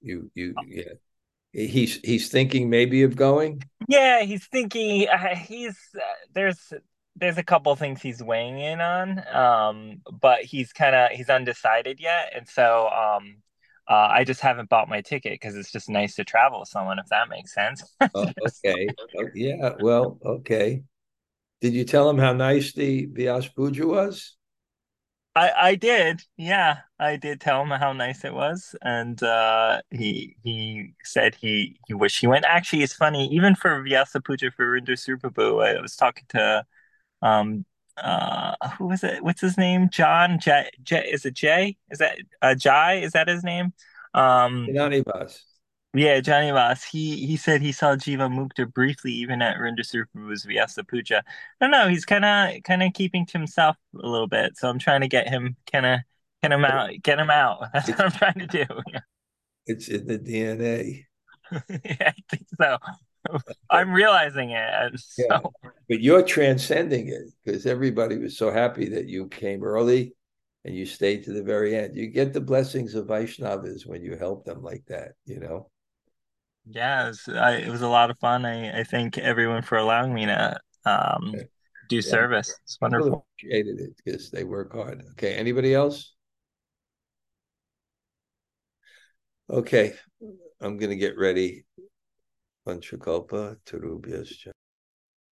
You 0.00 0.30
you, 0.34 0.54
you 0.66 0.84
yeah. 0.84 0.94
He's 1.52 1.96
he's 2.02 2.28
thinking 2.28 2.68
maybe 2.68 3.02
of 3.02 3.16
going. 3.16 3.62
Yeah, 3.88 4.22
he's 4.22 4.46
thinking 4.46 5.08
uh, 5.08 5.36
he's 5.36 5.78
uh, 5.94 6.00
there's 6.34 6.72
there's 7.16 7.38
a 7.38 7.42
couple 7.42 7.74
things 7.76 8.02
he's 8.02 8.22
weighing 8.22 8.58
in 8.58 8.80
on, 8.80 9.22
um, 9.34 10.02
but 10.20 10.42
he's 10.42 10.72
kind 10.72 10.94
of 10.94 11.10
he's 11.10 11.30
undecided 11.30 12.00
yet, 12.00 12.32
and 12.34 12.48
so 12.48 12.88
um, 12.88 13.36
uh, 13.88 14.08
I 14.10 14.24
just 14.24 14.40
haven't 14.40 14.68
bought 14.68 14.88
my 14.88 15.00
ticket 15.00 15.32
because 15.32 15.56
it's 15.56 15.72
just 15.72 15.88
nice 15.88 16.14
to 16.16 16.24
travel 16.24 16.60
with 16.60 16.68
someone, 16.68 16.98
if 16.98 17.06
that 17.06 17.28
makes 17.28 17.54
sense. 17.54 17.82
Oh, 18.14 18.30
okay. 18.46 18.88
Yeah. 19.34 19.72
Well, 19.80 20.18
okay. 20.24 20.82
Did 21.60 21.74
you 21.74 21.84
tell 21.84 22.08
him 22.10 22.18
how 22.18 22.32
nice 22.32 22.72
the 22.74 23.06
Vyas 23.08 23.54
Puja 23.54 23.86
was? 23.86 24.36
I 25.34 25.52
I 25.56 25.74
did, 25.74 26.22
yeah, 26.36 26.78
I 26.98 27.16
did 27.16 27.40
tell 27.40 27.62
him 27.62 27.70
how 27.70 27.92
nice 27.92 28.24
it 28.24 28.32
was, 28.34 28.74
and 28.82 29.22
uh, 29.22 29.82
he 29.90 30.36
he 30.42 30.94
said 31.04 31.34
he 31.34 31.78
he 31.86 31.94
wished 31.94 32.20
he 32.20 32.26
went. 32.26 32.44
Actually, 32.46 32.82
it's 32.82 32.94
funny, 32.94 33.28
even 33.34 33.54
for 33.54 33.82
Vyasa 33.82 34.20
Puja 34.20 34.50
for 34.50 34.64
Rinder 34.66 34.96
Surbabu, 34.96 35.62
I 35.64 35.80
was 35.80 35.94
talking 35.96 36.24
to 36.30 36.64
um 37.26 37.64
uh 37.96 38.54
who 38.78 38.86
was 38.88 39.04
it? 39.04 39.22
What's 39.22 39.40
his 39.40 39.56
name? 39.58 39.88
John 39.90 40.38
J 40.40 40.70
J 40.82 41.08
is 41.10 41.24
it 41.26 41.34
Jay? 41.34 41.76
Is 41.90 41.98
that 41.98 42.18
uh 42.42 42.54
Jai? 42.54 42.94
Is 42.96 43.12
that 43.12 43.28
his 43.28 43.44
name? 43.44 43.72
Um 44.14 44.68
Inanivas. 44.68 45.42
yeah, 45.94 46.20
Johnny 46.20 46.50
Voss. 46.50 46.84
He 46.84 47.26
he 47.26 47.36
said 47.36 47.62
he 47.62 47.72
saw 47.72 47.96
Jiva 47.96 48.30
Mukta 48.30 48.70
briefly 48.72 49.12
even 49.12 49.40
at 49.40 49.56
Rinder 49.56 49.80
Surbabu's 49.80 50.44
Vyasa 50.44 50.84
Puja. 50.84 51.18
I 51.60 51.64
don't 51.64 51.70
know, 51.70 51.88
he's 51.88 52.04
kind 52.04 52.24
of 52.24 52.62
kind 52.64 52.82
of 52.82 52.92
keeping 52.92 53.24
to 53.26 53.38
himself 53.38 53.76
a 53.94 54.06
little 54.06 54.26
bit, 54.28 54.58
so 54.58 54.68
I'm 54.68 54.78
trying 54.78 55.00
to 55.00 55.08
get 55.08 55.28
him 55.28 55.56
kind 55.72 55.86
of 55.86 56.00
get 56.42 56.52
him 56.52 56.64
out, 56.66 56.90
get 57.02 57.18
him 57.18 57.30
out. 57.30 57.64
That's 57.72 57.88
what 57.88 58.00
I'm 58.00 58.10
trying 58.12 58.38
to 58.40 58.46
do. 58.46 58.66
It's 59.66 59.88
in 59.88 60.06
the 60.06 60.18
DNA. 60.18 61.06
Yeah, 61.84 62.12
I 62.12 62.14
think 62.28 62.46
so. 62.60 62.78
I'm 63.70 63.92
realizing 63.92 64.50
it. 64.50 64.56
and 64.72 64.98
Yeah. 65.18 65.40
But 65.88 66.00
you're 66.00 66.22
transcending 66.22 67.08
it 67.08 67.28
because 67.44 67.66
everybody 67.66 68.18
was 68.18 68.36
so 68.36 68.50
happy 68.50 68.88
that 68.90 69.06
you 69.06 69.28
came 69.28 69.62
early 69.62 70.14
and 70.64 70.74
you 70.74 70.84
stayed 70.84 71.24
to 71.24 71.32
the 71.32 71.42
very 71.42 71.76
end. 71.76 71.96
You 71.96 72.08
get 72.08 72.32
the 72.32 72.40
blessings 72.40 72.94
of 72.94 73.06
Vaishnavas 73.06 73.86
when 73.86 74.02
you 74.02 74.16
help 74.16 74.44
them 74.44 74.62
like 74.62 74.84
that, 74.86 75.12
you 75.24 75.38
know? 75.38 75.70
yeah, 76.68 77.04
it 77.04 77.08
was, 77.08 77.28
I, 77.28 77.52
it 77.56 77.70
was 77.70 77.82
a 77.82 77.88
lot 77.88 78.10
of 78.10 78.18
fun. 78.18 78.44
I, 78.44 78.80
I 78.80 78.84
thank 78.84 79.18
everyone 79.18 79.62
for 79.62 79.78
allowing 79.78 80.12
me 80.12 80.26
to 80.26 80.58
um 80.84 81.34
do 81.88 82.02
Yeah. 82.02 82.10
service. 82.10 82.58
It's 82.64 82.78
wonderful. 82.80 83.06
People 83.06 83.26
appreciated 83.38 83.80
it 83.80 83.96
because 84.04 84.30
they 84.30 84.44
work 84.44 84.72
hard. 84.72 85.04
Okay, 85.12 85.34
anybody 85.34 85.74
else? 85.74 86.14
Okay, 89.48 89.94
I'm 90.60 90.76
gonna 90.76 90.96
get 90.96 91.16
ready. 91.18 91.64
Vanchakalpa 92.66 93.56
Tarubhyascha. 93.64 94.55